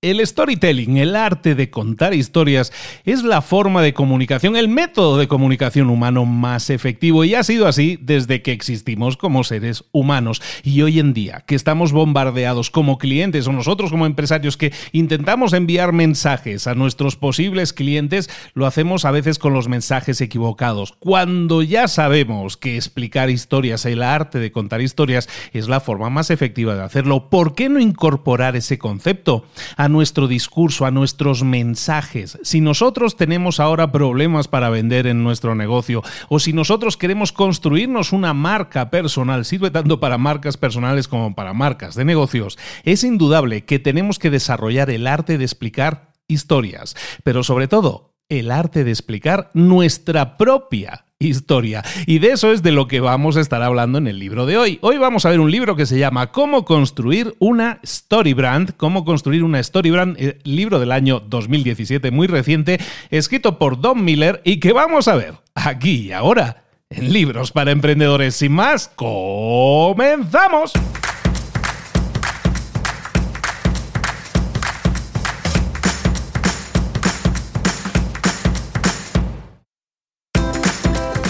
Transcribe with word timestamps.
El 0.00 0.24
storytelling, 0.24 0.96
el 0.98 1.16
arte 1.16 1.56
de 1.56 1.70
contar 1.70 2.14
historias, 2.14 2.72
es 3.04 3.24
la 3.24 3.42
forma 3.42 3.82
de 3.82 3.94
comunicación, 3.94 4.54
el 4.54 4.68
método 4.68 5.18
de 5.18 5.26
comunicación 5.26 5.90
humano 5.90 6.24
más 6.24 6.70
efectivo 6.70 7.24
y 7.24 7.34
ha 7.34 7.42
sido 7.42 7.66
así 7.66 7.98
desde 8.00 8.40
que 8.40 8.52
existimos 8.52 9.16
como 9.16 9.42
seres 9.42 9.82
humanos. 9.90 10.40
Y 10.62 10.82
hoy 10.82 11.00
en 11.00 11.14
día, 11.14 11.42
que 11.48 11.56
estamos 11.56 11.90
bombardeados 11.90 12.70
como 12.70 12.96
clientes 12.96 13.48
o 13.48 13.52
nosotros 13.52 13.90
como 13.90 14.06
empresarios 14.06 14.56
que 14.56 14.72
intentamos 14.92 15.52
enviar 15.52 15.92
mensajes 15.92 16.68
a 16.68 16.76
nuestros 16.76 17.16
posibles 17.16 17.72
clientes, 17.72 18.30
lo 18.54 18.66
hacemos 18.66 19.04
a 19.04 19.10
veces 19.10 19.40
con 19.40 19.52
los 19.52 19.66
mensajes 19.66 20.20
equivocados. 20.20 20.92
Cuando 21.00 21.60
ya 21.60 21.88
sabemos 21.88 22.56
que 22.56 22.76
explicar 22.76 23.30
historias, 23.30 23.84
el 23.84 24.04
arte 24.04 24.38
de 24.38 24.52
contar 24.52 24.80
historias, 24.80 25.28
es 25.52 25.68
la 25.68 25.80
forma 25.80 26.08
más 26.08 26.30
efectiva 26.30 26.76
de 26.76 26.84
hacerlo, 26.84 27.28
¿por 27.30 27.56
qué 27.56 27.68
no 27.68 27.80
incorporar 27.80 28.54
ese 28.54 28.78
concepto? 28.78 29.44
Nuestro 29.88 30.28
discurso, 30.28 30.86
a 30.86 30.90
nuestros 30.90 31.42
mensajes. 31.42 32.38
Si 32.42 32.60
nosotros 32.60 33.16
tenemos 33.16 33.60
ahora 33.60 33.92
problemas 33.92 34.48
para 34.48 34.70
vender 34.70 35.06
en 35.06 35.22
nuestro 35.22 35.54
negocio 35.54 36.02
o 36.28 36.38
si 36.38 36.52
nosotros 36.52 36.96
queremos 36.96 37.32
construirnos 37.32 38.12
una 38.12 38.34
marca 38.34 38.90
personal, 38.90 39.44
sirve 39.44 39.70
tanto 39.70 40.00
para 40.00 40.18
marcas 40.18 40.56
personales 40.56 41.08
como 41.08 41.34
para 41.34 41.52
marcas 41.52 41.94
de 41.94 42.04
negocios, 42.04 42.58
es 42.84 43.04
indudable 43.04 43.64
que 43.64 43.78
tenemos 43.78 44.18
que 44.18 44.30
desarrollar 44.30 44.90
el 44.90 45.06
arte 45.06 45.38
de 45.38 45.44
explicar 45.44 46.12
historias, 46.28 46.94
pero 47.24 47.42
sobre 47.42 47.68
todo 47.68 48.14
el 48.28 48.50
arte 48.50 48.84
de 48.84 48.90
explicar 48.90 49.50
nuestra 49.54 50.36
propia 50.36 51.06
historia. 51.20 51.82
Y 52.06 52.20
de 52.20 52.28
eso 52.28 52.52
es 52.52 52.62
de 52.62 52.70
lo 52.70 52.86
que 52.86 53.00
vamos 53.00 53.36
a 53.36 53.40
estar 53.40 53.60
hablando 53.62 53.98
en 53.98 54.06
el 54.06 54.20
libro 54.20 54.46
de 54.46 54.56
hoy. 54.56 54.78
Hoy 54.82 54.98
vamos 54.98 55.26
a 55.26 55.30
ver 55.30 55.40
un 55.40 55.50
libro 55.50 55.74
que 55.74 55.86
se 55.86 55.98
llama 55.98 56.30
Cómo 56.30 56.64
construir 56.64 57.34
una 57.40 57.80
story 57.82 58.34
brand, 58.34 58.70
cómo 58.76 59.04
construir 59.04 59.42
una 59.42 59.58
story 59.58 59.90
brand, 59.90 60.16
eh, 60.18 60.38
libro 60.44 60.78
del 60.78 60.92
año 60.92 61.20
2017 61.20 62.12
muy 62.12 62.28
reciente, 62.28 62.78
escrito 63.10 63.58
por 63.58 63.80
Don 63.80 64.04
Miller 64.04 64.40
y 64.44 64.60
que 64.60 64.72
vamos 64.72 65.08
a 65.08 65.16
ver 65.16 65.34
aquí 65.54 66.06
y 66.06 66.12
ahora 66.12 66.64
en 66.88 67.12
Libros 67.12 67.50
para 67.50 67.72
Emprendedores. 67.72 68.36
Sin 68.36 68.52
más, 68.52 68.88
comenzamos. 68.94 70.72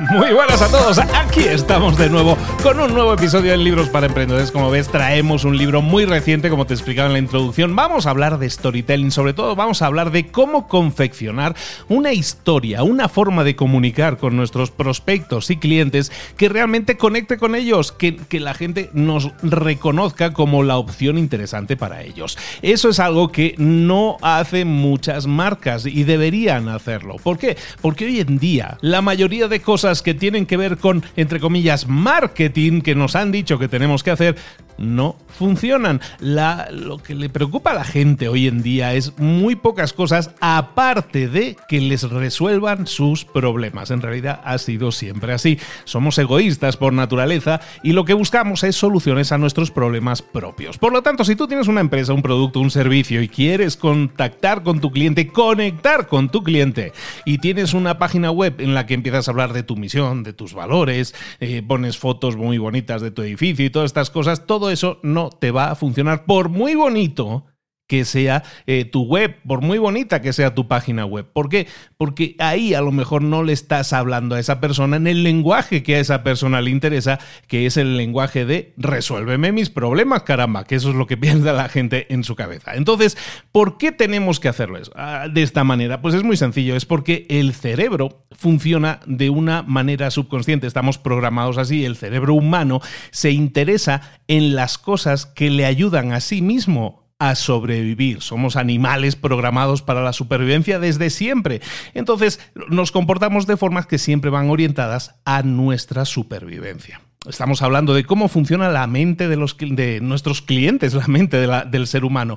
Muy 0.00 0.32
buenas 0.32 0.60
a 0.62 0.68
todos, 0.68 0.98
aquí 0.98 1.40
estamos 1.40 1.98
de 1.98 2.08
nuevo 2.08 2.36
con 2.62 2.80
un 2.80 2.94
nuevo 2.94 3.12
episodio 3.12 3.52
de 3.52 3.58
Libros 3.58 3.88
para 3.88 4.06
Emprendedores. 4.06 4.50
Como 4.50 4.70
ves, 4.70 4.88
traemos 4.88 5.44
un 5.44 5.56
libro 5.56 5.82
muy 5.82 6.06
reciente, 6.06 6.48
como 6.50 6.66
te 6.66 6.74
explicaba 6.74 7.08
en 7.08 7.12
la 7.12 7.18
introducción. 7.18 7.76
Vamos 7.76 8.06
a 8.06 8.10
hablar 8.10 8.38
de 8.38 8.48
storytelling, 8.48 9.10
sobre 9.10 9.34
todo 9.34 9.54
vamos 9.54 9.82
a 9.82 9.86
hablar 9.86 10.10
de 10.10 10.28
cómo 10.28 10.66
confeccionar 10.66 11.54
una 11.88 12.12
historia, 12.12 12.82
una 12.82 13.08
forma 13.08 13.44
de 13.44 13.54
comunicar 13.54 14.16
con 14.16 14.34
nuestros 14.34 14.70
prospectos 14.70 15.50
y 15.50 15.58
clientes 15.58 16.10
que 16.36 16.48
realmente 16.48 16.96
conecte 16.96 17.36
con 17.36 17.54
ellos, 17.54 17.92
que, 17.92 18.16
que 18.16 18.40
la 18.40 18.54
gente 18.54 18.90
nos 18.94 19.30
reconozca 19.42 20.32
como 20.32 20.62
la 20.62 20.78
opción 20.78 21.18
interesante 21.18 21.76
para 21.76 22.02
ellos. 22.02 22.38
Eso 22.62 22.88
es 22.88 22.98
algo 22.98 23.30
que 23.30 23.54
no 23.58 24.16
hacen 24.22 24.68
muchas 24.68 25.26
marcas 25.26 25.86
y 25.86 26.04
deberían 26.04 26.68
hacerlo. 26.68 27.16
¿Por 27.22 27.38
qué? 27.38 27.56
Porque 27.80 28.06
hoy 28.06 28.20
en 28.20 28.38
día 28.38 28.78
la 28.80 29.02
mayoría 29.02 29.48
de 29.48 29.60
cosas 29.60 29.81
que 30.02 30.14
tienen 30.14 30.46
que 30.46 30.56
ver 30.56 30.78
con, 30.78 31.02
entre 31.16 31.40
comillas, 31.40 31.88
marketing 31.88 32.80
que 32.80 32.94
nos 32.94 33.16
han 33.16 33.32
dicho 33.32 33.58
que 33.58 33.68
tenemos 33.68 34.02
que 34.02 34.10
hacer, 34.10 34.36
no 34.82 35.16
funcionan. 35.28 36.00
lo 36.20 36.98
que 36.98 37.14
le 37.14 37.28
preocupa 37.28 37.70
a 37.70 37.74
la 37.74 37.84
gente 37.84 38.28
hoy 38.28 38.48
en 38.48 38.62
día 38.62 38.94
es 38.94 39.18
muy 39.18 39.56
pocas 39.56 39.92
cosas 39.92 40.30
aparte 40.40 41.28
de 41.28 41.56
que 41.68 41.80
les 41.80 42.02
resuelvan 42.02 42.86
sus 42.86 43.24
problemas. 43.24 43.90
En 43.90 44.02
realidad 44.02 44.40
ha 44.44 44.58
sido 44.58 44.92
siempre 44.92 45.32
así. 45.32 45.58
Somos 45.84 46.18
egoístas 46.18 46.76
por 46.76 46.92
naturaleza 46.92 47.60
y 47.82 47.92
lo 47.92 48.04
que 48.04 48.14
buscamos 48.14 48.64
es 48.64 48.76
soluciones 48.76 49.32
a 49.32 49.38
nuestros 49.38 49.70
problemas 49.70 50.22
propios. 50.22 50.78
Por 50.78 50.92
lo 50.92 51.02
tanto, 51.02 51.24
si 51.24 51.36
tú 51.36 51.46
tienes 51.46 51.68
una 51.68 51.80
empresa, 51.80 52.12
un 52.12 52.22
producto, 52.22 52.60
un 52.60 52.70
servicio 52.70 53.22
y 53.22 53.28
quieres 53.28 53.76
contactar 53.76 54.62
con 54.62 54.80
tu 54.80 54.90
cliente, 54.90 55.28
conectar 55.28 56.08
con 56.08 56.28
tu 56.28 56.42
cliente 56.42 56.92
y 57.24 57.38
tienes 57.38 57.74
una 57.74 57.98
página 57.98 58.30
web 58.30 58.56
en 58.58 58.74
la 58.74 58.86
que 58.86 58.94
empiezas 58.94 59.28
a 59.28 59.30
hablar 59.30 59.52
de 59.52 59.62
tu 59.62 59.76
misión, 59.76 60.22
de 60.22 60.32
tus 60.32 60.54
valores, 60.54 61.14
eh, 61.40 61.62
pones 61.66 61.98
fotos 61.98 62.36
muy 62.36 62.58
bonitas 62.58 63.00
de 63.02 63.10
tu 63.10 63.22
edificio 63.22 63.64
y 63.64 63.70
todas 63.70 63.86
estas 63.86 64.10
cosas, 64.10 64.46
todo 64.46 64.71
eso 64.72 64.98
no 65.02 65.30
te 65.30 65.50
va 65.50 65.70
a 65.70 65.74
funcionar. 65.74 66.24
Por 66.24 66.48
muy 66.48 66.74
bonito 66.74 67.44
que 67.86 68.04
sea 68.04 68.42
eh, 68.66 68.84
tu 68.84 69.02
web, 69.02 69.36
por 69.46 69.60
muy 69.60 69.78
bonita 69.78 70.22
que 70.22 70.32
sea 70.32 70.54
tu 70.54 70.66
página 70.68 71.04
web. 71.04 71.26
¿Por 71.32 71.48
qué? 71.48 71.66
Porque 71.98 72.36
ahí 72.38 72.74
a 72.74 72.80
lo 72.80 72.92
mejor 72.92 73.22
no 73.22 73.42
le 73.42 73.52
estás 73.52 73.92
hablando 73.92 74.34
a 74.34 74.40
esa 74.40 74.60
persona 74.60 74.96
en 74.96 75.06
el 75.06 75.22
lenguaje 75.22 75.82
que 75.82 75.96
a 75.96 76.00
esa 76.00 76.22
persona 76.22 76.62
le 76.62 76.70
interesa, 76.70 77.18
que 77.48 77.66
es 77.66 77.76
el 77.76 77.96
lenguaje 77.96 78.46
de 78.46 78.72
resuélveme 78.78 79.52
mis 79.52 79.68
problemas, 79.68 80.22
caramba, 80.22 80.64
que 80.64 80.76
eso 80.76 80.90
es 80.90 80.96
lo 80.96 81.06
que 81.06 81.16
piensa 81.18 81.52
la 81.52 81.68
gente 81.68 82.12
en 82.12 82.24
su 82.24 82.34
cabeza. 82.34 82.74
Entonces, 82.76 83.18
¿por 83.52 83.78
qué 83.78 83.92
tenemos 83.92 84.40
que 84.40 84.48
hacerlo 84.48 84.78
ah, 84.94 85.28
de 85.30 85.42
esta 85.42 85.64
manera? 85.64 86.00
Pues 86.00 86.14
es 86.14 86.22
muy 86.22 86.36
sencillo, 86.36 86.76
es 86.76 86.86
porque 86.86 87.26
el 87.28 87.52
cerebro 87.52 88.24
funciona 88.30 89.00
de 89.06 89.28
una 89.28 89.62
manera 89.62 90.10
subconsciente, 90.10 90.66
estamos 90.66 90.98
programados 90.98 91.58
así, 91.58 91.84
el 91.84 91.96
cerebro 91.96 92.34
humano 92.34 92.80
se 93.10 93.32
interesa 93.32 94.00
en 94.28 94.54
las 94.54 94.78
cosas 94.78 95.26
que 95.26 95.50
le 95.50 95.66
ayudan 95.66 96.12
a 96.12 96.20
sí 96.20 96.40
mismo 96.40 97.01
a 97.22 97.36
sobrevivir. 97.36 98.20
Somos 98.20 98.56
animales 98.56 99.14
programados 99.14 99.80
para 99.80 100.02
la 100.02 100.12
supervivencia 100.12 100.80
desde 100.80 101.08
siempre. 101.08 101.60
Entonces 101.94 102.40
nos 102.68 102.90
comportamos 102.90 103.46
de 103.46 103.56
formas 103.56 103.86
que 103.86 103.98
siempre 103.98 104.28
van 104.28 104.50
orientadas 104.50 105.14
a 105.24 105.44
nuestra 105.44 106.04
supervivencia. 106.04 107.01
Estamos 107.28 107.62
hablando 107.62 107.94
de 107.94 108.02
cómo 108.02 108.26
funciona 108.26 108.68
la 108.68 108.88
mente 108.88 109.28
de, 109.28 109.36
los, 109.36 109.56
de 109.56 110.00
nuestros 110.00 110.42
clientes, 110.42 110.92
la 110.94 111.06
mente 111.06 111.36
del 111.38 111.86
ser 111.86 112.04
humano. 112.04 112.36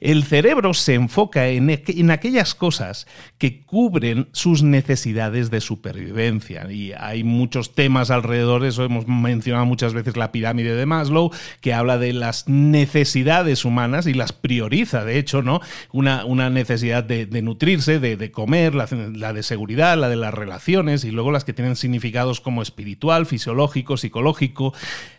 El 0.00 0.24
cerebro 0.24 0.74
se 0.74 0.94
enfoca 0.94 1.46
en, 1.46 1.70
en, 1.70 2.10
aquellas 2.10 2.56
cosas 2.56 3.06
que 3.38 3.62
cubren 3.62 4.26
sus 4.32 4.64
necesidades 4.64 5.52
de 5.52 5.60
supervivencia. 5.60 6.68
Y 6.68 6.92
hay 6.98 7.22
muchos 7.22 7.76
temas 7.76 8.10
alrededor 8.10 8.62
de 8.62 8.70
eso. 8.70 8.84
Hemos 8.84 9.06
mencionado 9.06 9.66
muchas 9.66 9.94
veces 9.94 10.16
la 10.16 10.32
pirámide 10.32 10.74
de 10.74 10.84
Maslow, 10.84 11.30
que 11.60 11.72
habla 11.72 11.98
de 11.98 12.12
las 12.12 12.48
necesidades 12.48 13.64
humanas 13.64 14.08
y 14.08 14.14
las 14.14 14.32
prioriza, 14.32 15.04
de 15.04 15.18
hecho, 15.18 15.42
¿no? 15.42 15.60
Una, 15.92 16.24
una 16.24 16.50
necesidad 16.50 17.04
de, 17.04 17.26
nutrirse, 17.40 18.00
de, 18.00 18.32
comer, 18.32 18.74
la, 18.74 18.88
la 19.14 19.32
de 19.32 19.44
seguridad, 19.44 19.96
la 19.96 20.08
de 20.08 20.16
las 20.16 20.34
relaciones, 20.34 21.04
y 21.04 21.12
luego 21.12 21.30
las 21.30 21.44
que 21.44 21.52
tienen 21.52 21.76
significados 21.76 22.40
como 22.40 22.62
espiritual, 22.62 23.26
fisiológico, 23.26 23.96
psicológico 23.96 24.23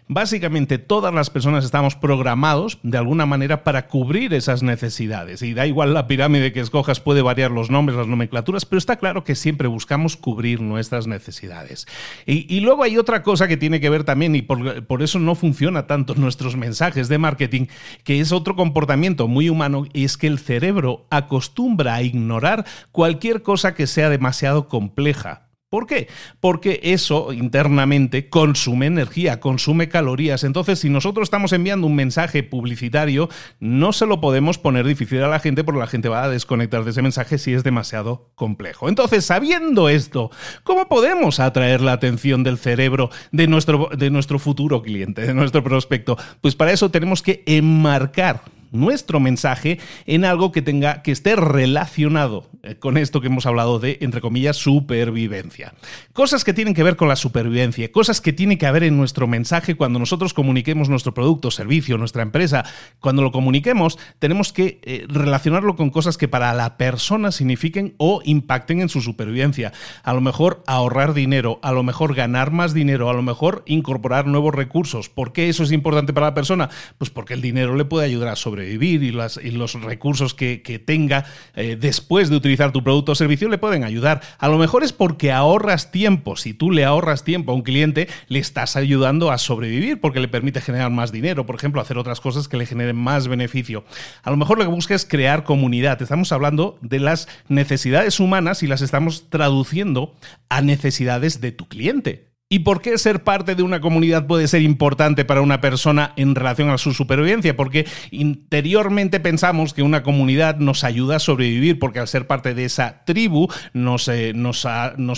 Básicamente 0.08 0.78
todas 0.78 1.12
las 1.12 1.32
personas 1.32 1.66
estamos 1.66 1.96
programados 1.96 2.78
de 2.84 3.00
alguna 3.00 3.26
manera 3.26 3.64
para 3.64 3.88
cubrir 3.88 4.36
esas 4.36 4.62
necesidades. 4.62 5.42
Y 5.42 5.56
da 5.56 5.66
igual 5.66 5.96
la 5.96 6.06
pirámide 6.06 6.54
que 6.54 6.60
escojas, 6.60 7.00
puede 7.00 7.24
variar 7.24 7.50
los 7.50 7.72
nombres, 7.72 7.98
las 7.98 8.06
nomenclaturas, 8.06 8.66
pero 8.66 8.78
está 8.78 8.98
claro 8.98 9.24
que 9.24 9.34
siempre 9.34 9.68
buscamos 9.68 10.16
cubrir 10.16 10.62
nuestras 10.62 11.08
necesidades. 11.08 11.88
Y, 12.28 12.60
luego 12.60 12.84
hay 12.84 13.00
otra 13.00 13.24
cosa 13.24 13.48
que 13.48 13.58
tiene 13.58 13.80
que 13.80 13.90
ver 13.90 14.04
también, 14.04 14.36
y 14.36 14.44
por, 14.44 14.86
por 14.86 15.02
eso 15.02 15.18
no 15.18 15.34
funciona 15.34 15.88
tanto 15.88 16.14
nuestros 16.18 16.56
mensajes 16.56 17.10
de 17.10 17.18
marketing, 17.18 17.66
que 18.04 18.20
es 18.20 18.32
otro 18.32 18.56
comportamiento 18.56 19.28
muy 19.28 19.50
humano, 19.50 19.86
y 19.92 20.06
es 20.06 20.18
que 20.18 20.28
el 20.28 20.38
cerebro 20.38 21.08
acostumbra 21.10 21.96
a 21.96 22.04
ignorar 22.04 22.66
cualquier 22.92 23.42
cosa 23.42 23.74
que 23.74 23.88
sea 23.88 24.12
demasiado 24.12 24.68
compleja 24.68 25.45
¿Por 25.76 25.88
qué? 25.88 26.08
Porque 26.40 26.80
eso 26.84 27.34
internamente 27.34 28.30
consume 28.30 28.86
energía, 28.86 29.42
consume 29.42 29.90
calorías. 29.90 30.46
Entonces, 30.46 30.80
si 30.80 30.90
nosotros 30.90 31.26
estamos 31.26 31.52
enviando 31.52 31.86
un 31.86 31.96
mensaje 31.96 32.44
publicitario, 32.44 33.28
no 33.60 33.92
se 33.92 34.06
lo 34.06 34.22
podemos 34.22 34.58
poner 34.58 34.88
difícil 34.88 35.22
a 35.22 35.28
la 35.28 35.40
gente 35.40 35.66
porque 35.66 35.82
la 35.82 35.88
gente 35.88 36.08
va 36.08 36.24
a 36.24 36.30
desconectar 36.30 36.86
de 36.86 36.92
ese 36.92 37.02
mensaje 37.02 37.38
si 37.38 37.54
es 37.54 37.66
demasiado 37.66 38.32
complejo. 38.36 38.88
Entonces, 38.88 39.26
sabiendo 39.26 39.90
esto, 39.90 40.32
¿cómo 40.64 40.88
podemos 40.88 41.42
atraer 41.42 41.82
la 41.82 41.92
atención 41.92 42.46
del 42.46 42.58
cerebro 42.58 43.10
de 43.34 43.48
nuestro, 43.48 43.90
de 43.98 44.10
nuestro 44.10 44.40
futuro 44.40 44.82
cliente, 44.82 45.24
de 45.24 45.34
nuestro 45.34 45.62
prospecto? 45.62 46.18
Pues 46.40 46.56
para 46.56 46.72
eso 46.72 46.90
tenemos 46.90 47.22
que 47.22 47.44
enmarcar 47.48 48.44
nuestro 48.76 49.20
mensaje 49.20 49.80
en 50.06 50.26
algo 50.26 50.52
que 50.52 50.62
tenga 50.62 51.02
que 51.02 51.12
esté 51.12 51.36
relacionado 51.36 52.50
eh, 52.64 52.76
con 52.76 52.98
esto 52.98 53.22
que 53.22 53.28
hemos 53.28 53.46
hablado 53.46 53.80
de 53.80 53.98
entre 54.02 54.22
comillas 54.22 54.58
supervivencia. 54.58 55.74
Cosas 56.14 56.44
que 56.44 56.54
tienen 56.54 56.74
que 56.74 56.84
ver 56.84 56.96
con 56.96 57.08
la 57.08 57.16
supervivencia, 57.16 57.92
cosas 57.92 58.22
que 58.22 58.34
tiene 58.34 58.58
que 58.58 58.68
haber 58.68 58.84
en 58.84 58.98
nuestro 58.98 59.28
mensaje 59.28 59.76
cuando 59.76 60.00
nosotros 60.00 60.34
comuniquemos 60.34 60.90
nuestro 60.90 61.14
producto, 61.14 61.52
servicio, 61.52 61.98
nuestra 61.98 62.24
empresa, 62.24 62.66
cuando 63.00 63.22
lo 63.22 63.32
comuniquemos, 63.32 63.98
tenemos 64.20 64.52
que 64.54 64.80
eh, 64.84 65.06
relacionarlo 65.08 65.76
con 65.76 65.90
cosas 65.90 66.18
que 66.18 66.28
para 66.28 66.54
la 66.54 66.78
persona 66.78 67.32
signifiquen 67.32 67.96
o 67.98 68.22
impacten 68.24 68.82
en 68.82 68.90
su 68.90 69.02
supervivencia. 69.02 69.72
A 70.04 70.14
lo 70.14 70.22
mejor 70.22 70.64
ahorrar 70.68 71.14
dinero, 71.14 71.60
a 71.62 71.72
lo 71.72 71.84
mejor 71.84 72.16
ganar 72.16 72.52
más 72.52 72.74
dinero, 72.74 73.10
a 73.10 73.14
lo 73.14 73.22
mejor 73.22 73.64
incorporar 73.66 74.28
nuevos 74.28 74.54
recursos. 74.54 75.10
¿Por 75.10 75.34
qué 75.34 75.50
eso 75.50 75.64
es 75.64 75.72
importante 75.72 76.14
para 76.14 76.28
la 76.28 76.34
persona? 76.34 76.70
Pues 76.98 77.10
porque 77.10 77.34
el 77.34 77.42
dinero 77.42 77.76
le 77.76 77.86
puede 77.86 78.06
ayudar 78.06 78.30
a 78.30 78.36
sobrevivir 78.36 78.65
sobrevivir 78.66 79.04
y, 79.04 79.12
los 79.52 79.82
recursos 79.82 80.34
que, 80.34 80.84
tenga 80.86 81.26
eh, 81.56 81.78
después 81.80 82.30
de 82.30 82.36
utilizar 82.36 82.72
tu 82.72 82.84
producto 82.84 83.12
o 83.12 83.16
servicio 83.16 83.48
le 83.50 83.58
pueden 83.58 83.84
ayudar. 83.84 84.22
A 84.40 84.48
lo 84.48 84.58
mejor 84.58 84.84
es 84.84 84.94
porque 84.94 85.32
ahorras 85.32 85.92
tiempo. 85.92 86.36
Si 86.36 86.54
tú 86.54 86.72
le 86.72 86.86
ahorras 86.86 87.24
tiempo 87.24 87.52
a 87.52 87.56
un 87.56 87.62
cliente, 87.62 88.08
le 88.28 88.40
estás 88.40 88.76
ayudando 88.76 89.32
a 89.32 89.38
sobrevivir 89.38 90.02
porque 90.02 90.20
le 90.20 90.28
permite 90.28 90.62
generar 90.62 90.92
más 90.92 91.12
dinero, 91.12 91.46
por 91.46 91.56
ejemplo, 91.56 91.82
hacer 91.82 91.98
otras 91.98 92.20
cosas 92.20 92.48
que 92.48 92.58
le 92.58 92.66
generen 92.66 92.96
más 92.96 93.28
beneficio. 93.28 93.86
A 94.24 94.32
lo 94.32 94.38
mejor 94.38 94.58
lo 94.58 94.66
que 94.66 94.72
busca 94.72 94.96
es 94.96 95.06
crear 95.06 95.44
comunidad. 95.44 96.02
Estamos 96.02 96.32
hablando 96.32 96.78
de 96.82 97.00
las 97.00 97.28
necesidades 97.48 98.20
humanas 98.20 98.64
y 98.64 98.68
las 98.68 98.82
estamos 98.82 99.30
traduciendo 99.30 100.16
a 100.50 100.62
necesidades 100.62 101.42
de 101.42 101.52
tu 101.52 101.68
cliente. 101.68 102.35
¿Y 102.56 102.60
por 102.60 102.82
qué 102.82 102.98
ser 102.98 103.22
parte 103.22 103.54
de 103.54 103.64
una 103.64 103.82
comunidad 103.82 104.28
puede 104.28 104.48
ser 104.48 104.62
importante 104.62 105.26
para 105.26 105.42
una 105.42 105.60
persona 105.60 106.14
en 106.16 106.36
relación 106.36 106.70
a 106.70 106.78
su 106.78 106.94
supervivencia? 106.94 107.58
Porque 107.58 107.86
interiormente 108.12 109.20
pensamos 109.20 109.74
que 109.74 109.84
una 109.84 110.04
comunidad 110.04 110.56
nos 110.56 110.86
ayuda 110.86 111.18
a 111.18 111.20
sobrevivir, 111.20 111.80
porque 111.80 112.00
al 112.00 112.08
ser 112.08 112.28
parte 112.28 112.54
de 112.54 112.64
esa 112.64 113.04
tribu 113.04 113.50
nos, 113.74 114.08
eh, 114.08 114.32
nos, 114.34 114.66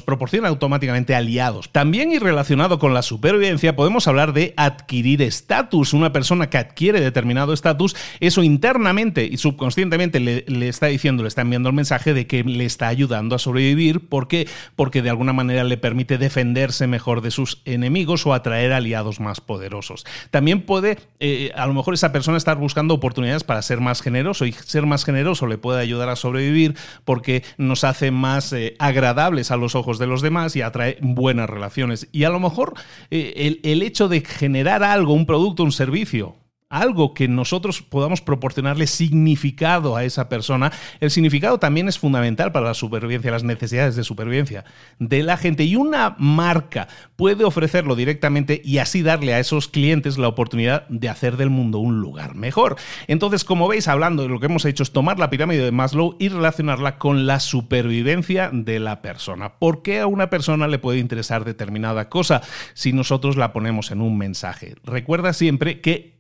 proporciona 0.02 0.48
automáticamente 0.48 1.14
aliados. 1.14 1.72
También 1.72 2.12
y 2.12 2.18
relacionado 2.18 2.80
con 2.80 2.96
la 2.96 3.04
supervivencia 3.04 3.76
podemos 3.76 4.08
hablar 4.08 4.34
de 4.34 4.56
adquirir 4.58 5.22
estatus. 5.22 5.94
Una 5.94 6.12
persona 6.12 6.50
que 6.50 6.58
adquiere 6.58 7.02
determinado 7.02 7.54
estatus, 7.54 7.96
eso 8.20 8.42
internamente 8.42 9.30
y 9.32 9.38
subconscientemente 9.38 10.20
le, 10.20 10.44
le, 10.48 10.70
está 10.70 10.88
diciendo, 10.88 11.22
le 11.22 11.28
está 11.30 11.42
enviando 11.42 11.70
el 11.70 11.76
mensaje 11.76 12.16
de 12.16 12.26
que 12.26 12.44
le 12.44 12.66
está 12.66 12.88
ayudando 12.88 13.36
a 13.36 13.40
sobrevivir. 13.40 14.10
¿Por 14.10 14.28
qué? 14.28 14.48
Porque 14.76 15.04
de 15.04 15.12
alguna 15.12 15.34
manera 15.34 15.64
le 15.64 15.78
permite 15.78 16.18
defenderse 16.18 16.88
mejor 16.88 17.22
de 17.22 17.27
sus 17.32 17.62
enemigos 17.66 18.26
o 18.26 18.34
atraer 18.34 18.74
aliados 18.74 19.20
más 19.20 19.42
poderosos. 19.42 20.06
También 20.32 20.62
puede, 20.62 20.98
eh, 21.20 21.52
a 21.56 21.66
lo 21.68 21.74
mejor 21.74 21.94
esa 21.94 22.12
persona 22.12 22.38
estar 22.38 22.58
buscando 22.58 22.94
oportunidades 22.94 23.44
para 23.44 23.62
ser 23.62 23.80
más 23.80 24.02
generoso 24.02 24.46
y 24.46 24.52
ser 24.52 24.86
más 24.86 25.06
generoso 25.06 25.48
le 25.48 25.58
puede 25.58 25.82
ayudar 25.82 26.10
a 26.10 26.16
sobrevivir 26.16 26.76
porque 27.06 27.44
nos 27.58 27.84
hace 27.84 28.12
más 28.12 28.54
eh, 28.54 28.76
agradables 28.80 29.52
a 29.52 29.58
los 29.58 29.76
ojos 29.76 30.00
de 30.00 30.08
los 30.08 30.22
demás 30.22 30.56
y 30.56 30.62
atrae 30.62 30.98
buenas 31.02 31.50
relaciones. 31.50 32.08
Y 32.12 32.24
a 32.24 32.30
lo 32.30 32.40
mejor 32.40 32.74
eh, 33.12 33.34
el, 33.38 33.60
el 33.64 33.82
hecho 33.82 34.08
de 34.08 34.22
generar 34.22 34.84
algo, 34.84 35.14
un 35.14 35.26
producto, 35.26 35.64
un 35.64 35.72
servicio, 35.72 36.36
algo 36.70 37.14
que 37.14 37.28
nosotros 37.28 37.82
podamos 37.82 38.22
proporcionarle 38.22 38.88
significado 38.88 39.96
a 39.96 40.04
esa 40.04 40.28
persona. 40.28 40.72
El 41.00 41.12
significado 41.12 41.60
también 41.60 41.88
es 41.88 41.98
fundamental 41.98 42.52
para 42.52 42.68
la 42.68 42.74
supervivencia, 42.74 43.32
las 43.32 43.44
necesidades 43.44 43.96
de 43.96 44.04
supervivencia 44.04 44.66
de 45.00 45.24
la 45.24 45.38
gente. 45.38 45.64
Y 45.64 45.76
una 45.76 46.16
marca 46.20 46.88
puede 47.16 47.46
ofrecerlo 47.46 47.96
directamente 47.96 48.62
y 48.64 48.80
así 48.80 49.02
darle 49.02 49.34
a 49.34 49.40
esos 49.40 49.68
clientes 49.68 50.18
la 50.18 50.28
oportunidad 50.28 50.88
de 50.90 51.10
hacer 51.10 51.38
del 51.38 51.50
mundo 51.50 51.80
un 51.80 52.02
lugar 52.02 52.36
mejor. 52.36 52.76
Entonces, 53.08 53.46
como 53.46 53.68
veis, 53.68 53.88
hablando 53.88 54.24
de 54.24 54.30
lo 54.30 54.40
que 54.40 54.48
hemos 54.48 54.66
hecho 54.66 54.84
es 54.84 54.92
tomar 54.92 55.20
la 55.20 55.30
pirámide 55.30 55.64
de 55.64 55.72
Maslow 55.72 56.18
y 56.20 56.28
relacionarla 56.30 56.98
con 56.98 57.26
la 57.26 57.40
supervivencia 57.40 58.50
de 58.52 58.80
la 58.80 59.02
persona. 59.02 59.54
¿Por 59.54 59.82
qué 59.82 60.02
a 60.02 60.08
una 60.08 60.30
persona 60.30 60.68
le 60.68 60.80
puede 60.80 61.00
interesar 61.00 61.46
determinada 61.46 62.10
cosa 62.10 62.42
si 62.74 62.92
nosotros 62.92 63.38
la 63.38 63.54
ponemos 63.54 63.92
en 63.92 64.02
un 64.02 64.18
mensaje? 64.18 64.76
Recuerda 64.84 65.32
siempre 65.32 65.80
que 65.80 66.18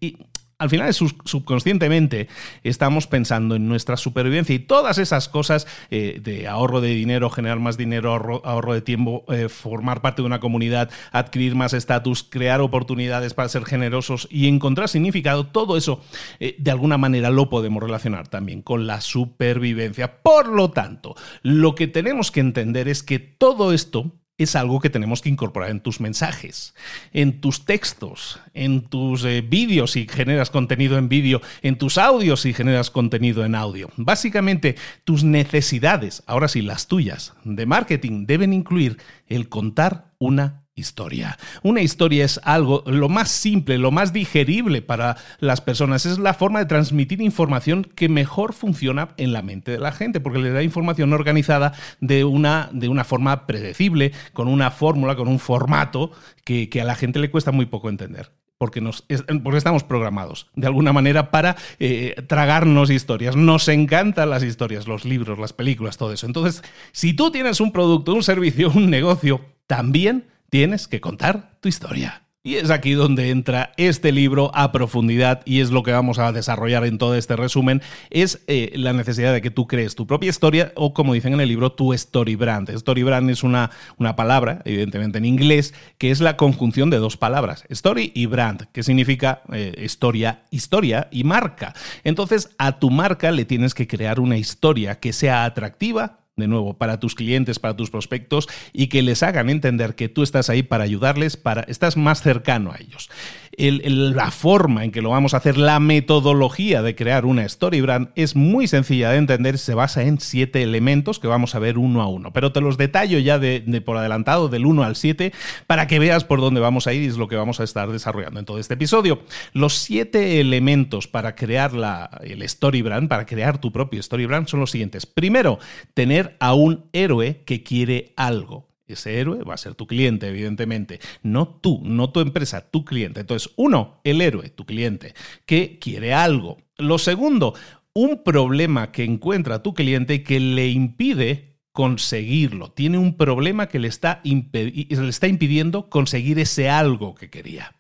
Al 0.59 0.71
final, 0.71 0.91
subconscientemente, 0.91 2.29
estamos 2.63 3.05
pensando 3.05 3.55
en 3.55 3.67
nuestra 3.67 3.95
supervivencia 3.95 4.55
y 4.55 4.59
todas 4.59 4.97
esas 4.97 5.29
cosas 5.29 5.67
eh, 5.91 6.19
de 6.19 6.47
ahorro 6.47 6.81
de 6.81 6.95
dinero, 6.95 7.29
generar 7.29 7.59
más 7.59 7.77
dinero, 7.77 8.11
ahorro, 8.43 8.73
de 8.73 8.81
tiempo, 8.81 9.23
eh, 9.27 9.49
formar 9.49 10.01
parte 10.01 10.23
de 10.23 10.25
una 10.25 10.39
comunidad, 10.39 10.89
adquirir 11.11 11.53
más 11.53 11.73
estatus, 11.73 12.23
crear 12.23 12.59
oportunidades 12.61 13.35
para 13.35 13.49
ser 13.49 13.65
generosos 13.65 14.27
y 14.31 14.47
encontrar 14.47 14.89
significado, 14.89 15.45
todo 15.45 15.77
eso 15.77 16.01
eh, 16.39 16.55
de 16.57 16.71
alguna 16.71 16.97
manera 16.97 17.29
lo 17.29 17.51
podemos 17.51 17.83
relacionar 17.83 18.27
también 18.27 18.63
con 18.63 18.87
la 18.87 18.99
supervivencia. 18.99 20.23
Por 20.23 20.47
lo 20.47 20.71
tanto, 20.71 21.13
lo 21.43 21.75
que 21.75 21.85
tenemos 21.85 22.31
que 22.31 22.39
entender 22.39 22.87
es 22.87 23.03
que 23.03 23.19
todo 23.19 23.73
esto 23.73 24.11
es 24.37 24.55
algo 24.55 24.79
que 24.79 24.89
tenemos 24.89 25.21
que 25.21 25.29
incorporar 25.29 25.71
en 25.71 25.79
tus 25.79 25.99
mensajes, 25.99 26.75
en 27.11 27.41
tus 27.41 27.65
textos, 27.65 28.39
en 28.53 28.81
tus 28.81 29.25
eh, 29.25 29.41
vídeos 29.41 29.91
si 29.91 30.07
generas 30.07 30.51
contenido 30.51 30.97
en 30.97 31.09
vídeo, 31.09 31.41
en 31.63 31.77
tus 31.77 31.97
audios 31.97 32.41
si 32.41 32.53
generas 32.53 32.91
contenido 32.91 33.43
en 33.45 33.55
audio. 33.55 33.89
Básicamente, 33.97 34.75
tus 35.03 35.23
necesidades, 35.23 36.23
ahora 36.27 36.47
sí 36.47 36.61
las 36.61 36.87
tuyas, 36.87 37.33
de 37.43 37.65
marketing 37.65 38.25
deben 38.27 38.53
incluir 38.53 38.97
el 39.27 39.49
contar 39.49 40.13
una 40.19 40.66
historia. 40.77 41.37
Una 41.63 41.81
historia 41.81 42.23
es 42.23 42.39
algo 42.43 42.83
lo 42.85 43.09
más 43.09 43.29
simple, 43.29 43.77
lo 43.77 43.91
más 43.91 44.13
digerible 44.13 44.81
para 44.81 45.17
las 45.39 45.59
personas. 45.59 46.05
Es 46.05 46.19
la 46.19 46.33
forma 46.33 46.59
de 46.59 46.65
transmitir 46.65 47.21
información 47.21 47.83
que 47.83 48.07
mejor 48.07 48.53
funciona 48.53 49.09
en 49.17 49.33
la 49.33 49.41
mente 49.41 49.71
de 49.71 49.79
la 49.79 49.91
gente, 49.91 50.19
porque 50.19 50.39
le 50.39 50.51
da 50.51 50.63
información 50.63 51.11
organizada 51.11 51.73
de 51.99 52.23
una, 52.23 52.69
de 52.71 52.87
una 52.87 53.03
forma 53.03 53.47
predecible, 53.47 54.13
con 54.33 54.47
una 54.47 54.71
fórmula, 54.71 55.15
con 55.15 55.27
un 55.27 55.39
formato 55.39 56.11
que, 56.45 56.69
a 56.79 56.85
la 56.85 56.95
gente 56.95 57.19
le 57.19 57.31
cuesta 57.31 57.51
muy 57.51 57.65
poco 57.65 57.89
entender. 57.89 58.31
Porque, 58.59 58.81
nos, 58.81 59.05
porque 59.43 59.57
estamos 59.59 59.83
programados 59.83 60.49
de 60.55 60.65
alguna 60.65 60.91
manera 60.91 61.29
para 61.29 61.55
eh, 61.79 62.15
tragarnos 62.27 62.89
historias. 62.89 63.35
Nos 63.35 63.67
encantan 63.67 64.31
las 64.31 64.41
historias, 64.41 64.87
los 64.87 65.05
libros, 65.05 65.37
las 65.37 65.53
películas, 65.53 65.97
todo 65.97 66.11
eso. 66.11 66.25
Entonces, 66.25 66.63
si 66.91 67.13
tú 67.13 67.29
tienes 67.29 67.61
un 67.61 67.71
producto, 67.71 68.15
un 68.15 68.23
servicio, 68.23 68.71
un 68.75 68.89
negocio, 68.89 69.41
también 69.67 70.25
tienes 70.49 70.87
que 70.87 71.01
contar 71.01 71.57
tu 71.61 71.69
historia. 71.69 72.27
Y 72.47 72.55
es 72.55 72.69
aquí 72.69 72.93
donde 72.93 73.29
entra 73.29 73.73
este 73.75 74.13
libro 74.13 74.51
a 74.53 74.71
profundidad 74.71 75.41
y 75.43 75.59
es 75.59 75.69
lo 75.69 75.83
que 75.83 75.91
vamos 75.91 76.17
a 76.17 76.31
desarrollar 76.31 76.85
en 76.85 76.97
todo 76.97 77.15
este 77.15 77.35
resumen, 77.35 77.81
es 78.09 78.41
eh, 78.47 78.71
la 78.75 78.93
necesidad 78.93 79.33
de 79.33 79.41
que 79.41 79.51
tú 79.51 79.67
crees 79.67 79.95
tu 79.95 80.07
propia 80.07 80.29
historia 80.29 80.71
o 80.75 80.93
como 80.93 81.13
dicen 81.13 81.33
en 81.33 81.41
el 81.41 81.49
libro, 81.49 81.73
tu 81.73 81.91
story 81.91 82.35
brand. 82.35 82.69
Story 82.69 83.03
brand 83.03 83.29
es 83.29 83.43
una, 83.43 83.71
una 83.97 84.15
palabra, 84.15 84.61
evidentemente 84.63 85.17
en 85.17 85.25
inglés, 85.25 85.73
que 85.97 86.09
es 86.09 86.21
la 86.21 86.37
conjunción 86.37 86.89
de 86.89 86.99
dos 86.99 87.17
palabras, 87.17 87.65
story 87.67 88.13
y 88.15 88.27
brand, 88.27 88.67
que 88.71 88.81
significa 88.81 89.41
eh, 89.51 89.73
historia, 89.83 90.45
historia 90.49 91.09
y 91.11 91.25
marca. 91.25 91.73
Entonces 92.05 92.51
a 92.57 92.79
tu 92.79 92.91
marca 92.91 93.31
le 93.31 93.43
tienes 93.43 93.73
que 93.73 93.87
crear 93.87 94.21
una 94.21 94.37
historia 94.37 95.01
que 95.01 95.11
sea 95.11 95.43
atractiva, 95.43 96.26
de 96.37 96.47
nuevo, 96.47 96.75
para 96.75 96.99
tus 96.99 97.15
clientes, 97.15 97.59
para 97.59 97.75
tus 97.75 97.89
prospectos 97.89 98.47
y 98.71 98.87
que 98.87 99.01
les 99.01 99.23
hagan 99.23 99.49
entender 99.49 99.95
que 99.95 100.07
tú 100.07 100.23
estás 100.23 100.49
ahí 100.49 100.63
para 100.63 100.83
ayudarles, 100.83 101.35
para 101.35 101.63
estás 101.63 101.97
más 101.97 102.21
cercano 102.21 102.71
a 102.71 102.77
ellos 102.79 103.09
la 103.57 104.29
forma 104.29 104.83
en 104.83 104.91
que 104.91 105.01
lo 105.01 105.09
vamos 105.09 105.33
a 105.33 105.37
hacer, 105.37 105.57
la 105.57 105.79
metodología 105.79 106.83
de 106.83 106.93
crear 106.95 107.25
una 107.25 107.43
story 107.45 107.81
brand 107.81 108.09
es 108.15 108.35
muy 108.35 108.67
sencilla 108.67 109.09
de 109.09 109.17
entender, 109.17 109.57
se 109.57 109.73
basa 109.73 110.03
en 110.03 110.19
siete 110.19 110.61
elementos 110.61 111.17
que 111.17 111.27
vamos 111.27 111.55
a 111.55 111.59
ver 111.59 111.79
uno 111.79 112.03
a 112.03 112.07
uno. 112.07 112.31
Pero 112.31 112.51
te 112.51 112.61
los 112.61 112.77
detallo 112.77 113.17
ya 113.17 113.39
de, 113.39 113.61
por 113.83 113.97
adelantado, 113.97 114.47
del 114.47 114.67
1 114.67 114.83
al 114.83 114.95
7, 114.95 115.33
para 115.65 115.87
que 115.87 115.97
veas 115.97 116.23
por 116.23 116.39
dónde 116.39 116.61
vamos 116.61 116.85
a 116.85 116.93
ir 116.93 117.01
y 117.01 117.07
es 117.07 117.17
lo 117.17 117.27
que 117.27 117.35
vamos 117.35 117.59
a 117.59 117.63
estar 117.63 117.91
desarrollando 117.91 118.39
en 118.39 118.45
todo 118.45 118.59
este 118.59 118.75
episodio. 118.75 119.23
Los 119.53 119.73
siete 119.73 120.39
elementos 120.39 121.07
para 121.07 121.33
crear 121.35 121.73
la, 121.73 122.11
el 122.21 122.43
story 122.43 122.83
brand, 122.83 123.09
para 123.09 123.25
crear 123.25 123.59
tu 123.59 123.71
propio 123.71 123.99
story 124.01 124.27
brand, 124.27 124.47
son 124.47 124.59
los 124.59 124.69
siguientes. 124.69 125.07
Primero, 125.07 125.57
tener 125.95 126.37
a 126.39 126.53
un 126.53 126.85
héroe 126.93 127.41
que 127.43 127.63
quiere 127.63 128.13
algo. 128.17 128.66
Ese 128.87 129.19
héroe 129.19 129.43
va 129.43 129.53
a 129.53 129.57
ser 129.57 129.75
tu 129.75 129.85
cliente, 129.85 130.27
evidentemente. 130.27 130.99
No 131.21 131.47
tú, 131.47 131.81
no 131.83 132.09
tu 132.11 132.21
empresa, 132.21 132.69
tu 132.69 132.85
cliente. 132.85 133.19
Entonces, 133.19 133.51
uno, 133.57 133.99
el 134.03 134.21
héroe, 134.21 134.49
tu 134.49 134.65
cliente, 134.65 135.13
que 135.45 135.77
quiere 135.79 136.13
algo. 136.13 136.57
Lo 136.77 136.97
segundo, 136.97 137.53
un 137.93 138.23
problema 138.23 138.91
que 138.91 139.03
encuentra 139.03 139.63
tu 139.63 139.73
cliente 139.73 140.23
que 140.23 140.39
le 140.39 140.69
impide 140.69 141.57
conseguirlo. 141.71 142.71
Tiene 142.71 142.97
un 142.97 143.17
problema 143.17 143.67
que 143.67 143.79
le 143.79 143.87
está, 143.87 144.21
le 144.23 144.85
está 145.09 145.27
impidiendo 145.27 145.89
conseguir 145.89 146.39
ese 146.39 146.69
algo 146.69 147.13
que 147.13 147.29
quería. 147.29 147.75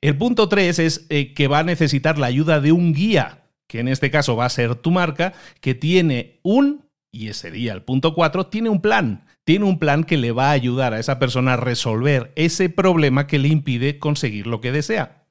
El 0.00 0.16
punto 0.16 0.48
tres 0.48 0.78
es 0.78 1.06
eh, 1.10 1.34
que 1.34 1.46
va 1.46 1.58
a 1.58 1.64
necesitar 1.64 2.18
la 2.18 2.26
ayuda 2.26 2.60
de 2.60 2.72
un 2.72 2.94
guía, 2.94 3.44
que 3.66 3.80
en 3.80 3.88
este 3.88 4.10
caso 4.10 4.34
va 4.34 4.46
a 4.46 4.50
ser 4.50 4.74
tu 4.76 4.90
marca, 4.90 5.34
que 5.60 5.74
tiene 5.74 6.40
un, 6.42 6.86
y 7.12 7.28
ese 7.28 7.50
día 7.50 7.72
el 7.72 7.82
punto 7.82 8.14
cuatro, 8.14 8.46
tiene 8.46 8.70
un 8.70 8.80
plan 8.80 9.24
tiene 9.50 9.64
un 9.64 9.80
plan 9.80 10.04
que 10.04 10.16
le 10.16 10.30
va 10.30 10.50
a 10.50 10.52
ayudar 10.52 10.94
a 10.94 11.00
esa 11.00 11.18
persona 11.18 11.54
a 11.54 11.56
resolver 11.56 12.32
ese 12.36 12.68
problema 12.68 13.26
que 13.26 13.40
le 13.40 13.48
impide 13.48 13.98
conseguir 13.98 14.46
lo 14.46 14.60
que 14.60 14.70
desea. 14.70 15.24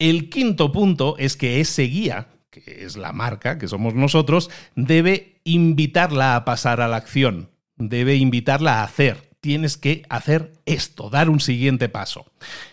El 0.00 0.30
quinto 0.30 0.72
punto 0.72 1.14
es 1.16 1.36
que 1.36 1.60
ese 1.60 1.84
guía, 1.84 2.26
que 2.50 2.84
es 2.84 2.96
la 2.96 3.12
marca, 3.12 3.56
que 3.56 3.68
somos 3.68 3.94
nosotros, 3.94 4.50
debe 4.74 5.40
invitarla 5.44 6.34
a 6.34 6.44
pasar 6.44 6.80
a 6.80 6.88
la 6.88 6.96
acción, 6.96 7.48
debe 7.76 8.16
invitarla 8.16 8.80
a 8.80 8.82
hacer 8.82 9.30
tienes 9.46 9.76
que 9.76 10.02
hacer 10.08 10.54
esto, 10.66 11.08
dar 11.08 11.30
un 11.30 11.38
siguiente 11.38 11.88
paso. 11.88 12.26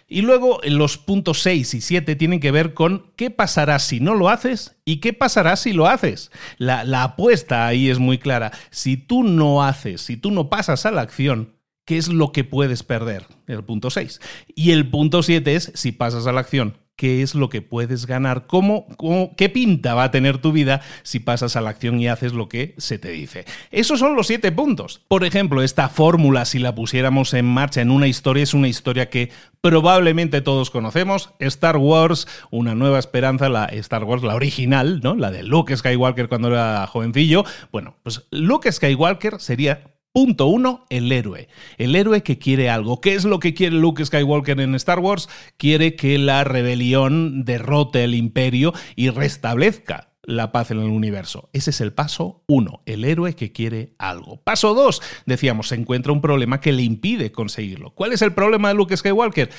Y 0.08 0.24
luego 0.24 0.60
los 0.64 0.98
puntos 0.98 1.44
6 1.44 1.72
y 1.76 1.82
7 1.82 2.16
tienen 2.16 2.40
que 2.40 2.50
ver 2.50 2.74
con 2.74 3.12
qué 3.16 3.30
pasará 3.30 3.78
si 3.78 4.00
no 4.00 4.16
lo 4.16 4.28
haces 4.28 4.76
y 4.84 4.98
qué 4.98 5.14
pasará 5.14 5.56
si 5.56 5.72
lo 5.72 5.86
haces. 5.86 6.32
La, 6.58 6.82
apuesta 7.04 7.68
ahí 7.68 7.92
es 7.92 8.00
muy 8.00 8.18
clara. 8.18 8.54
Si 8.72 8.98
tú 8.98 9.22
no 9.22 9.64
haces, 9.64 10.02
si 10.02 10.18
tú 10.18 10.32
no 10.32 10.50
pasas 10.50 10.88
a 10.88 10.92
la 10.92 11.02
acción, 11.02 11.54
¿qué 11.86 12.00
es 12.00 12.08
lo 12.08 12.32
que 12.32 12.44
puedes 12.44 12.82
perder? 12.82 13.28
El 13.46 13.64
punto 13.64 13.92
6. 13.92 14.20
Y 14.56 14.72
el 14.72 14.90
punto 14.90 15.22
7 15.22 15.54
es 15.54 15.72
si 15.76 15.92
pasas 15.92 16.26
a 16.26 16.32
la 16.32 16.40
acción, 16.40 16.80
qué 16.96 17.22
es 17.22 17.36
lo 17.36 17.50
que 17.50 17.62
puedes 17.62 18.06
ganar, 18.06 18.46
cómo, 18.48 18.88
qué 19.36 19.50
pinta 19.50 19.94
va 19.94 20.06
a 20.06 20.12
tener 20.12 20.38
tu 20.38 20.52
vida 20.52 20.82
si 21.04 21.20
pasas 21.20 21.56
a 21.56 21.62
la 21.62 21.72
acción 21.72 22.00
y 22.00 22.08
haces 22.08 22.34
lo 22.34 22.50
que 22.50 22.76
se 22.78 23.00
te 23.00 23.10
dice. 23.10 23.46
Esos 23.72 24.00
son 24.00 24.16
los 24.16 24.28
siete 24.28 24.52
puntos. 24.52 25.02
Por 25.08 25.24
ejemplo, 25.24 25.64
esta 25.64 25.90
fórmula, 25.90 26.46
si 26.46 26.60
la 26.60 26.76
pusiéramos 26.76 27.34
en 27.34 27.46
marcha 27.46 27.82
en 27.82 27.92
una 27.92 28.08
historia, 28.08 28.44
es 28.44 28.54
una 28.54 28.68
historia 28.68 29.10
que 29.10 29.32
probablemente 29.62 30.42
todos 30.42 30.70
conocemos. 30.70 31.32
Star 31.40 31.78
Wars, 31.78 32.28
una 32.52 32.76
nueva 32.76 33.00
esperanza, 33.00 33.50
la 33.50 33.66
Star 33.66 34.04
Wars, 34.04 34.24
la 34.24 34.36
original, 34.36 35.00
¿no? 35.02 35.16
La 35.16 35.32
de 35.32 35.44
Luke 35.44 35.76
Skywalker 35.76 36.30
cuando 36.30 36.50
era 36.50 36.86
jovencillo. 36.88 37.44
Bueno, 37.72 37.96
pues 38.04 38.28
Luke 38.30 38.72
Skywalker 38.72 39.40
sería 39.40 39.93
Punto 40.14 40.46
uno, 40.46 40.86
el 40.90 41.12
héroe. 41.12 41.48
El 41.80 41.96
héroe 41.96 42.22
que 42.22 42.38
quiere 42.38 42.70
algo. 42.70 43.02
¿Qué 43.02 43.16
es 43.16 43.26
lo 43.26 43.40
que 43.40 43.56
quiere 43.56 43.76
Luke 43.76 44.06
Skywalker 44.06 44.62
en 44.62 44.76
Star 44.76 45.00
Wars? 45.00 45.28
Quiere 45.58 45.96
que 45.96 46.20
la 46.20 46.44
rebelión 46.44 47.46
derrote 47.46 48.04
el 48.04 48.14
imperio 48.14 48.74
y 48.96 49.10
restablezca 49.10 50.14
la 50.22 50.52
paz 50.52 50.70
en 50.70 50.80
el 50.80 50.90
universo. 50.90 51.50
Ese 51.52 51.72
es 51.72 51.82
el 51.82 51.94
paso 51.94 52.44
uno, 52.48 52.84
el 52.86 53.06
héroe 53.06 53.36
que 53.36 53.52
quiere 53.52 53.96
algo. 53.98 54.40
Paso 54.44 54.76
dos, 54.76 55.02
decíamos, 55.26 55.70
se 55.70 55.76
encuentra 55.76 56.14
un 56.14 56.22
problema 56.22 56.62
que 56.62 56.74
le 56.74 56.84
impide 56.84 57.32
conseguirlo. 57.32 57.96
¿Cuál 57.96 58.14
es 58.14 58.22
el 58.22 58.34
problema 58.34 58.68
de 58.68 58.76
Luke 58.76 58.96
Skywalker? 58.96 59.50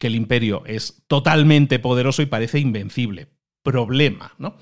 Que 0.00 0.08
el 0.08 0.16
imperio 0.16 0.64
es 0.66 1.04
totalmente 1.06 1.78
poderoso 1.78 2.20
y 2.20 2.26
parece 2.26 2.58
invencible. 2.58 3.28
Problema, 3.62 4.34
¿no? 4.38 4.56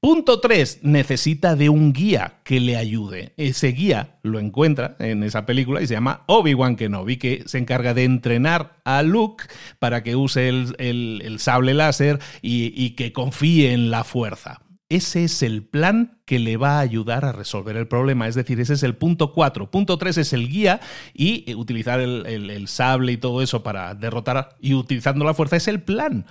Punto 0.00 0.40
3. 0.40 0.80
Necesita 0.82 1.56
de 1.56 1.68
un 1.68 1.92
guía 1.92 2.40
que 2.44 2.60
le 2.60 2.76
ayude. 2.76 3.32
Ese 3.36 3.68
guía 3.68 4.18
lo 4.22 4.38
encuentra 4.38 4.96
en 4.98 5.22
esa 5.22 5.46
película 5.46 5.82
y 5.82 5.86
se 5.86 5.94
llama 5.94 6.22
Obi-Wan 6.26 6.76
Kenobi, 6.76 7.16
que 7.16 7.42
se 7.46 7.58
encarga 7.58 7.94
de 7.94 8.04
entrenar 8.04 8.76
a 8.84 9.02
Luke 9.02 9.44
para 9.78 10.02
que 10.02 10.14
use 10.14 10.48
el, 10.48 11.36
sable 11.38 11.74
láser 11.74 12.20
y, 12.42 12.72
y 12.76 12.90
que 12.90 13.12
confíe 13.12 13.72
en 13.72 13.90
la 13.90 14.04
fuerza. 14.04 14.60
Ese 14.88 15.24
es 15.24 15.42
el 15.42 15.64
plan 15.64 16.20
que 16.26 16.38
le 16.38 16.56
va 16.56 16.78
a 16.78 16.80
ayudar 16.80 17.24
a 17.24 17.32
resolver 17.32 17.76
el 17.76 17.88
problema. 17.88 18.28
Es 18.28 18.36
decir, 18.36 18.60
ese 18.60 18.74
es 18.74 18.84
el 18.84 18.94
punto 18.94 19.32
4. 19.32 19.68
Punto 19.68 19.98
3 19.98 20.18
es 20.18 20.32
el 20.32 20.48
guía 20.48 20.80
y 21.12 21.52
utilizar 21.54 21.98
el, 21.98 22.24
el, 22.26 22.68
sable 22.68 23.10
y 23.10 23.16
todo 23.16 23.42
eso 23.42 23.64
para 23.64 23.96
derrotar 23.96 24.56
y 24.60 24.74
utilizando 24.74 25.24
la 25.24 25.34
fuerza 25.34 25.56
es 25.56 25.66
el 25.66 25.82
plan. 25.82 26.26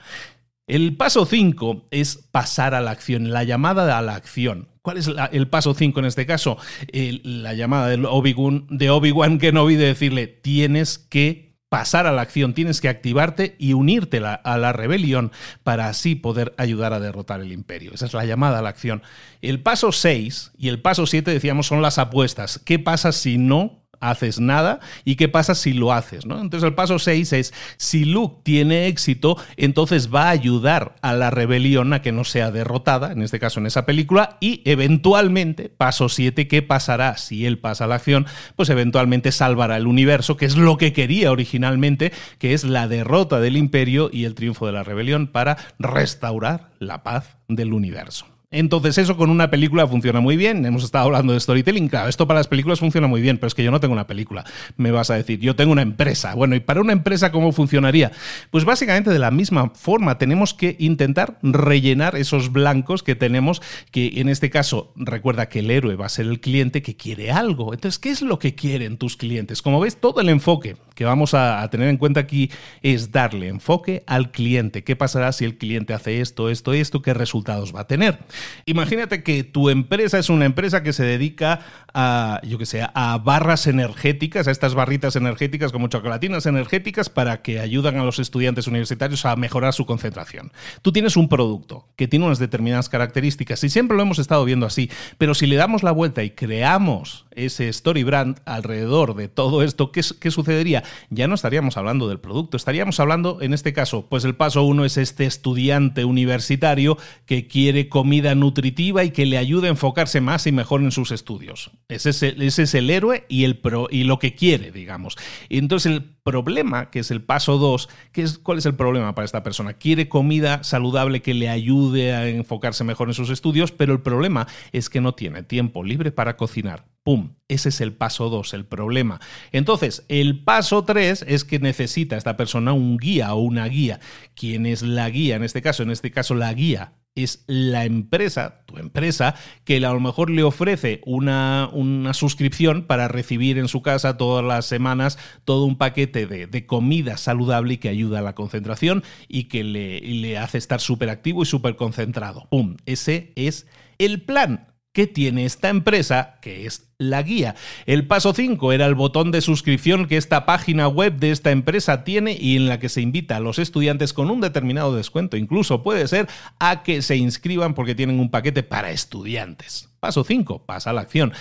El 0.67 0.97
paso 0.97 1.25
5 1.25 1.89
es 1.91 2.27
pasar 2.31 2.73
a 2.73 2.81
la 2.81 2.89
acción, 2.91 3.31
la 3.31 3.43
llamada 3.43 3.97
a 3.97 4.01
la 4.01 4.15
acción. 4.15 4.69
¿Cuál 4.81 4.97
es 4.97 5.09
el 5.31 5.47
paso 5.47 5.73
5 5.73 5.99
en 5.99 6.05
este 6.05 6.25
caso? 6.25 6.57
la 6.91 7.53
llamada 7.53 7.87
de 7.87 8.03
Obi-Wan 8.05 8.67
de 8.69 8.89
Obi 8.89 9.13
que 9.39 9.51
no 9.51 9.67
de 9.67 9.77
decirle 9.77 10.27
tienes 10.27 10.97
que 10.97 11.55
pasar 11.69 12.07
a 12.07 12.11
la 12.11 12.21
acción, 12.21 12.53
tienes 12.53 12.81
que 12.81 12.89
activarte 12.89 13.55
y 13.59 13.73
unirte 13.73 14.21
a 14.25 14.57
la 14.57 14.73
rebelión 14.73 15.31
para 15.63 15.87
así 15.87 16.15
poder 16.15 16.53
ayudar 16.57 16.93
a 16.93 16.99
derrotar 16.99 17.41
el 17.41 17.51
imperio. 17.51 17.91
Esa 17.93 18.05
es 18.05 18.13
la 18.13 18.25
llamada 18.25 18.59
a 18.59 18.61
la 18.61 18.69
acción. 18.69 19.03
El 19.41 19.61
paso 19.61 19.91
6 19.91 20.53
y 20.57 20.69
el 20.69 20.81
paso 20.81 21.05
7, 21.05 21.29
decíamos, 21.31 21.67
son 21.67 21.81
las 21.81 21.97
apuestas. 21.97 22.59
¿Qué 22.59 22.79
pasa 22.79 23.11
si 23.11 23.37
no 23.37 23.84
haces 23.99 24.39
nada 24.39 24.79
y 25.03 25.15
qué 25.15 25.29
pasa 25.29 25.55
si 25.55 25.73
lo 25.73 25.93
haces, 25.93 26.25
¿no? 26.25 26.39
Entonces 26.39 26.67
el 26.67 26.75
paso 26.75 26.99
6 26.99 27.33
es 27.33 27.53
si 27.77 28.05
Luke 28.05 28.41
tiene 28.43 28.87
éxito, 28.87 29.37
entonces 29.57 30.13
va 30.13 30.27
a 30.27 30.29
ayudar 30.29 30.95
a 31.01 31.13
la 31.13 31.29
rebelión 31.29 31.93
a 31.93 32.01
que 32.01 32.11
no 32.11 32.23
sea 32.23 32.51
derrotada, 32.51 33.11
en 33.11 33.21
este 33.21 33.39
caso 33.39 33.59
en 33.59 33.65
esa 33.65 33.85
película, 33.85 34.37
y 34.39 34.61
eventualmente, 34.65 35.69
paso 35.69 36.09
7, 36.09 36.47
¿qué 36.47 36.61
pasará 36.61 37.17
si 37.17 37.45
él 37.45 37.59
pasa 37.59 37.87
la 37.87 37.95
acción? 37.95 38.25
Pues 38.55 38.69
eventualmente 38.69 39.31
salvará 39.31 39.77
el 39.77 39.87
universo, 39.87 40.37
que 40.37 40.45
es 40.45 40.57
lo 40.57 40.77
que 40.77 40.93
quería 40.93 41.31
originalmente, 41.31 42.11
que 42.39 42.53
es 42.53 42.63
la 42.63 42.87
derrota 42.87 43.39
del 43.39 43.57
imperio 43.57 44.09
y 44.11 44.25
el 44.25 44.35
triunfo 44.35 44.65
de 44.65 44.73
la 44.73 44.83
rebelión 44.83 45.27
para 45.27 45.57
restaurar 45.79 46.69
la 46.79 47.03
paz 47.03 47.37
del 47.47 47.73
universo. 47.73 48.34
Entonces 48.55 48.97
eso 48.97 49.17
con 49.17 49.29
una 49.29 49.49
película 49.49 49.85
funciona 49.85 50.21
muy 50.21 50.37
bien. 50.37 50.65
Hemos 50.65 50.85
estado 50.85 51.05
hablando 51.05 51.33
de 51.33 51.41
storytelling. 51.41 51.89
Claro, 51.89 52.07
esto 52.07 52.25
para 52.25 52.39
las 52.39 52.47
películas 52.47 52.79
funciona 52.79 53.05
muy 53.05 53.19
bien, 53.19 53.37
pero 53.37 53.47
es 53.47 53.53
que 53.53 53.65
yo 53.65 53.69
no 53.71 53.81
tengo 53.81 53.93
una 53.93 54.07
película. 54.07 54.45
Me 54.77 54.91
vas 54.91 55.09
a 55.09 55.15
decir, 55.15 55.41
yo 55.41 55.57
tengo 55.57 55.73
una 55.73 55.81
empresa. 55.81 56.33
Bueno, 56.35 56.55
¿y 56.55 56.61
para 56.61 56.79
una 56.79 56.93
empresa 56.93 57.33
cómo 57.33 57.51
funcionaría? 57.51 58.13
Pues 58.51 58.63
básicamente 58.63 59.09
de 59.09 59.19
la 59.19 59.29
misma 59.29 59.71
forma 59.75 60.17
tenemos 60.17 60.53
que 60.53 60.77
intentar 60.79 61.37
rellenar 61.43 62.15
esos 62.15 62.53
blancos 62.53 63.03
que 63.03 63.15
tenemos, 63.15 63.61
que 63.91 64.21
en 64.21 64.29
este 64.29 64.49
caso 64.49 64.93
recuerda 64.95 65.49
que 65.49 65.59
el 65.59 65.69
héroe 65.69 65.95
va 65.95 66.05
a 66.05 66.09
ser 66.09 66.25
el 66.27 66.39
cliente 66.39 66.81
que 66.81 66.95
quiere 66.95 67.31
algo. 67.31 67.73
Entonces, 67.73 67.99
¿qué 67.99 68.09
es 68.09 68.21
lo 68.21 68.39
que 68.39 68.55
quieren 68.55 68.95
tus 68.97 69.17
clientes? 69.17 69.61
Como 69.61 69.81
ves, 69.81 69.97
todo 69.97 70.21
el 70.21 70.29
enfoque 70.29 70.77
que 70.95 71.03
vamos 71.03 71.33
a, 71.33 71.67
tener 71.69 71.89
en 71.89 71.97
cuenta 71.97 72.21
aquí 72.21 72.49
es 72.81 73.11
darle 73.11 73.49
enfoque 73.49 74.03
al 74.07 74.31
cliente. 74.31 74.83
¿Qué 74.83 74.95
pasará 74.95 75.33
si 75.33 75.43
el 75.43 75.57
cliente 75.57 75.93
hace 75.93 76.21
esto, 76.21 76.49
esto, 76.49 76.73
esto? 76.73 77.01
¿Qué 77.01 77.13
resultados 77.13 77.75
va 77.75 77.81
a 77.81 77.87
tener? 77.87 78.19
Imagínate 78.65 79.23
que 79.23 79.43
tu 79.43 79.69
empresa 79.69 80.19
es 80.19 80.29
una 80.29 80.45
empresa 80.45 80.83
que 80.83 80.93
se 80.93 81.03
dedica 81.03 81.61
a, 81.93 82.41
yo 82.43 82.57
que 82.57 82.65
sé, 82.65 82.85
a 82.93 83.17
barras 83.17 83.67
energéticas, 83.67 84.47
a 84.47 84.51
estas 84.51 84.73
barritas 84.73 85.15
energéticas 85.15 85.71
como 85.71 85.87
chocolatinas 85.87 86.45
energéticas 86.45 87.09
para 87.09 87.41
que 87.41 87.59
ayudan 87.59 87.97
a 87.97 88.03
los 88.03 88.19
estudiantes 88.19 88.67
universitarios 88.67 89.25
a 89.25 89.35
mejorar 89.35 89.73
su 89.73 89.85
concentración. 89.85 90.51
Tú 90.81 90.91
tienes 90.91 91.15
un 91.17 91.29
producto 91.29 91.87
que 91.95 92.07
tiene 92.07 92.25
unas 92.25 92.39
determinadas 92.39 92.89
características 92.89 93.63
y 93.63 93.69
siempre 93.69 93.95
lo 93.95 94.03
hemos 94.03 94.19
estado 94.19 94.43
viendo 94.45 94.65
así, 94.65 94.89
pero 95.17 95.33
si 95.33 95.47
le 95.47 95.55
damos 95.55 95.83
la 95.83 95.91
vuelta 95.91 96.23
y 96.23 96.31
creamos 96.31 97.25
ese 97.31 97.69
story 97.69 98.03
brand 98.03 98.39
alrededor 98.45 99.15
de 99.15 99.27
todo 99.27 99.63
esto, 99.63 99.91
¿qué, 99.91 100.01
qué 100.19 100.31
sucedería? 100.31 100.83
Ya 101.09 101.27
no 101.27 101.35
estaríamos 101.35 101.77
hablando 101.77 102.07
del 102.07 102.19
producto, 102.19 102.57
estaríamos 102.57 102.99
hablando, 102.99 103.41
en 103.41 103.53
este 103.53 103.73
caso, 103.73 104.05
pues 104.09 104.23
el 104.25 104.35
paso 104.35 104.63
uno 104.63 104.85
es 104.85 104.97
este 104.97 105.25
estudiante 105.25 106.05
universitario 106.05 106.97
que 107.25 107.47
quiere 107.47 107.89
comida 107.89 108.24
nutritiva 108.33 109.03
y 109.03 109.11
que 109.11 109.27
le 109.27 109.37
ayude 109.37 109.67
a 109.67 109.71
enfocarse 109.71 110.21
más 110.21 110.47
y 110.47 110.51
mejor 110.51 110.81
en 110.81 110.91
sus 110.91 111.11
estudios. 111.11 111.69
Ese 111.89 112.09
es 112.09 112.73
el, 112.73 112.89
héroe 112.89 113.25
y, 113.29 113.43
el 113.43 113.59
pro, 113.59 113.87
y 113.91 114.05
lo 114.05 114.17
que 114.17 114.33
quiere, 114.33 114.71
digamos. 114.71 115.17
Y 115.49 115.59
entonces 115.59 115.91
el 115.91 116.15
problema, 116.23 116.89
que 116.89 116.99
es 116.99 117.11
el 117.11 117.21
paso 117.21 117.59
2, 117.59 117.89
es, 118.13 118.37
¿cuál 118.39 118.57
es 118.57 118.65
el 118.65 118.75
problema 118.75 119.13
para 119.13 119.25
esta 119.25 119.43
persona? 119.43 119.73
Quiere 119.73 120.09
comida 120.09 120.63
saludable 120.63 121.21
que 121.21 121.33
le 121.33 121.49
ayude 121.49 122.13
a 122.15 122.27
enfocarse 122.27 122.83
mejor 122.83 123.09
en 123.09 123.13
sus 123.13 123.29
estudios, 123.29 123.71
pero 123.71 123.93
el 123.93 124.01
problema 124.01 124.47
es 124.71 124.89
que 124.89 125.01
no 125.01 125.13
tiene 125.13 125.43
tiempo 125.43 125.83
libre 125.83 126.11
para 126.11 126.37
cocinar. 126.37 126.85
¡Pum! 127.03 127.35
Ese 127.47 127.69
es 127.69 127.81
el 127.81 127.93
paso 127.93 128.29
2, 128.29 128.55
el 128.55 128.65
problema. 128.65 129.19
Entonces, 129.51 130.05
el 130.07 130.43
paso 130.43 130.83
3 130.83 131.25
es 131.27 131.43
que 131.43 131.59
necesita 131.59 132.17
esta 132.17 132.37
persona 132.37 132.73
un 132.73 132.97
guía 132.97 133.33
o 133.35 133.41
una 133.41 133.67
guía. 133.67 133.99
¿Quién 134.33 134.65
es 134.65 134.81
la 134.81 135.07
guía? 135.11 135.35
En 135.35 135.43
este 135.43 135.61
caso, 135.61 135.83
en 135.83 135.91
este 135.91 136.09
caso 136.09 136.33
la 136.33 136.51
guía 136.53 136.93
es 137.15 137.43
la 137.47 137.85
empresa, 137.85 138.61
tu 138.65 138.77
empresa, 138.77 139.35
que 139.63 139.77
a 139.77 139.93
lo 139.93 139.99
mejor 139.99 140.29
le 140.29 140.43
ofrece 140.43 141.01
una, 141.05 141.69
una, 141.71 142.13
suscripción 142.13 142.83
para 142.83 143.07
recibir 143.07 143.57
en 143.57 143.69
su 143.69 143.81
casa 143.81 144.17
todas 144.17 144.43
las 144.43 144.65
semanas 144.65 145.17
todo 145.45 145.65
un 145.65 145.77
paquete 145.77 146.27
de, 146.27 146.45
de 146.47 146.65
comida 146.65 147.17
saludable 147.17 147.75
y 147.75 147.77
que 147.77 147.89
ayuda 147.89 148.19
a 148.19 148.21
la 148.21 148.35
concentración 148.35 149.03
y 149.27 149.45
que 149.45 149.63
le, 149.63 150.01
le 150.01 150.37
hace 150.37 150.57
estar 150.57 150.81
súper 150.81 151.09
activo 151.09 151.43
y 151.43 151.45
súper 151.45 151.77
concentrado. 151.77 152.47
¡Pum! 152.49 152.75
Ese 152.85 153.31
es 153.35 153.65
el 153.97 154.21
plan 154.21 154.74
que 154.95 155.07
tiene 155.07 155.45
esta 155.45 155.67
empresa, 155.67 156.39
que 156.41 156.65
es 156.65 156.87
la 156.97 157.21
guía. 157.21 157.55
El 157.85 158.07
paso 158.07 158.33
5 158.33 158.71
era 158.71 158.85
el 158.85 158.95
botón 158.95 159.29
de 159.29 159.41
suscripción 159.41 160.07
que 160.07 160.15
esta 160.15 160.45
página 160.45 160.87
web 160.87 161.17
de 161.17 161.31
esta 161.31 161.51
empresa 161.51 162.05
tiene 162.05 162.37
y 162.39 162.55
en 162.55 162.69
la 162.69 162.79
que 162.79 162.87
se 162.87 163.01
invita 163.01 163.35
a 163.35 163.41
los 163.41 163.59
estudiantes 163.59 164.13
con 164.13 164.31
un 164.31 164.39
determinado 164.39 164.95
descuento, 164.95 165.35
incluso 165.35 165.83
puede 165.83 166.07
ser 166.07 166.29
a 166.59 166.81
que 166.81 167.01
se 167.01 167.17
inscriban 167.17 167.73
porque 167.73 167.93
tienen 167.93 168.21
un 168.21 168.31
paquete 168.31 168.63
para 168.63 168.91
estudiantes. 168.91 169.89
Paso 169.99 170.23
5, 170.23 170.65
pasa 170.65 170.91
a 170.91 170.93
la 170.93 171.01
acción. 171.01 171.33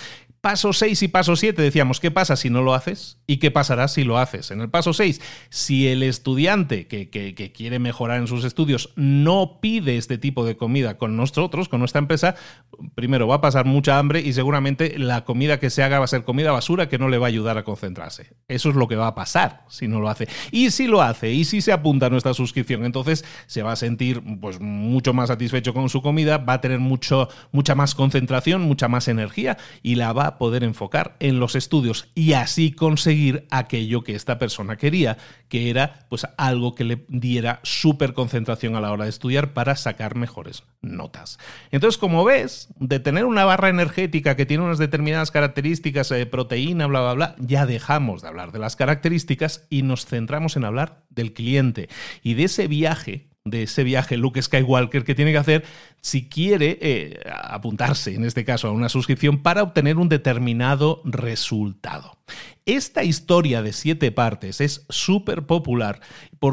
Paso 0.45 0.73
6 0.73 1.01
y 1.01 1.07
paso 1.07 1.35
7 1.35 1.59
decíamos, 1.59 1.99
¿qué 1.99 2.11
pasa 2.11 2.35
si 2.35 2.51
no 2.51 2.61
lo 2.61 2.75
haces? 2.75 3.17
¿Y 3.25 3.37
qué 3.37 3.49
pasará 3.49 3.87
si 3.87 4.03
lo 4.03 4.19
haces? 4.19 4.51
En 4.51 4.61
el 4.61 4.69
paso 4.69 4.93
6, 4.93 5.19
si 5.49 5.87
el 5.87 6.03
estudiante 6.03 6.85
que, 6.85 7.09
que, 7.09 7.51
quiere 7.51 7.79
mejorar 7.79 8.19
en 8.19 8.27
sus 8.27 8.45
estudios 8.45 8.91
no 8.95 9.57
pide 9.59 9.97
este 9.97 10.19
tipo 10.19 10.45
de 10.45 10.55
comida 10.55 10.99
con 10.99 11.17
nosotros, 11.17 11.67
con 11.67 11.79
nuestra 11.79 11.97
empresa, 11.97 12.35
primero 12.93 13.27
va 13.27 13.37
a 13.37 13.41
pasar 13.41 13.65
mucha 13.65 13.97
hambre 13.97 14.19
y 14.19 14.33
seguramente 14.33 14.99
la 14.99 15.23
comida 15.23 15.59
que 15.59 15.71
se 15.71 15.81
haga 15.81 15.97
va 15.97 16.05
a 16.05 16.09
ser 16.09 16.23
comida 16.23 16.51
basura 16.51 16.89
que 16.89 16.99
no 16.99 17.09
le 17.09 17.17
va 17.17 17.25
a 17.25 17.29
ayudar 17.29 17.57
a 17.57 17.63
concentrarse. 17.63 18.35
Eso 18.47 18.69
es 18.69 18.75
lo 18.75 18.87
que 18.87 18.97
va 18.97 19.07
a 19.07 19.15
pasar 19.15 19.65
si 19.67 19.87
no 19.87 19.99
lo 19.99 20.09
hace. 20.09 20.27
Y 20.51 20.69
si 20.69 20.85
lo 20.85 21.01
hace, 21.01 21.31
y 21.31 21.45
si 21.45 21.61
se 21.61 21.71
apunta 21.71 22.05
a 22.05 22.09
nuestra 22.11 22.35
suscripción, 22.35 22.85
entonces 22.85 23.25
se 23.47 23.63
va 23.63 23.71
a 23.71 23.75
sentir 23.75 24.21
pues, 24.39 24.59
mucho 24.59 25.11
más 25.11 25.29
satisfecho 25.29 25.73
con 25.73 25.89
su 25.89 26.03
comida, 26.03 26.37
va 26.37 26.53
a 26.53 26.61
tener 26.61 26.77
mucho, 26.77 27.29
mucha 27.51 27.73
más 27.73 27.95
concentración, 27.95 28.61
mucha 28.61 28.87
más 28.87 29.07
energía 29.07 29.57
y 29.81 29.95
la 29.95 30.13
va 30.13 30.27
a 30.27 30.34
poder 30.37 30.63
enfocar 30.63 31.15
en 31.19 31.39
los 31.39 31.55
estudios 31.55 32.09
y 32.15 32.33
así 32.33 32.71
conseguir 32.71 33.47
aquello 33.51 34.03
que 34.03 34.15
esta 34.15 34.37
persona 34.37 34.77
quería, 34.77 35.17
que 35.49 35.69
era 35.69 36.05
pues 36.09 36.27
algo 36.37 36.75
que 36.75 36.83
le 36.83 37.05
diera 37.07 37.59
súper 37.63 38.13
concentración 38.13 38.75
a 38.75 38.81
la 38.81 38.91
hora 38.91 39.05
de 39.05 39.09
estudiar 39.09 39.53
para 39.53 39.75
sacar 39.75 40.15
mejores 40.15 40.63
notas. 40.81 41.39
Entonces, 41.71 41.97
como 41.97 42.23
ves, 42.23 42.69
de 42.79 42.99
tener 42.99 43.25
una 43.25 43.45
barra 43.45 43.69
energética 43.69 44.35
que 44.35 44.45
tiene 44.45 44.63
unas 44.63 44.77
determinadas 44.77 45.31
características, 45.31 46.09
de 46.09 46.25
proteína, 46.25 46.87
bla, 46.87 47.01
bla, 47.01 47.13
bla, 47.13 47.35
ya 47.39 47.65
dejamos 47.65 48.21
de 48.21 48.27
hablar 48.27 48.51
de 48.51 48.59
las 48.59 48.75
características 48.75 49.65
y 49.69 49.81
nos 49.81 50.05
centramos 50.05 50.55
en 50.55 50.65
hablar 50.65 51.03
del 51.09 51.33
cliente 51.33 51.89
y 52.21 52.35
de 52.35 52.45
ese 52.45 52.67
viaje 52.67 53.29
de 53.47 53.61
ese 53.61 53.83
viaje 53.83 54.17
Luke 54.17 54.41
Skywalker 54.41 55.03
que 55.03 55.13
tiene 55.13 55.31
que 55.31 55.37
hacer 55.37 55.63
si 56.01 56.27
quiere 56.27 56.79
eh, 56.81 57.19
apuntarse, 57.31 58.15
en 58.15 58.25
este 58.25 58.43
caso, 58.43 58.67
a 58.67 58.71
una 58.71 58.89
suscripción 58.89 59.43
para 59.43 59.61
obtener 59.61 59.97
un 59.97 60.09
determinado 60.09 61.01
resultado. 61.05 62.17
Esta 62.65 63.03
historia 63.03 63.61
de 63.61 63.71
siete 63.71 64.11
partes 64.11 64.61
es 64.61 64.87
súper 64.89 65.45
popular. 65.45 66.01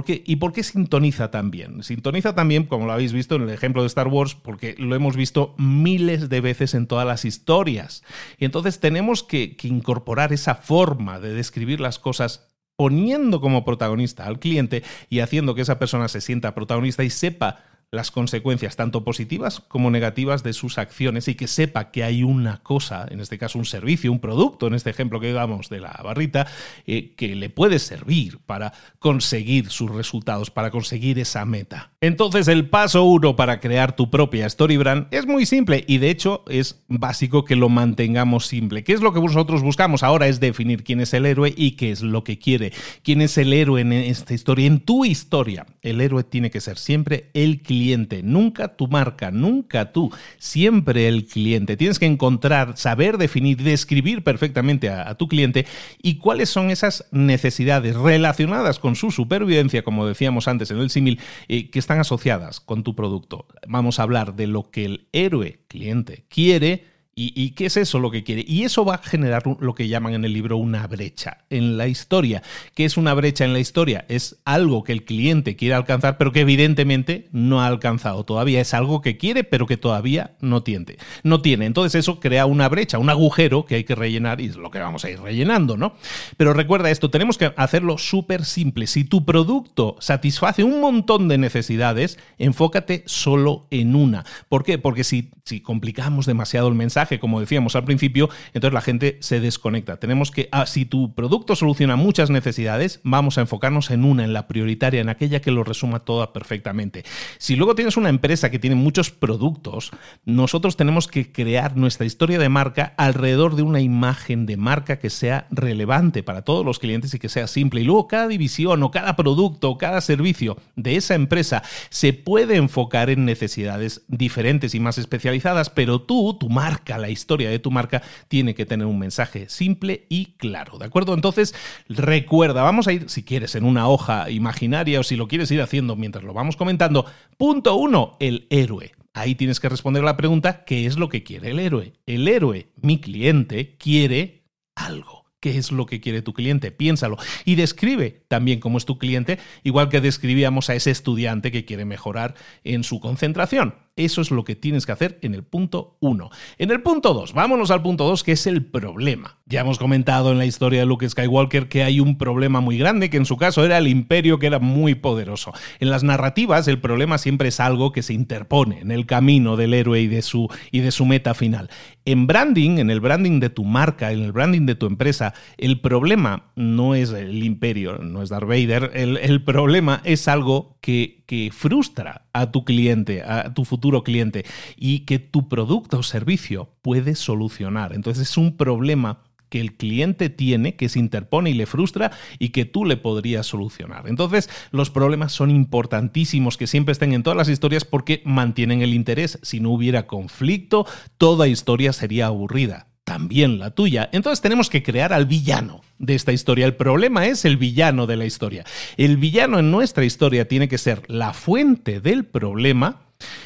¿Y 0.06 0.36
por 0.36 0.52
qué 0.52 0.62
sintoniza 0.62 1.30
también? 1.30 1.82
Sintoniza 1.82 2.34
también, 2.34 2.64
como 2.64 2.84
lo 2.84 2.92
habéis 2.92 3.14
visto 3.14 3.36
en 3.36 3.42
el 3.42 3.50
ejemplo 3.50 3.80
de 3.80 3.86
Star 3.86 4.08
Wars, 4.08 4.34
porque 4.34 4.74
lo 4.76 4.94
hemos 4.94 5.16
visto 5.16 5.54
miles 5.56 6.28
de 6.28 6.42
veces 6.42 6.74
en 6.74 6.86
todas 6.86 7.06
las 7.06 7.24
historias. 7.24 8.02
Y 8.36 8.44
entonces 8.44 8.80
tenemos 8.80 9.22
que, 9.22 9.56
que 9.56 9.68
incorporar 9.68 10.34
esa 10.34 10.56
forma 10.56 11.20
de 11.20 11.32
describir 11.32 11.80
las 11.80 11.98
cosas 11.98 12.51
poniendo 12.82 13.40
como 13.40 13.64
protagonista 13.64 14.26
al 14.26 14.40
cliente 14.40 14.82
y 15.08 15.20
haciendo 15.20 15.54
que 15.54 15.62
esa 15.62 15.78
persona 15.78 16.08
se 16.08 16.20
sienta 16.20 16.52
protagonista 16.52 17.04
y 17.04 17.10
sepa 17.10 17.60
las 17.92 18.10
consecuencias 18.10 18.74
tanto 18.74 19.04
positivas 19.04 19.60
como 19.60 19.90
negativas 19.90 20.42
de 20.42 20.54
sus 20.54 20.78
acciones 20.78 21.28
y 21.28 21.34
que 21.34 21.46
sepa 21.46 21.90
que 21.90 22.02
hay 22.02 22.22
una 22.22 22.62
cosa, 22.62 23.06
en 23.10 23.20
este 23.20 23.36
caso 23.36 23.58
un 23.58 23.66
servicio, 23.66 24.10
un 24.10 24.18
producto, 24.18 24.66
en 24.66 24.72
este 24.72 24.88
ejemplo 24.88 25.20
que 25.20 25.30
damos 25.34 25.68
de 25.68 25.80
la 25.80 26.00
barrita, 26.02 26.46
eh, 26.86 27.12
que 27.14 27.36
le 27.36 27.50
puede 27.50 27.78
servir 27.78 28.38
para 28.46 28.72
conseguir 28.98 29.68
sus 29.68 29.90
resultados, 29.90 30.50
para 30.50 30.70
conseguir 30.70 31.18
esa 31.18 31.44
meta. 31.44 31.90
Entonces 32.00 32.48
el 32.48 32.70
paso 32.70 33.04
uno 33.04 33.36
para 33.36 33.60
crear 33.60 33.94
tu 33.94 34.08
propia 34.08 34.46
story 34.46 34.78
brand 34.78 35.06
es 35.10 35.26
muy 35.26 35.44
simple 35.44 35.84
y 35.86 35.98
de 35.98 36.08
hecho 36.08 36.44
es 36.48 36.82
básico 36.88 37.44
que 37.44 37.56
lo 37.56 37.68
mantengamos 37.68 38.46
simple. 38.46 38.84
¿Qué 38.84 38.94
es 38.94 39.02
lo 39.02 39.12
que 39.12 39.20
vosotros 39.20 39.60
buscamos? 39.60 40.02
Ahora 40.02 40.28
es 40.28 40.40
definir 40.40 40.82
quién 40.82 41.00
es 41.00 41.12
el 41.12 41.26
héroe 41.26 41.52
y 41.54 41.72
qué 41.72 41.90
es 41.90 42.00
lo 42.00 42.24
que 42.24 42.38
quiere. 42.38 42.72
¿Quién 43.02 43.20
es 43.20 43.36
el 43.36 43.52
héroe 43.52 43.82
en 43.82 43.92
esta 43.92 44.32
historia? 44.32 44.66
En 44.66 44.80
tu 44.80 45.04
historia, 45.04 45.66
el 45.82 46.00
héroe 46.00 46.24
tiene 46.24 46.50
que 46.50 46.62
ser 46.62 46.78
siempre 46.78 47.28
el 47.34 47.60
cliente 47.60 47.81
nunca 48.22 48.76
tu 48.76 48.88
marca, 48.88 49.30
nunca 49.30 49.92
tú, 49.92 50.10
siempre 50.38 51.08
el 51.08 51.26
cliente. 51.26 51.76
Tienes 51.76 51.98
que 51.98 52.06
encontrar, 52.06 52.76
saber 52.76 53.18
definir, 53.18 53.62
describir 53.62 54.22
perfectamente 54.22 54.88
a, 54.88 55.14
tu 55.14 55.28
cliente 55.28 55.66
y 56.00 56.16
cuáles 56.16 56.48
son 56.48 56.70
esas 56.70 57.04
necesidades 57.10 57.96
relacionadas 57.96 58.78
con 58.78 58.96
su 58.96 59.10
supervivencia, 59.10 59.82
como 59.82 60.06
decíamos 60.06 60.48
antes 60.48 60.70
en 60.70 60.78
el 60.78 60.90
símil, 60.90 61.20
eh, 61.48 61.70
que 61.70 61.78
están 61.78 62.00
asociadas 62.00 62.60
con 62.60 62.82
tu 62.82 62.94
producto. 62.94 63.46
Vamos 63.66 63.98
a 63.98 64.04
hablar 64.04 64.34
de 64.34 64.46
lo 64.46 64.70
que 64.70 64.84
el 64.84 65.08
héroe 65.12 65.60
cliente 65.68 66.24
quiere 66.28 66.91
¿Y, 67.14 67.50
qué 67.50 67.66
es 67.66 67.76
eso 67.76 67.98
lo 67.98 68.10
que 68.10 68.24
quiere? 68.24 68.42
Y 68.46 68.62
eso 68.62 68.86
va 68.86 68.94
a 68.94 68.98
generar 68.98 69.42
lo 69.60 69.74
que 69.74 69.86
llaman 69.86 70.14
en 70.14 70.24
el 70.24 70.32
libro 70.32 70.56
una 70.56 70.86
brecha 70.86 71.44
en 71.50 71.76
la 71.76 71.86
historia. 71.86 72.42
¿Qué 72.74 72.86
es 72.86 72.96
una 72.96 73.12
brecha 73.12 73.44
en 73.44 73.52
la 73.52 73.58
historia? 73.58 74.06
Es 74.08 74.40
algo 74.46 74.82
que 74.82 74.92
el 74.92 75.04
cliente 75.04 75.54
quiere 75.54 75.74
alcanzar, 75.74 76.16
pero 76.16 76.32
que 76.32 76.40
evidentemente 76.40 77.28
no 77.30 77.60
ha 77.60 77.66
alcanzado 77.66 78.24
todavía. 78.24 78.62
Es 78.62 78.72
algo 78.72 79.02
que 79.02 79.18
quiere, 79.18 79.44
pero 79.44 79.66
que 79.66 79.76
todavía 79.76 80.36
no 80.40 80.62
tiene. 80.62 80.96
No 81.22 81.42
tiene. 81.42 81.66
Entonces 81.66 82.00
eso 82.00 82.18
crea 82.18 82.46
una 82.46 82.70
brecha, 82.70 82.98
un 82.98 83.10
agujero 83.10 83.66
que 83.66 83.74
hay 83.74 83.84
que 83.84 83.94
rellenar 83.94 84.40
y 84.40 84.46
es 84.46 84.56
lo 84.56 84.70
que 84.70 84.78
vamos 84.78 85.04
a 85.04 85.10
ir 85.10 85.20
rellenando, 85.20 85.76
¿no? 85.76 85.92
Pero 86.38 86.54
recuerda 86.54 86.90
esto, 86.90 87.10
tenemos 87.10 87.36
que 87.36 87.52
hacerlo 87.58 87.98
súper 87.98 88.46
simple. 88.46 88.86
Si 88.86 89.04
tu 89.04 89.26
producto 89.26 89.96
satisface 90.00 90.64
un 90.64 90.80
montón 90.80 91.28
de 91.28 91.36
necesidades, 91.36 92.18
enfócate 92.38 93.02
solo 93.04 93.66
en 93.70 93.94
una. 93.96 94.24
¿Por 94.48 94.64
qué? 94.64 94.78
Porque 94.78 95.04
si, 95.04 95.30
si 95.44 95.60
complicamos 95.60 96.24
demasiado 96.24 96.68
el 96.68 96.74
mensaje, 96.74 97.01
como 97.20 97.40
decíamos 97.40 97.76
al 97.76 97.84
principio, 97.84 98.28
entonces 98.54 98.74
la 98.74 98.80
gente 98.80 99.18
se 99.20 99.40
desconecta. 99.40 99.98
Tenemos 99.98 100.30
que, 100.30 100.48
ah, 100.52 100.66
si 100.66 100.84
tu 100.84 101.14
producto 101.14 101.56
soluciona 101.56 101.96
muchas 101.96 102.30
necesidades, 102.30 103.00
vamos 103.02 103.38
a 103.38 103.42
enfocarnos 103.42 103.90
en 103.90 104.04
una, 104.04 104.24
en 104.24 104.32
la 104.32 104.46
prioritaria, 104.46 105.00
en 105.00 105.08
aquella 105.08 105.40
que 105.40 105.50
lo 105.50 105.64
resuma 105.64 106.00
toda 106.00 106.32
perfectamente. 106.32 107.04
Si 107.38 107.56
luego 107.56 107.74
tienes 107.74 107.96
una 107.96 108.08
empresa 108.08 108.50
que 108.50 108.58
tiene 108.58 108.76
muchos 108.76 109.10
productos, 109.10 109.90
nosotros 110.24 110.76
tenemos 110.76 111.08
que 111.08 111.32
crear 111.32 111.76
nuestra 111.76 112.06
historia 112.06 112.38
de 112.38 112.48
marca 112.48 112.94
alrededor 112.96 113.56
de 113.56 113.62
una 113.62 113.80
imagen 113.80 114.46
de 114.46 114.56
marca 114.56 114.98
que 114.98 115.10
sea 115.10 115.46
relevante 115.50 116.22
para 116.22 116.42
todos 116.42 116.64
los 116.64 116.78
clientes 116.78 117.14
y 117.14 117.18
que 117.18 117.28
sea 117.28 117.46
simple. 117.46 117.80
Y 117.80 117.84
luego 117.84 118.08
cada 118.08 118.28
división 118.28 118.82
o 118.82 118.90
cada 118.90 119.16
producto 119.16 119.70
o 119.70 119.78
cada 119.78 120.00
servicio 120.00 120.56
de 120.76 120.96
esa 120.96 121.14
empresa 121.14 121.62
se 121.90 122.12
puede 122.12 122.56
enfocar 122.56 123.10
en 123.10 123.24
necesidades 123.24 124.02
diferentes 124.08 124.74
y 124.74 124.80
más 124.80 124.98
especializadas, 124.98 125.70
pero 125.70 126.00
tú, 126.00 126.36
tu 126.38 126.48
marca, 126.48 126.91
la 126.98 127.10
historia 127.10 127.50
de 127.50 127.58
tu 127.58 127.70
marca, 127.70 128.02
tiene 128.28 128.54
que 128.54 128.66
tener 128.66 128.86
un 128.86 128.98
mensaje 128.98 129.48
simple 129.48 130.06
y 130.08 130.36
claro, 130.36 130.78
¿de 130.78 130.86
acuerdo? 130.86 131.14
Entonces, 131.14 131.54
recuerda, 131.88 132.62
vamos 132.62 132.88
a 132.88 132.92
ir, 132.92 133.08
si 133.08 133.22
quieres, 133.22 133.54
en 133.54 133.64
una 133.64 133.88
hoja 133.88 134.30
imaginaria 134.30 135.00
o 135.00 135.02
si 135.02 135.16
lo 135.16 135.28
quieres 135.28 135.50
ir 135.50 135.60
haciendo 135.62 135.96
mientras 135.96 136.24
lo 136.24 136.32
vamos 136.32 136.56
comentando. 136.56 137.06
Punto 137.36 137.76
uno, 137.76 138.16
el 138.20 138.46
héroe. 138.50 138.92
Ahí 139.14 139.34
tienes 139.34 139.60
que 139.60 139.68
responder 139.68 140.02
la 140.02 140.16
pregunta, 140.16 140.64
¿qué 140.64 140.86
es 140.86 140.98
lo 140.98 141.08
que 141.08 141.22
quiere 141.22 141.50
el 141.50 141.58
héroe? 141.58 141.92
El 142.06 142.26
héroe, 142.28 142.72
mi 142.80 143.00
cliente, 143.00 143.76
quiere 143.76 144.44
algo 144.74 145.22
qué 145.42 145.58
es 145.58 145.72
lo 145.72 145.86
que 145.86 146.00
quiere 146.00 146.22
tu 146.22 146.32
cliente, 146.32 146.70
piénsalo. 146.70 147.18
Y 147.44 147.56
describe 147.56 148.24
también 148.28 148.60
cómo 148.60 148.78
es 148.78 148.86
tu 148.86 148.96
cliente, 148.96 149.40
igual 149.64 149.88
que 149.88 150.00
describíamos 150.00 150.70
a 150.70 150.76
ese 150.76 150.92
estudiante 150.92 151.50
que 151.50 151.64
quiere 151.64 151.84
mejorar 151.84 152.36
en 152.62 152.84
su 152.84 153.00
concentración. 153.00 153.74
Eso 153.94 154.22
es 154.22 154.30
lo 154.30 154.42
que 154.44 154.56
tienes 154.56 154.86
que 154.86 154.92
hacer 154.92 155.18
en 155.20 155.34
el 155.34 155.44
punto 155.44 155.98
1. 156.00 156.30
En 156.56 156.70
el 156.70 156.80
punto 156.80 157.12
2, 157.12 157.34
vámonos 157.34 157.70
al 157.70 157.82
punto 157.82 158.04
2, 158.04 158.24
que 158.24 158.32
es 158.32 158.46
el 158.46 158.64
problema. 158.64 159.36
Ya 159.44 159.60
hemos 159.60 159.78
comentado 159.78 160.32
en 160.32 160.38
la 160.38 160.46
historia 160.46 160.80
de 160.80 160.86
Luke 160.86 161.06
Skywalker 161.06 161.68
que 161.68 161.82
hay 161.82 162.00
un 162.00 162.16
problema 162.16 162.62
muy 162.62 162.78
grande, 162.78 163.10
que 163.10 163.18
en 163.18 163.26
su 163.26 163.36
caso 163.36 163.62
era 163.66 163.76
el 163.76 163.88
imperio 163.88 164.38
que 164.38 164.46
era 164.46 164.60
muy 164.60 164.94
poderoso. 164.94 165.52
En 165.78 165.90
las 165.90 166.04
narrativas, 166.04 166.68
el 166.68 166.80
problema 166.80 167.18
siempre 167.18 167.48
es 167.48 167.60
algo 167.60 167.92
que 167.92 168.02
se 168.02 168.14
interpone 168.14 168.80
en 168.80 168.92
el 168.92 169.04
camino 169.04 169.56
del 169.56 169.74
héroe 169.74 170.00
y 170.00 170.06
de 170.06 170.22
su, 170.22 170.48
y 170.70 170.80
de 170.80 170.90
su 170.90 171.04
meta 171.04 171.34
final. 171.34 171.68
En 172.06 172.26
branding, 172.26 172.78
en 172.78 172.88
el 172.88 173.00
branding 173.00 173.40
de 173.40 173.50
tu 173.50 173.64
marca, 173.64 174.10
en 174.10 174.22
el 174.22 174.32
branding 174.32 174.64
de 174.64 174.74
tu 174.74 174.86
empresa, 174.86 175.34
el 175.58 175.82
problema 175.82 176.50
no 176.56 176.94
es 176.94 177.10
el 177.10 177.44
imperio, 177.44 177.98
no 177.98 178.22
es 178.22 178.30
Darth 178.30 178.48
Vader, 178.48 178.90
el, 178.94 179.44
problema 179.44 180.00
es 180.04 180.28
algo 180.28 180.78
que 180.80 181.22
que 181.32 181.50
frustra 181.50 182.26
a 182.34 182.50
tu 182.50 182.62
cliente, 182.62 183.22
a 183.22 183.54
tu 183.54 183.64
futuro 183.64 183.81
cliente, 184.04 184.44
y 184.76 185.00
que 185.00 185.18
tu 185.18 185.48
producto 185.48 185.98
o 185.98 186.02
servicio 186.02 186.70
puede 186.82 187.14
solucionar. 187.14 187.94
Entonces 187.94 188.30
es 188.30 188.36
un 188.36 188.56
problema 188.56 189.24
que 189.52 189.60
el 189.60 189.74
cliente 189.74 190.30
tiene, 190.30 190.76
que 190.76 190.88
se 190.88 190.98
interpone 190.98 191.50
y 191.50 191.54
le 191.54 191.66
frustra 191.66 192.10
y 192.38 192.48
que 192.48 192.64
tú 192.64 192.86
le 192.86 192.96
podrías 192.96 193.46
solucionar. 193.46 194.08
Entonces, 194.08 194.48
los 194.70 194.88
problemas 194.88 195.32
son 195.32 195.50
importantísimos 195.50 196.56
que 196.56 196.66
siempre 196.66 196.92
estén 196.92 197.12
en 197.12 197.22
todas 197.22 197.36
las 197.36 197.50
historias 197.50 197.84
porque 197.84 198.22
mantienen 198.24 198.80
el 198.80 198.94
interés. 198.94 199.38
Si 199.42 199.60
no 199.60 199.68
hubiera 199.68 200.06
conflicto, 200.06 200.86
toda 201.18 201.48
historia 201.48 201.92
sería 201.92 202.28
aburrida 202.28 202.86
también 203.04 203.58
la 203.58 203.72
tuya. 203.72 204.08
Entonces 204.12 204.40
tenemos 204.40 204.70
que 204.70 204.82
crear 204.82 205.12
al 205.12 205.26
villano 205.26 205.82
de 205.98 206.14
esta 206.14 206.32
historia. 206.32 206.64
El 206.64 206.76
problema 206.76 207.26
es 207.26 207.44
el 207.44 207.58
villano 207.58 208.06
de 208.06 208.16
la 208.16 208.24
historia. 208.24 208.64
El 208.96 209.18
villano 209.18 209.58
en 209.58 209.70
nuestra 209.70 210.04
historia 210.06 210.48
tiene 210.48 210.66
que 210.66 210.78
ser 210.78 211.02
la 211.08 211.34
fuente 211.34 212.00
del 212.00 212.24
problema. 212.24 213.01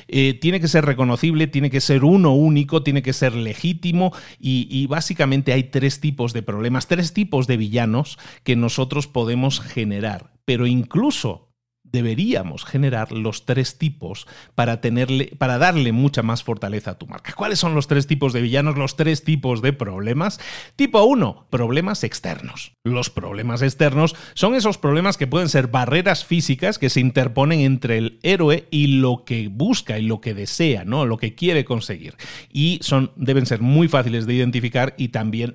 Eh, 0.09 0.35
tiene 0.35 0.61
que 0.61 0.69
ser 0.69 0.85
reconocible, 0.85 1.47
tiene 1.47 1.71
que 1.71 1.81
ser 1.81 2.05
uno 2.05 2.33
único, 2.35 2.83
tiene 2.83 3.03
que 3.03 3.13
ser 3.13 3.35
legítimo 3.35 4.13
y, 4.41 4.69
y, 4.71 4.87
básicamente 4.87 5.53
hay 5.53 5.65
tres 5.65 6.01
tipos 6.01 6.33
de 6.33 6.43
problemas, 6.43 6.87
tres 6.87 7.13
tipos 7.13 7.47
de 7.47 7.57
villanos 7.57 8.19
que 8.45 8.57
nosotros 8.57 9.07
podemos 9.07 9.61
generar. 9.61 10.33
Pero 10.45 10.67
incluso 10.67 11.46
deberíamos 11.93 12.65
generar 12.65 13.13
los 13.13 13.47
tres 13.47 13.79
tipos 13.79 14.27
para, 14.55 14.81
tenerle, 14.81 15.33
para 15.39 15.59
darle 15.59 15.93
mucha 15.93 16.23
más 16.23 16.43
fortaleza 16.43 16.93
a 16.93 16.99
tu 16.99 17.07
marca. 17.07 17.33
¿Cuáles 17.33 17.59
son 17.59 17.75
los 17.75 17.87
tres 17.87 18.07
tipos 18.07 18.33
de 18.33 18.43
villanos, 18.43 18.77
los 18.77 18.97
tres 18.97 19.25
tipos 19.25 19.63
de 19.63 19.73
problemas? 19.73 20.41
Tipo 20.77 21.03
1, 21.05 21.47
problemas 21.51 22.05
externos. 22.05 22.73
Los 22.85 23.11
problemas 23.11 23.63
externos 23.63 24.15
son 24.35 24.55
esos 24.55 24.79
problemas 24.79 25.17
que 25.17 25.27
pueden 25.27 25.49
ser 25.49 25.69
barreras 25.69 26.25
físicas 26.25 26.79
que 26.79 26.91
se 26.91 27.01
interponen 27.01 27.61
entre 27.61 27.99
el 27.99 28.19
héroe 28.23 28.67
y 28.71 28.87
lo 28.89 29.25
que 29.25 29.49
busca 29.49 29.99
y 29.99 30.03
lo 30.03 30.21
que 30.21 30.35
desea, 30.35 30.85
¿no? 30.85 31.07
lo 31.07 31.17
que 31.17 31.35
quiere 31.35 31.65
conseguir. 31.65 32.17
Y 32.53 32.79
son, 32.83 33.13
deben 33.17 33.47
ser 33.47 33.61
muy 33.61 33.89
fáciles 33.89 34.27
de 34.27 34.35
identificar 34.35 34.95
y 34.97 35.09
también 35.09 35.55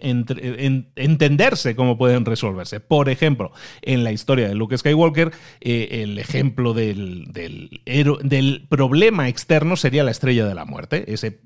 entenderse 0.95 1.75
cómo 1.75 1.97
pueden 1.97 2.25
resolverse. 2.25 2.79
Por 2.79 3.09
ejemplo, 3.09 3.51
en 3.81 4.03
la 4.03 4.11
historia 4.11 4.47
de 4.47 4.55
Luke 4.55 4.77
Skywalker, 4.77 5.31
eh, 5.59 6.01
el 6.03 6.17
ejemplo 6.21 6.73
del, 6.73 7.25
del, 7.31 8.67
problema 8.69 9.27
externo 9.27 9.75
sería 9.75 10.03
la 10.03 10.11
estrella 10.11 10.45
de 10.45 10.55
la 10.55 10.65
muerte, 10.65 11.11
ese, 11.13 11.39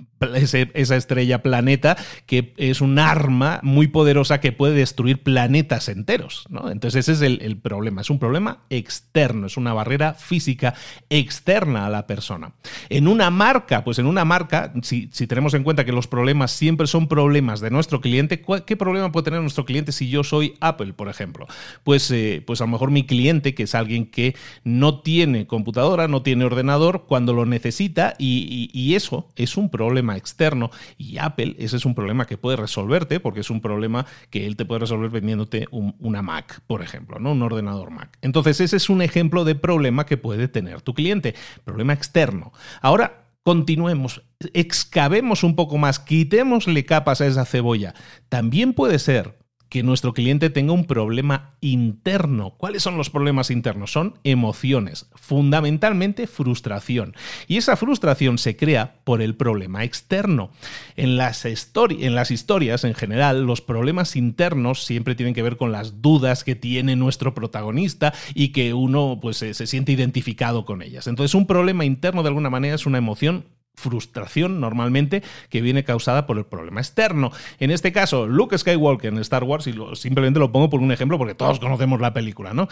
esa 0.74 0.96
estrella 0.96 1.42
planeta 1.42 1.98
que 2.26 2.54
es 2.58 2.82
un 2.82 3.00
arma 3.00 3.60
muy 3.64 3.88
poderosa 3.88 4.40
que 4.40 4.52
puede 4.52 4.76
destruir 4.76 5.24
planetas 5.24 5.90
enteros. 5.90 6.46
¿no? 6.50 6.70
Entonces 6.70 7.08
ese 7.08 7.14
es 7.14 7.40
el, 7.42 7.58
problema, 7.58 8.02
es 8.02 8.10
un 8.10 8.20
problema 8.20 8.60
externo, 8.70 9.48
es 9.48 9.58
una 9.58 9.74
barrera 9.74 10.14
física 10.14 10.74
externa 11.10 11.86
a 11.86 11.90
la 11.90 12.08
persona. 12.08 12.54
En 12.90 13.08
una 13.08 13.30
marca, 13.30 13.84
pues 13.84 14.00
en 14.00 14.06
una 14.06 14.26
marca, 14.26 14.74
si, 14.84 15.10
si 15.12 15.28
tenemos 15.28 15.54
en 15.54 15.64
cuenta 15.64 15.86
que 15.86 15.92
los 15.92 16.08
problemas 16.08 16.52
siempre 16.52 16.88
son 16.88 17.08
problemas 17.08 17.60
de 17.60 17.72
nuestro 17.72 18.02
cliente, 18.02 18.44
¿qué 18.66 18.76
problema 18.76 19.12
puede 19.12 19.26
tener 19.26 19.42
nuestro 19.42 19.66
cliente 19.66 19.92
si 19.92 20.10
yo 20.10 20.24
soy 20.24 20.56
Apple, 20.60 20.94
por 20.94 21.10
ejemplo? 21.10 21.48
Pues, 21.84 22.10
eh, 22.12 22.44
pues 22.46 22.62
a 22.62 22.66
lo 22.66 22.72
mejor 22.72 22.92
mi 22.92 23.06
cliente, 23.06 23.54
que 23.54 23.64
es 23.64 23.76
alguien 23.76 24.06
que 24.06 24.36
no 24.66 25.02
tiene 25.02 25.46
computadora, 25.46 26.08
no 26.08 26.24
tiene 26.24 26.44
ordenador 26.44 27.06
cuando 27.06 27.34
lo 27.34 27.46
necesita 27.46 28.16
y, 28.18 28.96
eso 28.96 29.30
es 29.36 29.58
un 29.58 29.70
problema 29.70 30.18
externo. 30.18 30.72
Y 30.98 31.18
Apple, 31.20 31.56
ese 31.60 31.78
es 31.78 31.86
un 31.86 31.94
problema 31.94 32.26
que 32.26 32.38
puede 32.38 32.58
resolverte 32.58 33.20
porque 33.20 33.42
es 33.42 33.50
un 33.50 33.62
problema 33.62 34.06
que 34.30 34.48
él 34.48 34.56
te 34.56 34.66
puede 34.66 34.80
resolver 34.80 35.12
vendiéndote 35.12 35.68
una 35.72 36.22
Mac, 36.22 36.62
por 36.66 36.82
ejemplo, 36.82 37.20
¿no? 37.20 37.34
un 37.34 37.44
ordenador 37.44 37.92
Mac. 37.92 38.18
Entonces 38.22 38.60
ese 38.60 38.78
es 38.78 38.90
un 38.90 39.02
ejemplo 39.02 39.46
de 39.46 39.56
problema 39.56 40.06
que 40.06 40.18
puede 40.18 40.48
tener 40.48 40.82
tu 40.82 40.94
cliente, 40.96 41.36
problema 41.64 41.94
externo. 41.94 42.52
Ahora, 42.82 43.28
continuemos, 43.44 44.24
excavemos 44.54 45.44
un 45.44 45.56
poco 45.56 45.78
más, 45.78 46.00
quitémosle 46.00 46.86
capas 46.86 47.22
a 47.22 47.28
esa 47.28 47.46
cebolla. 47.46 47.94
También 48.30 48.74
puede 48.74 48.98
ser 48.98 49.38
que 49.76 49.84
nuestro 49.84 50.14
cliente 50.14 50.50
tenga 50.50 50.72
un 50.72 50.86
problema 50.86 51.52
interno. 51.60 52.52
¿Cuáles 52.52 52.82
son 52.82 52.96
los 52.96 53.10
problemas 53.10 53.52
internos? 53.52 53.92
Son 53.92 54.18
emociones, 54.24 55.08
fundamentalmente 55.16 56.28
frustración. 56.28 57.14
Y 57.50 57.58
esa 57.58 57.76
frustración 57.76 58.38
se 58.38 58.56
crea 58.56 58.96
por 59.04 59.22
el 59.22 59.36
problema 59.36 59.84
externo. 59.84 60.50
En 60.96 61.18
las, 61.18 61.44
historias, 61.46 62.86
en 62.86 62.94
general, 62.94 63.44
los 63.44 63.60
problemas 63.60 64.16
internos 64.16 64.86
siempre 64.86 65.14
tienen 65.14 65.34
que 65.34 65.44
ver 65.44 65.58
con 65.58 65.74
las 65.74 66.02
dudas 66.02 66.46
que 66.46 66.56
tiene 66.56 66.96
nuestro 66.96 67.34
protagonista 67.34 68.14
y 68.34 68.54
que 68.54 68.74
uno 68.74 69.20
pues, 69.22 69.36
se 69.36 69.68
siente 69.68 69.92
identificado 69.92 70.64
con 70.64 70.84
ellas. 70.84 71.06
Entonces, 71.08 71.36
un 71.36 71.48
problema 71.48 71.84
interno 71.84 72.24
de 72.24 72.30
alguna 72.30 72.50
manera 72.50 72.76
es 72.76 72.86
una 72.86 73.00
emoción 73.00 73.44
frustración 73.76 74.60
normalmente 74.60 75.24
que 75.50 75.62
viene 75.62 75.84
causada 75.84 76.26
por 76.26 76.38
el 76.38 76.46
problema 76.46 76.82
externo. 76.82 77.32
En 77.60 77.72
este 77.72 77.92
caso, 77.92 78.28
Luke 78.28 78.58
Skywalker 78.58 79.14
en 79.14 79.20
Star 79.20 79.44
Wars, 79.44 79.68
y 79.68 79.76
simplemente 79.96 80.40
lo 80.40 80.52
pongo 80.52 80.70
por 80.70 80.80
un 80.80 80.92
ejemplo 80.92 81.18
porque 81.18 81.36
todos 81.36 81.60
conocemos 81.60 82.00
la 82.02 82.14
película, 82.14 82.54
¿no? 82.54 82.68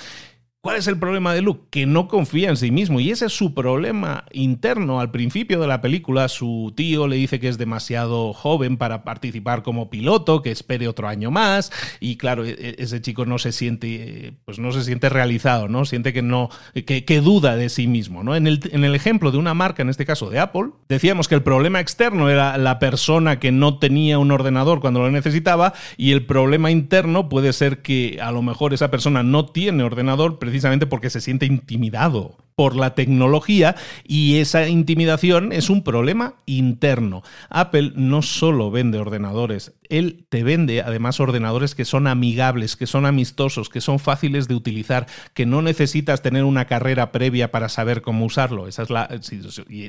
¿Cuál 0.66 0.78
es 0.78 0.88
el 0.88 0.98
problema 0.98 1.34
de 1.34 1.42
Luke? 1.42 1.66
Que 1.70 1.86
no 1.86 2.08
confía 2.08 2.48
en 2.48 2.56
sí 2.56 2.72
mismo 2.72 3.02
y 3.02 3.12
ese 3.12 3.26
es 3.26 3.34
su 3.36 3.54
problema 3.54 4.24
interno. 4.32 5.02
Al 5.02 5.12
principio 5.12 5.60
de 5.60 5.68
la 5.68 5.82
película 5.82 6.30
su 6.30 6.72
tío 6.74 7.06
le 7.10 7.18
dice 7.18 7.42
que 7.42 7.50
es 7.50 7.58
demasiado 7.58 8.32
joven 8.32 8.78
para 8.78 9.04
participar 9.04 9.62
como 9.62 9.90
piloto, 9.90 10.42
que 10.42 10.52
espere 10.52 10.88
otro 10.88 11.10
año 11.10 11.32
más 11.32 11.70
y 12.00 12.16
claro, 12.16 12.46
e, 12.46 12.52
e, 12.52 12.76
ese 12.78 13.02
chico 13.02 13.26
no 13.26 13.40
se 13.40 13.52
siente 13.52 14.36
pues 14.46 14.58
no 14.58 14.72
se 14.72 14.86
siente 14.86 15.10
realizado, 15.10 15.68
¿no? 15.68 15.84
Siente 15.84 16.14
que 16.14 16.22
no 16.22 16.50
que, 16.74 17.20
duda 17.20 17.58
de 17.58 17.68
sí 17.68 17.88
mismo, 17.88 18.24
¿no? 18.24 18.34
En 18.34 18.48
el, 18.48 18.62
en 18.72 18.86
el 18.86 18.96
ejemplo 18.96 19.32
de 19.32 19.40
una 19.40 19.54
marca, 19.54 19.82
en 19.82 19.90
este 19.90 20.06
caso 20.06 20.30
de 20.30 20.40
Apple, 20.40 20.70
decíamos 20.88 21.28
que 21.28 21.36
el 21.36 21.44
problema 21.44 21.82
externo 21.82 22.30
era 22.30 22.58
la 22.58 22.80
persona 22.80 23.38
que 23.38 23.52
no 23.52 23.80
tenía 23.80 24.18
un 24.18 24.32
ordenador 24.32 24.80
cuando 24.80 25.02
lo 25.02 25.12
necesitaba 25.12 25.74
y 25.98 26.14
el 26.14 26.26
problema 26.26 26.72
interno 26.72 27.28
puede 27.28 27.52
ser 27.52 27.82
que 27.82 28.20
a 28.22 28.32
lo 28.32 28.42
mejor 28.42 28.74
esa 28.74 28.90
persona 28.90 29.24
no 29.24 29.48
tiene 29.48 29.84
ordenador 29.84 30.40
precisamente 30.54 30.86
porque 30.86 31.10
se 31.10 31.20
siente 31.20 31.48
intimidado 31.48 32.38
por 32.56 32.76
la 32.76 32.96
tecnología 32.96 33.76
y 34.04 34.38
esa 34.38 34.68
intimidación 34.68 35.52
es 35.52 35.70
un 35.70 35.84
problema 35.84 36.36
interno. 36.46 37.24
Apple 37.50 37.94
no 37.96 38.22
solo 38.22 38.72
vende 38.72 39.00
ordenadores, 39.00 39.74
él 39.90 40.26
te 40.30 40.44
vende 40.44 40.82
además 40.82 41.20
ordenadores 41.20 41.76
que 41.76 41.86
son 41.86 42.08
amigables, 42.08 42.76
que 42.76 42.88
son 42.88 43.06
amistosos, 43.06 43.70
que 43.70 43.82
son 43.82 44.00
fáciles 44.00 44.48
de 44.48 44.56
utilizar, 44.56 45.08
que 45.34 45.46
no 45.46 45.62
necesitas 45.62 46.22
tener 46.22 46.44
una 46.44 46.66
carrera 46.66 47.12
previa 47.12 47.52
para 47.52 47.70
saber 47.70 48.02
cómo 48.02 48.26
usarlo. 48.26 48.68
Esa 48.68 48.84
es 48.84 48.90
la, 48.90 49.10
si, 49.22 49.42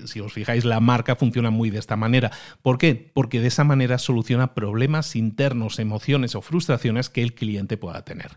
si 0.06 0.20
os 0.20 0.32
fijáis, 0.32 0.64
la 0.64 0.80
marca 0.80 1.16
funciona 1.16 1.50
muy 1.50 1.70
de 1.70 1.78
esta 1.78 1.96
manera. 1.96 2.30
¿Por 2.62 2.78
qué? 2.78 3.10
Porque 3.14 3.40
de 3.40 3.48
esa 3.48 3.64
manera 3.64 3.98
soluciona 3.98 4.54
problemas 4.54 5.16
internos, 5.16 5.78
emociones 5.78 6.34
o 6.34 6.42
frustraciones 6.42 7.08
que 7.08 7.22
el 7.22 7.34
cliente 7.34 7.76
pueda 7.76 8.04
tener. 8.04 8.32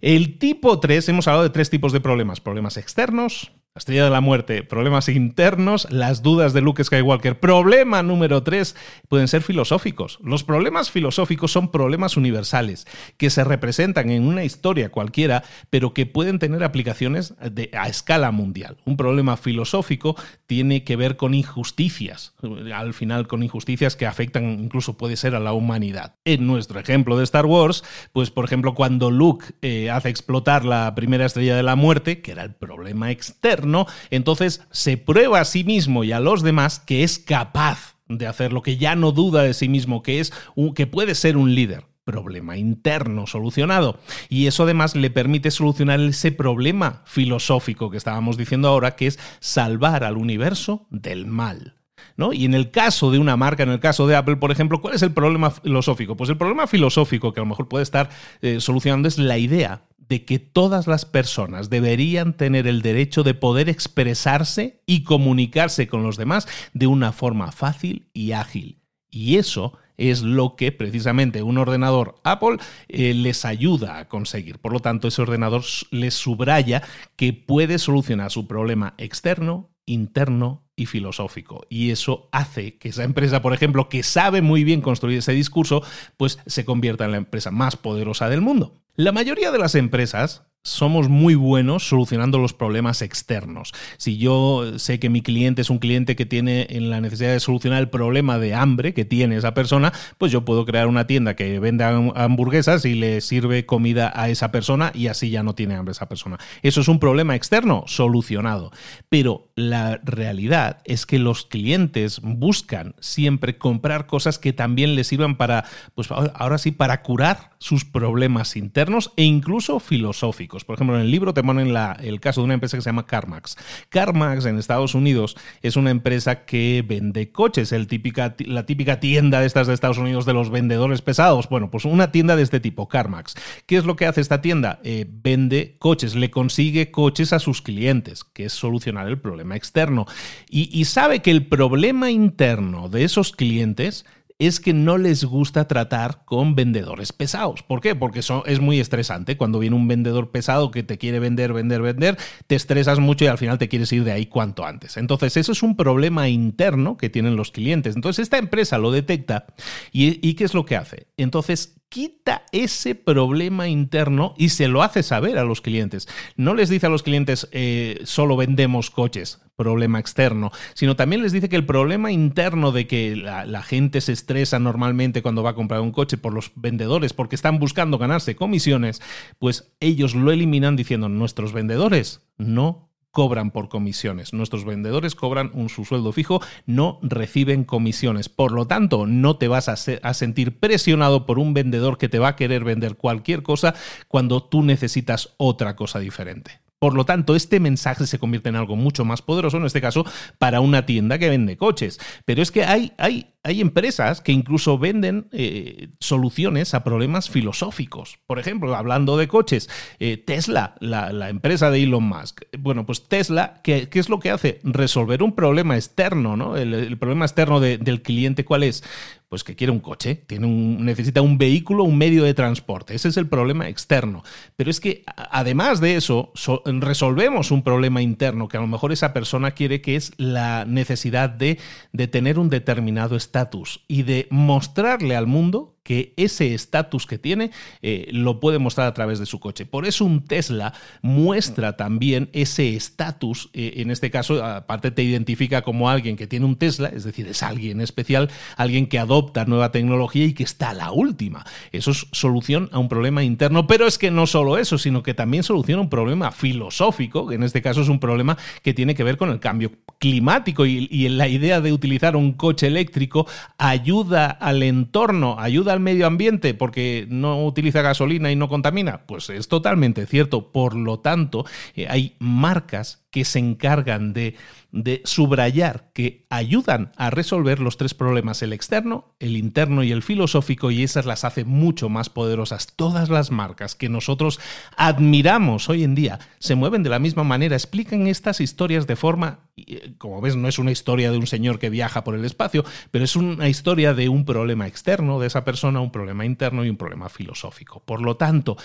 El 0.00 0.38
tipo 0.38 0.78
3, 0.78 1.08
hemos 1.08 1.26
hablado 1.26 1.44
de 1.44 1.50
tres 1.50 1.70
tipos 1.70 1.92
de 1.92 2.00
problemas. 2.00 2.40
Problemas 2.40 2.76
externos, 2.76 3.50
la 3.78 3.80
estrella 3.80 4.04
de 4.04 4.10
la 4.10 4.20
muerte, 4.20 4.64
problemas 4.64 5.08
internos, 5.08 5.86
las 5.92 6.24
dudas 6.24 6.52
de 6.52 6.60
Luke 6.60 6.82
Skywalker. 6.82 7.38
Problema 7.38 8.02
número 8.02 8.42
tres, 8.42 8.74
pueden 9.06 9.28
ser 9.28 9.42
filosóficos. 9.42 10.18
Los 10.20 10.42
problemas 10.42 10.90
filosóficos 10.90 11.52
son 11.52 11.70
problemas 11.70 12.16
universales, 12.16 12.88
que 13.18 13.30
se 13.30 13.44
representan 13.44 14.10
en 14.10 14.26
una 14.26 14.42
historia 14.42 14.88
cualquiera, 14.88 15.44
pero 15.70 15.94
que 15.94 16.06
pueden 16.06 16.40
tener 16.40 16.64
aplicaciones 16.64 17.34
a 17.72 17.88
escala 17.88 18.32
mundial. 18.32 18.78
Un 18.84 18.96
problema 18.96 19.36
filosófico 19.36 20.16
tiene 20.48 20.82
que 20.82 20.96
ver 20.96 21.16
con 21.16 21.34
injusticias, 21.34 22.34
al 22.74 22.94
final 22.94 23.28
con 23.28 23.44
injusticias 23.44 23.94
que 23.94 24.06
afectan 24.06 24.58
incluso 24.58 24.96
puede 24.96 25.16
ser 25.16 25.36
a 25.36 25.40
la 25.40 25.52
humanidad. 25.52 26.16
En 26.24 26.48
nuestro 26.48 26.80
ejemplo 26.80 27.16
de 27.16 27.22
Star 27.22 27.46
Wars, 27.46 27.84
pues 28.12 28.32
por 28.32 28.44
ejemplo 28.44 28.74
cuando 28.74 29.12
Luke 29.12 29.46
eh, 29.62 29.88
hace 29.88 30.08
explotar 30.08 30.64
la 30.64 30.96
primera 30.96 31.26
estrella 31.26 31.54
de 31.54 31.62
la 31.62 31.76
muerte, 31.76 32.22
que 32.22 32.32
era 32.32 32.42
el 32.42 32.56
problema 32.56 33.12
externo, 33.12 33.67
entonces 34.10 34.62
se 34.70 34.96
prueba 34.96 35.40
a 35.40 35.44
sí 35.44 35.64
mismo 35.64 36.04
y 36.04 36.12
a 36.12 36.20
los 36.20 36.42
demás 36.42 36.80
que 36.80 37.02
es 37.02 37.18
capaz 37.18 37.96
de 38.08 38.26
hacer 38.26 38.52
lo 38.52 38.62
que 38.62 38.76
ya 38.76 38.96
no 38.96 39.12
duda 39.12 39.42
de 39.42 39.54
sí 39.54 39.68
mismo, 39.68 40.02
que 40.02 40.20
es 40.20 40.32
que 40.74 40.86
puede 40.86 41.14
ser 41.14 41.36
un 41.36 41.54
líder 41.54 41.84
problema 42.04 42.56
interno 42.56 43.26
solucionado. 43.26 44.00
Y 44.30 44.46
eso 44.46 44.62
además 44.62 44.96
le 44.96 45.10
permite 45.10 45.50
solucionar 45.50 46.00
ese 46.00 46.32
problema 46.32 47.02
filosófico 47.04 47.90
que 47.90 47.98
estábamos 47.98 48.38
diciendo 48.38 48.68
ahora, 48.68 48.96
que 48.96 49.08
es 49.08 49.18
salvar 49.40 50.04
al 50.04 50.16
universo 50.16 50.86
del 50.90 51.26
mal. 51.26 51.74
¿No? 52.16 52.32
Y 52.32 52.46
en 52.46 52.54
el 52.54 52.70
caso 52.70 53.10
de 53.10 53.18
una 53.18 53.36
marca, 53.36 53.62
en 53.62 53.68
el 53.68 53.78
caso 53.78 54.06
de 54.06 54.16
Apple, 54.16 54.36
por 54.36 54.50
ejemplo, 54.50 54.80
¿cuál 54.80 54.94
es 54.94 55.02
el 55.02 55.12
problema 55.12 55.50
filosófico? 55.50 56.16
Pues 56.16 56.30
el 56.30 56.36
problema 56.36 56.66
filosófico 56.66 57.32
que 57.32 57.40
a 57.40 57.42
lo 57.42 57.48
mejor 57.48 57.68
puede 57.68 57.82
estar 57.82 58.08
eh, 58.40 58.60
solucionando 58.60 59.06
es 59.06 59.18
la 59.18 59.36
idea 59.38 59.82
de 60.08 60.24
que 60.24 60.38
todas 60.38 60.86
las 60.86 61.04
personas 61.04 61.70
deberían 61.70 62.34
tener 62.34 62.66
el 62.66 62.82
derecho 62.82 63.22
de 63.22 63.34
poder 63.34 63.68
expresarse 63.68 64.82
y 64.86 65.04
comunicarse 65.04 65.86
con 65.88 66.02
los 66.02 66.16
demás 66.16 66.48
de 66.72 66.86
una 66.86 67.12
forma 67.12 67.52
fácil 67.52 68.08
y 68.12 68.32
ágil. 68.32 68.80
Y 69.10 69.36
eso 69.36 69.78
es 69.96 70.22
lo 70.22 70.56
que 70.56 70.72
precisamente 70.72 71.42
un 71.42 71.58
ordenador 71.58 72.14
Apple 72.24 72.58
eh, 72.88 73.12
les 73.14 73.44
ayuda 73.44 73.98
a 73.98 74.08
conseguir. 74.08 74.58
Por 74.58 74.72
lo 74.72 74.80
tanto, 74.80 75.08
ese 75.08 75.22
ordenador 75.22 75.64
les 75.90 76.14
subraya 76.14 76.82
que 77.16 77.32
puede 77.32 77.78
solucionar 77.78 78.30
su 78.30 78.46
problema 78.46 78.94
externo, 78.96 79.70
interno 79.86 80.68
y 80.76 80.86
filosófico. 80.86 81.66
Y 81.68 81.90
eso 81.90 82.28
hace 82.30 82.78
que 82.78 82.90
esa 82.90 83.02
empresa, 83.02 83.42
por 83.42 83.52
ejemplo, 83.52 83.88
que 83.88 84.04
sabe 84.04 84.40
muy 84.40 84.62
bien 84.62 84.80
construir 84.80 85.18
ese 85.18 85.32
discurso, 85.32 85.82
pues 86.16 86.38
se 86.46 86.64
convierta 86.64 87.04
en 87.04 87.10
la 87.10 87.16
empresa 87.16 87.50
más 87.50 87.76
poderosa 87.76 88.28
del 88.28 88.40
mundo. 88.40 88.80
La 89.00 89.12
mayoría 89.12 89.52
de 89.52 89.58
las 89.60 89.76
empresas 89.76 90.44
somos 90.62 91.08
muy 91.08 91.34
buenos 91.34 91.88
solucionando 91.88 92.38
los 92.38 92.52
problemas 92.52 93.02
externos. 93.02 93.72
Si 93.96 94.18
yo 94.18 94.78
sé 94.78 94.98
que 94.98 95.08
mi 95.08 95.22
cliente 95.22 95.62
es 95.62 95.70
un 95.70 95.78
cliente 95.78 96.16
que 96.16 96.26
tiene 96.26 96.66
en 96.70 96.90
la 96.90 97.00
necesidad 97.00 97.32
de 97.32 97.40
solucionar 97.40 97.80
el 97.80 97.88
problema 97.88 98.38
de 98.38 98.54
hambre 98.54 98.92
que 98.92 99.04
tiene 99.04 99.36
esa 99.36 99.54
persona, 99.54 99.92
pues 100.18 100.30
yo 100.32 100.44
puedo 100.44 100.66
crear 100.66 100.86
una 100.86 101.06
tienda 101.06 101.34
que 101.34 101.58
vende 101.58 101.84
hamburguesas 101.84 102.84
y 102.84 102.94
le 102.94 103.20
sirve 103.20 103.66
comida 103.66 104.12
a 104.14 104.28
esa 104.28 104.50
persona 104.50 104.92
y 104.94 105.06
así 105.06 105.30
ya 105.30 105.42
no 105.42 105.54
tiene 105.54 105.74
hambre 105.74 105.92
esa 105.92 106.08
persona. 106.08 106.38
Eso 106.62 106.80
es 106.80 106.88
un 106.88 106.98
problema 106.98 107.34
externo 107.34 107.84
solucionado. 107.86 108.70
Pero 109.08 109.50
la 109.54 110.00
realidad 110.04 110.80
es 110.84 111.06
que 111.06 111.18
los 111.18 111.44
clientes 111.46 112.20
buscan 112.22 112.94
siempre 113.00 113.58
comprar 113.58 114.06
cosas 114.06 114.38
que 114.38 114.52
también 114.52 114.94
les 114.94 115.06
sirvan 115.06 115.36
para, 115.36 115.64
pues 115.94 116.10
ahora 116.10 116.58
sí, 116.58 116.72
para 116.72 117.02
curar 117.02 117.50
sus 117.58 117.84
problemas 117.84 118.56
internos 118.56 119.12
e 119.16 119.24
incluso 119.24 119.80
filosóficos. 119.80 120.47
Por 120.48 120.74
ejemplo, 120.74 120.96
en 120.96 121.02
el 121.02 121.10
libro 121.10 121.34
te 121.34 121.42
ponen 121.42 121.74
el 122.00 122.20
caso 122.20 122.40
de 122.40 122.46
una 122.46 122.54
empresa 122.54 122.76
que 122.76 122.82
se 122.82 122.88
llama 122.88 123.06
CarMax. 123.06 123.56
CarMax 123.88 124.46
en 124.46 124.58
Estados 124.58 124.94
Unidos 124.94 125.36
es 125.62 125.76
una 125.76 125.90
empresa 125.90 126.44
que 126.44 126.84
vende 126.86 127.30
coches, 127.30 127.72
la 127.72 128.66
típica 128.66 129.00
tienda 129.00 129.40
de 129.40 129.46
estas 129.46 129.66
de 129.66 129.74
Estados 129.74 129.98
Unidos 129.98 130.26
de 130.26 130.32
los 130.32 130.50
vendedores 130.50 131.02
pesados. 131.02 131.48
Bueno, 131.48 131.70
pues 131.70 131.84
una 131.84 132.10
tienda 132.10 132.36
de 132.36 132.42
este 132.42 132.60
tipo, 132.60 132.88
CarMax. 132.88 133.34
¿Qué 133.66 133.76
es 133.76 133.84
lo 133.84 133.96
que 133.96 134.06
hace 134.06 134.20
esta 134.20 134.40
tienda? 134.40 134.80
Eh, 134.82 135.06
vende 135.08 135.76
coches, 135.78 136.14
le 136.14 136.30
consigue 136.30 136.90
coches 136.90 137.32
a 137.32 137.38
sus 137.38 137.62
clientes, 137.62 138.24
que 138.24 138.46
es 138.46 138.52
solucionar 138.52 139.08
el 139.08 139.20
problema 139.20 139.56
externo. 139.56 140.06
y 140.48 140.84
sabe 140.86 141.20
que 141.20 141.30
el 141.30 141.46
problema 141.46 142.10
interno 142.10 142.88
de 142.88 143.04
esos 143.04 143.32
clientes 143.32 144.04
es 144.38 144.60
que 144.60 144.72
no 144.72 144.98
les 144.98 145.24
gusta 145.24 145.66
tratar 145.66 146.24
con 146.24 146.54
vendedores 146.54 147.12
pesados. 147.12 147.62
¿Por 147.62 147.80
qué? 147.80 147.96
Porque 147.96 148.20
es 148.20 148.60
muy 148.60 148.78
estresante. 148.78 149.36
Cuando 149.36 149.58
viene 149.58 149.74
un 149.74 149.88
vendedor 149.88 150.30
pesado 150.30 150.70
que 150.70 150.84
te 150.84 150.96
quiere 150.96 151.18
vender, 151.18 151.52
vender, 151.52 151.82
vender, 151.82 152.16
te 152.46 152.54
estresas 152.54 153.00
mucho 153.00 153.24
y 153.24 153.28
al 153.28 153.38
final 153.38 153.58
te 153.58 153.68
quieres 153.68 153.92
ir 153.92 154.04
de 154.04 154.12
ahí 154.12 154.26
cuanto 154.26 154.64
antes. 154.64 154.96
Entonces, 154.96 155.36
eso 155.36 155.50
es 155.52 155.62
un 155.62 155.76
problema 155.76 156.28
interno 156.28 156.96
que 156.96 157.10
tienen 157.10 157.34
los 157.34 157.50
clientes. 157.50 157.96
Entonces, 157.96 158.22
esta 158.22 158.38
empresa 158.38 158.78
lo 158.78 158.92
detecta 158.92 159.46
y, 159.92 160.26
y 160.26 160.34
¿qué 160.34 160.44
es 160.44 160.54
lo 160.54 160.64
que 160.64 160.76
hace? 160.76 161.08
Entonces, 161.16 161.74
quita 161.88 162.42
ese 162.52 162.94
problema 162.94 163.68
interno 163.68 164.34
y 164.36 164.50
se 164.50 164.68
lo 164.68 164.82
hace 164.82 165.02
saber 165.02 165.38
a 165.38 165.44
los 165.44 165.60
clientes. 165.60 166.08
No 166.36 166.54
les 166.54 166.68
dice 166.68 166.86
a 166.86 166.90
los 166.90 167.02
clientes 167.02 167.48
eh, 167.52 168.00
solo 168.04 168.36
vendemos 168.36 168.90
coches, 168.90 169.40
problema 169.56 169.98
externo, 169.98 170.52
sino 170.74 170.96
también 170.96 171.22
les 171.22 171.32
dice 171.32 171.48
que 171.48 171.56
el 171.56 171.66
problema 171.66 172.12
interno 172.12 172.72
de 172.72 172.86
que 172.86 173.16
la, 173.16 173.46
la, 173.46 173.62
gente 173.62 174.00
se 174.00 174.12
estresa 174.12 174.58
normalmente 174.58 175.22
cuando 175.22 175.42
va 175.42 175.50
a 175.50 175.54
comprar 175.54 175.80
un 175.80 175.92
coche 175.92 176.16
por 176.16 176.32
los 176.32 176.52
vendedores 176.54 177.12
porque 177.12 177.36
están 177.36 177.58
buscando 177.58 177.98
ganarse 177.98 178.36
comisiones, 178.36 179.00
pues 179.38 179.72
ellos 179.80 180.14
lo 180.14 180.30
eliminan 180.30 180.76
diciendo 180.76 181.08
nuestros 181.08 181.52
vendedores 181.52 182.22
no 182.38 182.87
cobran 183.10 183.50
por 183.50 183.68
comisiones. 183.68 184.32
Nuestros 184.32 184.64
vendedores 184.64 185.14
cobran 185.14 185.50
un 185.54 185.68
su 185.68 185.84
sueldo 185.84 186.12
fijo, 186.12 186.40
no 186.66 186.98
reciben 187.02 187.64
comisiones. 187.64 188.28
Por 188.28 188.52
lo 188.52 188.66
tanto, 188.66 189.06
no 189.06 189.36
te 189.36 189.48
vas 189.48 189.68
a, 189.68 189.74
a, 190.02 190.14
sentir 190.14 190.58
presionado 190.58 191.26
por 191.26 191.38
un 191.38 191.54
vendedor 191.54 191.98
que 191.98 192.08
te 192.08 192.18
va 192.18 192.28
a 192.28 192.36
querer 192.36 192.64
vender 192.64 192.96
cualquier 192.96 193.42
cosa 193.42 193.74
cuando 194.08 194.42
tú 194.42 194.62
necesitas 194.62 195.34
otra 195.36 195.76
cosa 195.76 195.98
diferente. 195.98 196.67
Por 196.78 196.94
lo 196.94 197.04
tanto, 197.04 197.34
este 197.34 197.58
mensaje 197.58 198.06
se 198.06 198.18
convierte 198.18 198.48
en 198.48 198.56
algo 198.56 198.76
mucho 198.76 199.04
más 199.04 199.20
poderoso, 199.20 199.56
en 199.56 199.66
este 199.66 199.80
caso, 199.80 200.04
para 200.38 200.60
una 200.60 200.86
tienda 200.86 201.18
que 201.18 201.28
vende 201.28 201.56
coches. 201.56 201.98
Pero 202.24 202.40
es 202.40 202.52
que 202.52 202.64
hay, 202.64 202.92
hay, 202.98 203.34
hay 203.42 203.60
empresas 203.60 204.20
que 204.20 204.32
incluso 204.32 204.78
venden 204.78 205.28
eh, 205.32 205.88
soluciones 206.00 206.74
a 206.74 206.84
problemas 206.84 207.30
filosóficos. 207.30 208.18
Por 208.26 208.38
ejemplo, 208.38 208.76
hablando 208.76 209.16
de 209.16 209.26
coches, 209.26 209.68
eh, 209.98 210.18
Tesla, 210.18 210.74
la, 210.80 211.28
empresa 211.28 211.70
de 211.70 211.82
Elon 211.82 212.04
Musk. 212.04 212.42
Bueno, 212.58 212.86
pues 212.86 213.08
Tesla, 213.08 213.60
¿qué, 213.62 213.88
es 213.92 214.08
lo 214.08 214.20
que 214.20 214.30
hace? 214.30 214.60
Resolver 214.62 215.22
un 215.22 215.34
problema 215.34 215.76
externo, 215.76 216.36
¿no? 216.36 216.56
El, 216.56 216.96
problema 216.98 217.24
externo 217.24 217.58
del 217.58 218.02
cliente, 218.02 218.44
¿cuál 218.44 218.62
es? 218.62 218.84
Pues 219.28 219.44
que 219.44 219.56
quiere 219.56 219.72
un 219.72 219.80
coche, 219.80 220.14
tiene 220.14 220.46
un, 220.46 220.84
necesita 220.84 221.20
un 221.20 221.36
vehículo, 221.36 221.84
un 221.84 221.98
medio 221.98 222.24
de 222.24 222.34
transporte. 222.34 222.94
Ese 222.94 223.08
es 223.08 223.16
el 223.16 223.28
problema 223.28 223.68
externo. 223.68 224.22
Pero 224.56 224.70
es 224.70 224.80
que 224.80 225.04
además 225.06 225.80
de 225.80 225.96
eso, 225.96 226.32
resolvemos 226.64 227.50
un 227.50 227.62
problema 227.62 228.00
interno 228.00 228.48
que 228.48 228.56
a 228.56 228.60
lo 228.60 228.66
mejor 228.66 228.92
esa 228.92 229.12
persona 229.12 229.50
quiere, 229.50 229.82
que 229.82 229.96
es 229.96 230.12
la 230.16 230.64
necesidad 230.64 231.28
de, 231.28 231.58
de 231.92 232.08
tener 232.08 232.38
un 232.38 232.48
determinado 232.48 233.16
estatus 233.16 233.84
y 233.86 234.02
de 234.02 234.28
mostrarle 234.30 235.14
al 235.14 235.26
mundo 235.26 235.77
que 235.88 236.12
ese 236.18 236.52
estatus 236.52 237.06
que 237.06 237.16
tiene 237.16 237.50
eh, 237.80 238.08
lo 238.12 238.40
puede 238.40 238.58
mostrar 238.58 238.86
a 238.88 238.92
través 238.92 239.18
de 239.20 239.24
su 239.24 239.40
coche. 239.40 239.64
Por 239.64 239.86
eso 239.86 240.04
un 240.04 240.22
Tesla 240.22 240.74
muestra 241.00 241.78
también 241.78 242.28
ese 242.34 242.76
estatus, 242.76 243.48
eh, 243.54 243.72
en 243.76 243.90
este 243.90 244.10
caso, 244.10 244.44
aparte 244.44 244.90
te 244.90 245.02
identifica 245.02 245.62
como 245.62 245.88
alguien 245.88 246.16
que 246.16 246.26
tiene 246.26 246.44
un 246.44 246.56
Tesla, 246.56 246.88
es 246.88 247.04
decir, 247.04 247.26
es 247.26 247.42
alguien 247.42 247.80
especial, 247.80 248.28
alguien 248.58 248.86
que 248.86 248.98
adopta 248.98 249.46
nueva 249.46 249.72
tecnología 249.72 250.26
y 250.26 250.34
que 250.34 250.42
está 250.42 250.68
a 250.68 250.74
la 250.74 250.92
última. 250.92 251.46
Eso 251.72 251.92
es 251.92 252.06
solución 252.12 252.68
a 252.72 252.78
un 252.78 252.90
problema 252.90 253.24
interno, 253.24 253.66
pero 253.66 253.86
es 253.86 253.96
que 253.96 254.10
no 254.10 254.26
solo 254.26 254.58
eso, 254.58 254.76
sino 254.76 255.02
que 255.02 255.14
también 255.14 255.42
soluciona 255.42 255.80
un 255.80 255.88
problema 255.88 256.32
filosófico, 256.32 257.28
que 257.28 257.36
en 257.36 257.44
este 257.44 257.62
caso 257.62 257.80
es 257.80 257.88
un 257.88 257.98
problema 257.98 258.36
que 258.62 258.74
tiene 258.74 258.94
que 258.94 259.04
ver 259.04 259.16
con 259.16 259.30
el 259.30 259.40
cambio 259.40 259.72
climático 259.98 260.66
y, 260.66 260.86
y 260.90 261.08
la 261.08 261.28
idea 261.28 261.62
de 261.62 261.72
utilizar 261.72 262.14
un 262.14 262.34
coche 262.34 262.66
eléctrico 262.66 263.26
ayuda 263.56 264.26
al 264.26 264.62
entorno, 264.62 265.36
ayuda 265.38 265.72
al 265.72 265.77
medio 265.78 266.06
ambiente 266.06 266.54
porque 266.54 267.06
no 267.08 267.44
utiliza 267.44 267.82
gasolina 267.82 268.30
y 268.30 268.36
no 268.36 268.48
contamina. 268.48 269.06
Pues 269.06 269.30
es 269.30 269.48
totalmente 269.48 270.06
cierto. 270.06 270.52
Por 270.52 270.74
lo 270.74 271.00
tanto, 271.00 271.44
eh, 271.74 271.86
hay 271.88 272.16
marcas 272.18 273.06
que 273.10 273.24
se 273.24 273.38
encargan 273.38 274.12
de, 274.12 274.34
de, 274.70 275.00
subrayar, 275.04 275.90
que 275.94 276.26
ayudan 276.28 276.92
a 276.96 277.08
resolver 277.10 277.58
los 277.58 277.78
tres 277.78 277.94
problemas, 277.94 278.42
el 278.42 278.52
externo, 278.52 279.14
el 279.18 279.36
interno 279.36 279.82
y 279.82 279.92
el 279.92 280.02
filosófico, 280.02 280.70
y 280.70 280.82
esas 280.82 281.06
las 281.06 281.24
hace 281.24 281.44
mucho 281.44 281.88
más 281.88 282.10
poderosas. 282.10 282.74
Todas 282.76 283.08
las 283.08 283.30
marcas 283.30 283.74
que 283.74 283.88
nosotros 283.88 284.40
admiramos 284.76 285.68
hoy 285.70 285.84
en 285.84 285.94
día 285.94 286.18
se 286.38 286.54
mueven 286.54 286.82
de 286.82 286.90
la 286.90 286.98
misma 286.98 287.24
manera, 287.24 287.56
explican 287.56 288.06
estas 288.06 288.40
historias 288.40 288.86
de 288.86 288.96
forma, 288.96 289.40
eh, 289.56 289.94
como 289.96 290.20
ves, 290.20 290.36
no 290.36 290.48
es 290.48 290.58
una 290.58 290.72
historia 290.72 291.10
de 291.10 291.18
un 291.18 291.26
señor 291.26 291.58
que 291.58 291.70
viaja 291.70 292.04
por 292.04 292.14
el 292.14 292.24
espacio, 292.26 292.64
pero 292.90 293.04
es 293.04 293.16
una 293.16 293.48
historia 293.48 293.94
de 293.94 294.10
un 294.10 294.26
problema 294.26 294.66
externo 294.66 295.18
de 295.18 295.28
esa 295.28 295.44
persona, 295.44 295.80
un 295.80 295.92
problema 295.92 296.26
interno 296.26 296.64
y 296.64 296.68
un 296.68 296.76
problema 296.76 297.08
filosófico. 297.08 297.82
Por 297.84 298.02
lo 298.02 298.16
tanto, 298.16 298.58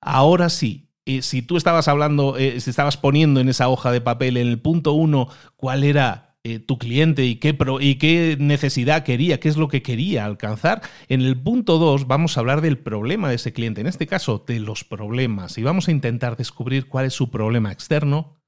ahora 0.00 0.48
sí, 0.48 0.91
si 1.06 1.42
tú 1.42 1.56
estabas 1.56 1.88
hablando, 1.88 2.36
eh, 2.36 2.60
si 2.60 2.70
estabas 2.70 2.96
poniendo 2.96 3.40
en 3.40 3.48
esa 3.48 3.68
hoja 3.68 3.90
de 3.90 4.00
papel 4.00 4.36
en 4.36 4.46
el 4.46 4.60
punto 4.60 4.92
uno 4.92 5.28
cuál 5.56 5.84
era 5.84 6.36
eh, 6.44 6.58
tu 6.58 6.78
cliente 6.78 7.24
y 7.24 7.36
qué, 7.36 7.56
y 7.80 7.94
qué 7.96 8.36
necesidad 8.38 9.04
quería, 9.04 9.40
qué 9.40 9.48
es 9.48 9.56
lo 9.56 9.68
que 9.68 9.82
quería 9.82 10.24
alcanzar, 10.24 10.82
en 11.08 11.20
el 11.20 11.40
punto 11.40 11.78
dos 11.78 12.06
vamos 12.06 12.36
a 12.36 12.40
hablar 12.40 12.60
del 12.60 12.78
problema 12.78 13.28
de 13.28 13.36
ese 13.36 13.52
cliente, 13.52 13.80
en 13.80 13.86
este 13.86 14.06
caso 14.06 14.44
de 14.46 14.60
los 14.60 14.84
problemas, 14.84 15.58
y 15.58 15.62
vamos 15.62 15.88
a 15.88 15.92
intentar 15.92 16.36
descubrir 16.36 16.88
cuál 16.88 17.06
es 17.06 17.14
su 17.14 17.30
problema 17.30 17.72
externo, 17.72 18.40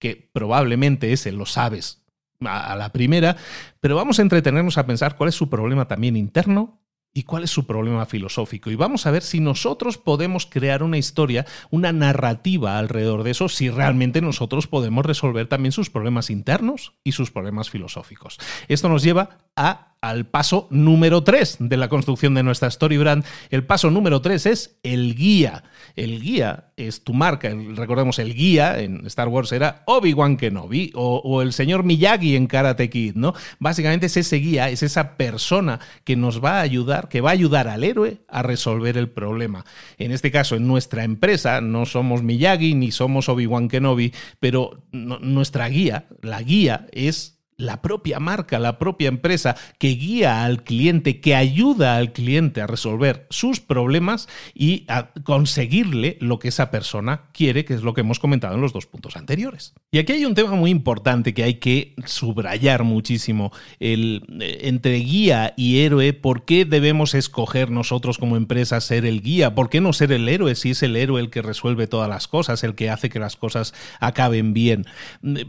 que 0.00 0.30
probablemente 0.32 1.12
ese 1.12 1.32
lo 1.32 1.46
sabes 1.46 2.04
a 2.40 2.74
la 2.76 2.90
primera, 2.90 3.36
pero 3.80 3.96
vamos 3.96 4.18
a 4.18 4.22
entretenernos 4.22 4.78
a 4.78 4.86
pensar 4.86 5.16
cuál 5.16 5.28
es 5.28 5.34
su 5.34 5.50
problema 5.50 5.88
también 5.88 6.16
interno 6.16 6.79
y 7.12 7.24
cuál 7.24 7.44
es 7.44 7.50
su 7.50 7.66
problema 7.66 8.06
filosófico. 8.06 8.70
Y 8.70 8.76
vamos 8.76 9.06
a 9.06 9.10
ver 9.10 9.22
si 9.22 9.40
nosotros 9.40 9.98
podemos 9.98 10.46
crear 10.46 10.82
una 10.82 10.98
historia, 10.98 11.46
una 11.70 11.92
narrativa 11.92 12.78
alrededor 12.78 13.22
de 13.22 13.32
eso, 13.32 13.48
si 13.48 13.68
realmente 13.68 14.20
nosotros 14.20 14.66
podemos 14.66 15.04
resolver 15.04 15.48
también 15.48 15.72
sus 15.72 15.90
problemas 15.90 16.30
internos 16.30 16.94
y 17.04 17.12
sus 17.12 17.30
problemas 17.30 17.70
filosóficos. 17.70 18.38
Esto 18.68 18.88
nos 18.88 19.02
lleva 19.02 19.38
a 19.56 19.89
al 20.00 20.26
paso 20.26 20.66
número 20.70 21.22
3 21.22 21.58
de 21.60 21.76
la 21.76 21.88
construcción 21.88 22.34
de 22.34 22.42
nuestra 22.42 22.68
story 22.68 22.96
brand. 22.96 23.24
El 23.50 23.64
paso 23.64 23.90
número 23.90 24.20
3 24.20 24.46
es 24.46 24.78
el 24.82 25.14
guía. 25.14 25.64
El 25.94 26.20
guía 26.20 26.72
es 26.76 27.04
tu 27.04 27.12
marca. 27.12 27.50
Recordemos, 27.74 28.18
el 28.18 28.34
guía 28.34 28.80
en 28.80 29.06
Star 29.06 29.28
Wars 29.28 29.52
era 29.52 29.82
Obi-Wan 29.86 30.36
Kenobi 30.36 30.92
o, 30.94 31.42
el 31.42 31.52
señor 31.52 31.84
Miyagi 31.84 32.36
en 32.36 32.46
Karate 32.46 32.88
Kid, 32.88 33.14
¿no? 33.14 33.34
Básicamente 33.58 34.06
es 34.06 34.16
ese 34.16 34.36
guía, 34.36 34.70
es 34.70 34.82
esa 34.82 35.16
persona 35.16 35.80
que 36.04 36.16
nos 36.16 36.42
va 36.42 36.58
a 36.58 36.60
ayudar, 36.62 37.08
que 37.08 37.20
va 37.20 37.30
a 37.30 37.34
ayudar 37.34 37.68
al 37.68 37.84
héroe 37.84 38.18
a 38.28 38.42
resolver 38.42 38.96
el 38.96 39.10
problema. 39.10 39.64
En 39.98 40.12
este 40.12 40.30
caso, 40.30 40.56
en 40.56 40.66
nuestra 40.66 41.04
empresa, 41.04 41.60
no 41.60 41.84
somos 41.84 42.22
Miyagi 42.22 42.74
ni 42.74 42.90
somos 42.90 43.28
Obi-Wan 43.28 43.68
Kenobi, 43.68 44.14
pero 44.38 44.82
nuestra 44.92 45.68
guía, 45.68 46.06
la 46.22 46.42
guía 46.42 46.86
es 46.92 47.39
la 47.60 47.82
propia 47.82 48.18
marca, 48.18 48.58
la 48.58 48.78
propia 48.78 49.08
empresa 49.08 49.56
que 49.78 49.88
guía 49.88 50.44
al 50.44 50.64
cliente, 50.64 51.20
que 51.20 51.34
ayuda 51.34 51.96
al 51.96 52.12
cliente 52.12 52.60
a 52.60 52.66
resolver 52.66 53.26
sus 53.30 53.60
problemas 53.60 54.28
y 54.54 54.84
a 54.88 55.10
conseguirle 55.24 56.16
lo 56.20 56.38
que 56.38 56.48
esa 56.48 56.70
persona 56.70 57.28
quiere, 57.32 57.64
que 57.64 57.74
es 57.74 57.82
lo 57.82 57.94
que 57.94 58.00
hemos 58.00 58.18
comentado 58.18 58.54
en 58.54 58.60
los 58.60 58.72
dos 58.72 58.86
puntos 58.86 59.16
anteriores. 59.16 59.74
Y 59.92 59.98
aquí 59.98 60.12
hay 60.12 60.24
un 60.24 60.34
tema 60.34 60.52
muy 60.52 60.70
importante 60.70 61.34
que 61.34 61.44
hay 61.44 61.54
que 61.54 61.94
subrayar 62.06 62.84
muchísimo, 62.84 63.52
el, 63.78 64.22
eh, 64.40 64.60
entre 64.62 64.96
guía 64.96 65.52
y 65.56 65.80
héroe, 65.80 66.12
¿por 66.12 66.44
qué 66.44 66.64
debemos 66.64 67.14
escoger 67.14 67.70
nosotros 67.70 68.18
como 68.18 68.36
empresa 68.36 68.80
ser 68.80 69.04
el 69.04 69.20
guía? 69.20 69.54
¿Por 69.54 69.68
qué 69.68 69.80
no 69.80 69.92
ser 69.92 70.12
el 70.12 70.28
héroe 70.28 70.54
si 70.54 70.70
es 70.70 70.82
el 70.82 70.96
héroe 70.96 71.20
el 71.20 71.30
que 71.30 71.42
resuelve 71.42 71.86
todas 71.86 72.08
las 72.08 72.26
cosas, 72.26 72.64
el 72.64 72.74
que 72.74 72.88
hace 72.88 73.10
que 73.10 73.18
las 73.18 73.36
cosas 73.36 73.74
acaben 74.00 74.54
bien? 74.54 74.86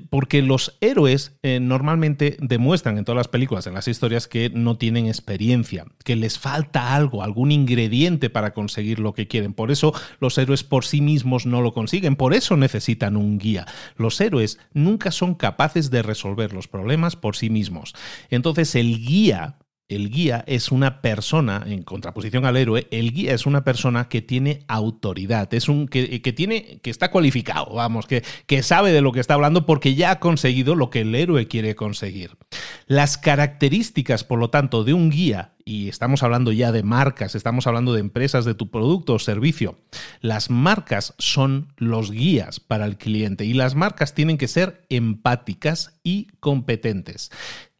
Porque 0.10 0.42
los 0.42 0.78
héroes 0.82 1.38
eh, 1.44 1.60
normalmente 1.62 2.01
demuestran 2.40 2.98
en 2.98 3.06
todas 3.06 3.18
las 3.18 3.28
películas, 3.28 3.68
en 3.68 3.74
las 3.74 3.88
historias, 3.88 4.28
que 4.28 4.50
no 4.50 4.78
tienen 4.78 5.08
experiencia, 5.08 5.86
que 6.04 6.16
les 6.16 6.40
falta 6.40 6.96
algo, 6.96 7.24
algún 7.24 7.52
ingrediente 7.52 8.30
para 8.30 8.54
conseguir 8.54 9.00
lo 9.00 9.14
que 9.14 9.28
quieren. 9.28 9.54
Por 9.54 9.72
eso 9.72 9.94
los 10.20 10.38
héroes 10.38 10.64
por 10.64 10.86
sí 10.86 11.02
mismos 11.02 11.46
no 11.46 11.62
lo 11.62 11.74
consiguen, 11.74 12.16
por 12.16 12.34
eso 12.34 12.58
necesitan 12.58 13.16
un 13.16 13.38
guía. 13.38 13.66
Los 13.96 14.20
héroes 14.20 14.60
nunca 14.74 15.12
son 15.12 15.36
capaces 15.36 15.92
de 15.92 16.02
resolver 16.02 16.54
los 16.54 16.68
problemas 16.68 17.16
por 17.16 17.36
sí 17.36 17.50
mismos. 17.50 17.94
Entonces 18.30 18.76
el 18.76 19.00
guía 19.06 19.58
el 19.92 20.10
guía 20.10 20.44
es 20.48 20.72
una 20.72 21.02
persona, 21.02 21.64
en 21.68 21.84
contraposición 21.84 22.46
al 22.46 22.56
héroe, 22.56 22.88
el 22.92 23.12
guía 23.12 23.34
es 23.34 23.46
una 23.46 23.64
persona 23.66 24.08
que 24.08 24.22
tiene 24.22 24.64
autoridad, 24.68 25.54
es 25.54 25.68
un 25.68 25.88
que, 25.88 26.20
tiene, 26.36 26.80
que 26.82 26.90
está 26.90 27.12
cualificado, 27.12 27.74
vamos, 27.74 28.08
que, 28.08 28.24
que 28.46 28.64
sabe 28.64 28.94
de 28.94 29.02
lo 29.02 29.12
que 29.12 29.20
está 29.20 29.34
hablando 29.34 29.66
porque 29.66 29.94
ya 29.94 30.12
ha 30.12 30.20
conseguido 30.20 30.76
lo 30.76 30.90
que 30.90 31.02
el 31.02 31.14
héroe 31.14 31.48
quiere 31.48 31.76
conseguir. 31.76 32.38
Las 32.88 33.18
características, 33.18 34.24
por 34.24 34.40
lo 34.40 34.50
tanto, 34.50 34.86
de 34.86 34.94
un 34.94 35.10
guía, 35.10 35.54
y 35.66 35.90
estamos 35.90 36.24
hablando 36.24 36.54
ya 36.54 36.72
de 36.72 36.84
marcas, 36.84 37.36
estamos 37.36 37.68
hablando 37.68 37.94
de 37.94 38.00
empresas, 38.00 38.46
de 38.46 38.56
tu 38.56 38.72
producto 38.72 39.16
o 39.16 39.20
servicio, 39.20 39.78
las 40.22 40.50
marcas 40.50 41.14
son 41.18 41.74
los 41.76 42.12
guías 42.12 42.62
para 42.62 42.86
el 42.86 42.98
cliente 42.98 43.44
y 43.46 43.54
las 43.54 43.76
marcas 43.76 44.14
tienen 44.14 44.38
que 44.38 44.48
ser 44.48 44.86
empáticas 44.90 46.00
y 46.02 46.28
competentes. 46.40 47.30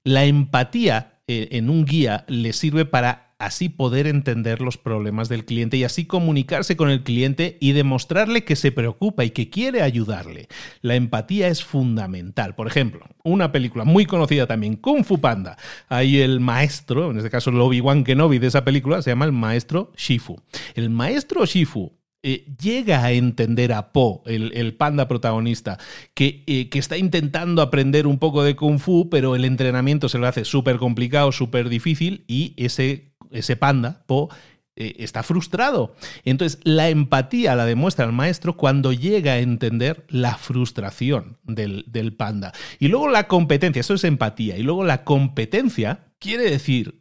La 0.04 0.26
empatía 0.26 1.21
eh, 1.32 1.48
en 1.52 1.70
un 1.70 1.86
guía 1.86 2.26
le 2.28 2.52
sirve 2.52 2.84
para 2.84 3.32
así 3.40 3.70
poder 3.70 4.06
entender 4.06 4.60
los 4.60 4.78
problemas 4.78 5.30
del 5.30 5.46
cliente 5.46 5.78
y 5.78 5.86
así 5.86 6.06
comunicarse 6.06 6.76
con 6.76 6.90
el 6.90 7.04
cliente 7.04 7.58
y 7.62 7.72
demostrarle 7.72 8.44
que 8.44 8.58
se 8.58 8.74
preocupa 8.74 9.24
y 9.24 9.32
que 9.32 9.50
quiere 9.50 9.82
ayudarle. 9.82 10.50
La 10.82 10.96
empatía 10.96 11.48
es 11.48 11.64
fundamental. 11.64 12.54
Por 12.54 12.68
ejemplo, 12.68 13.06
una 13.24 13.52
película 13.54 13.86
muy 13.86 14.06
conocida 14.06 14.46
también, 14.46 14.76
Kung 14.76 15.06
Fu 15.06 15.22
Panda. 15.22 15.58
Ahí 15.88 16.20
el 16.20 16.42
maestro, 16.42 17.12
en 17.12 17.18
este 17.18 17.30
caso 17.30 17.50
el 17.50 17.62
Obi-Wan 17.62 18.04
Kenobi 18.04 18.38
de 18.38 18.48
esa 18.48 18.66
película, 18.66 19.02
se 19.02 19.12
llama 19.12 19.26
el 19.26 19.32
maestro 19.32 19.94
Shifu. 19.96 20.40
El 20.76 20.90
maestro 20.90 21.46
Shifu 21.46 21.94
eh, 22.24 22.46
llega 22.62 23.04
a 23.04 23.12
entender 23.14 23.74
a 23.74 23.92
Po, 23.92 24.22
el, 24.28 24.76
panda 24.76 25.08
protagonista, 25.08 25.80
que, 26.14 26.44
eh, 26.46 26.70
que, 26.70 26.78
está 26.78 26.96
intentando 26.96 27.64
aprender 27.64 28.06
un 28.06 28.20
poco 28.20 28.44
de 28.44 28.56
kung 28.56 28.78
fu, 28.78 29.10
pero 29.10 29.36
el 29.36 29.44
entrenamiento 29.44 30.08
se 30.08 30.20
lo 30.20 30.28
hace 30.28 30.46
súper 30.46 30.78
complicado, 30.78 31.32
súper 31.32 31.68
difícil, 31.68 32.24
y 32.28 32.54
ese, 32.58 33.14
ese 33.32 33.56
panda, 33.56 34.04
Po, 34.06 34.30
eh, 34.76 34.98
está 35.00 35.24
frustrado. 35.24 35.96
Entonces, 36.24 36.60
la 36.64 36.90
empatía 36.90 37.56
la 37.56 37.66
demuestra 37.66 38.06
el 38.06 38.12
maestro 38.12 38.56
cuando 38.56 38.94
llega 38.94 39.34
a 39.34 39.40
entender 39.40 40.06
la 40.08 40.38
frustración 40.38 41.40
del, 41.44 41.86
del 41.88 42.14
panda. 42.14 42.54
Y 42.78 42.90
luego 42.90 43.10
la 43.10 43.28
competencia, 43.28 43.80
eso 43.80 43.96
es 43.96 44.04
empatía, 44.04 44.60
y 44.60 44.64
luego 44.64 44.84
la 44.84 45.04
competencia 45.04 46.11
Quiere 46.22 46.52
decir 46.52 46.94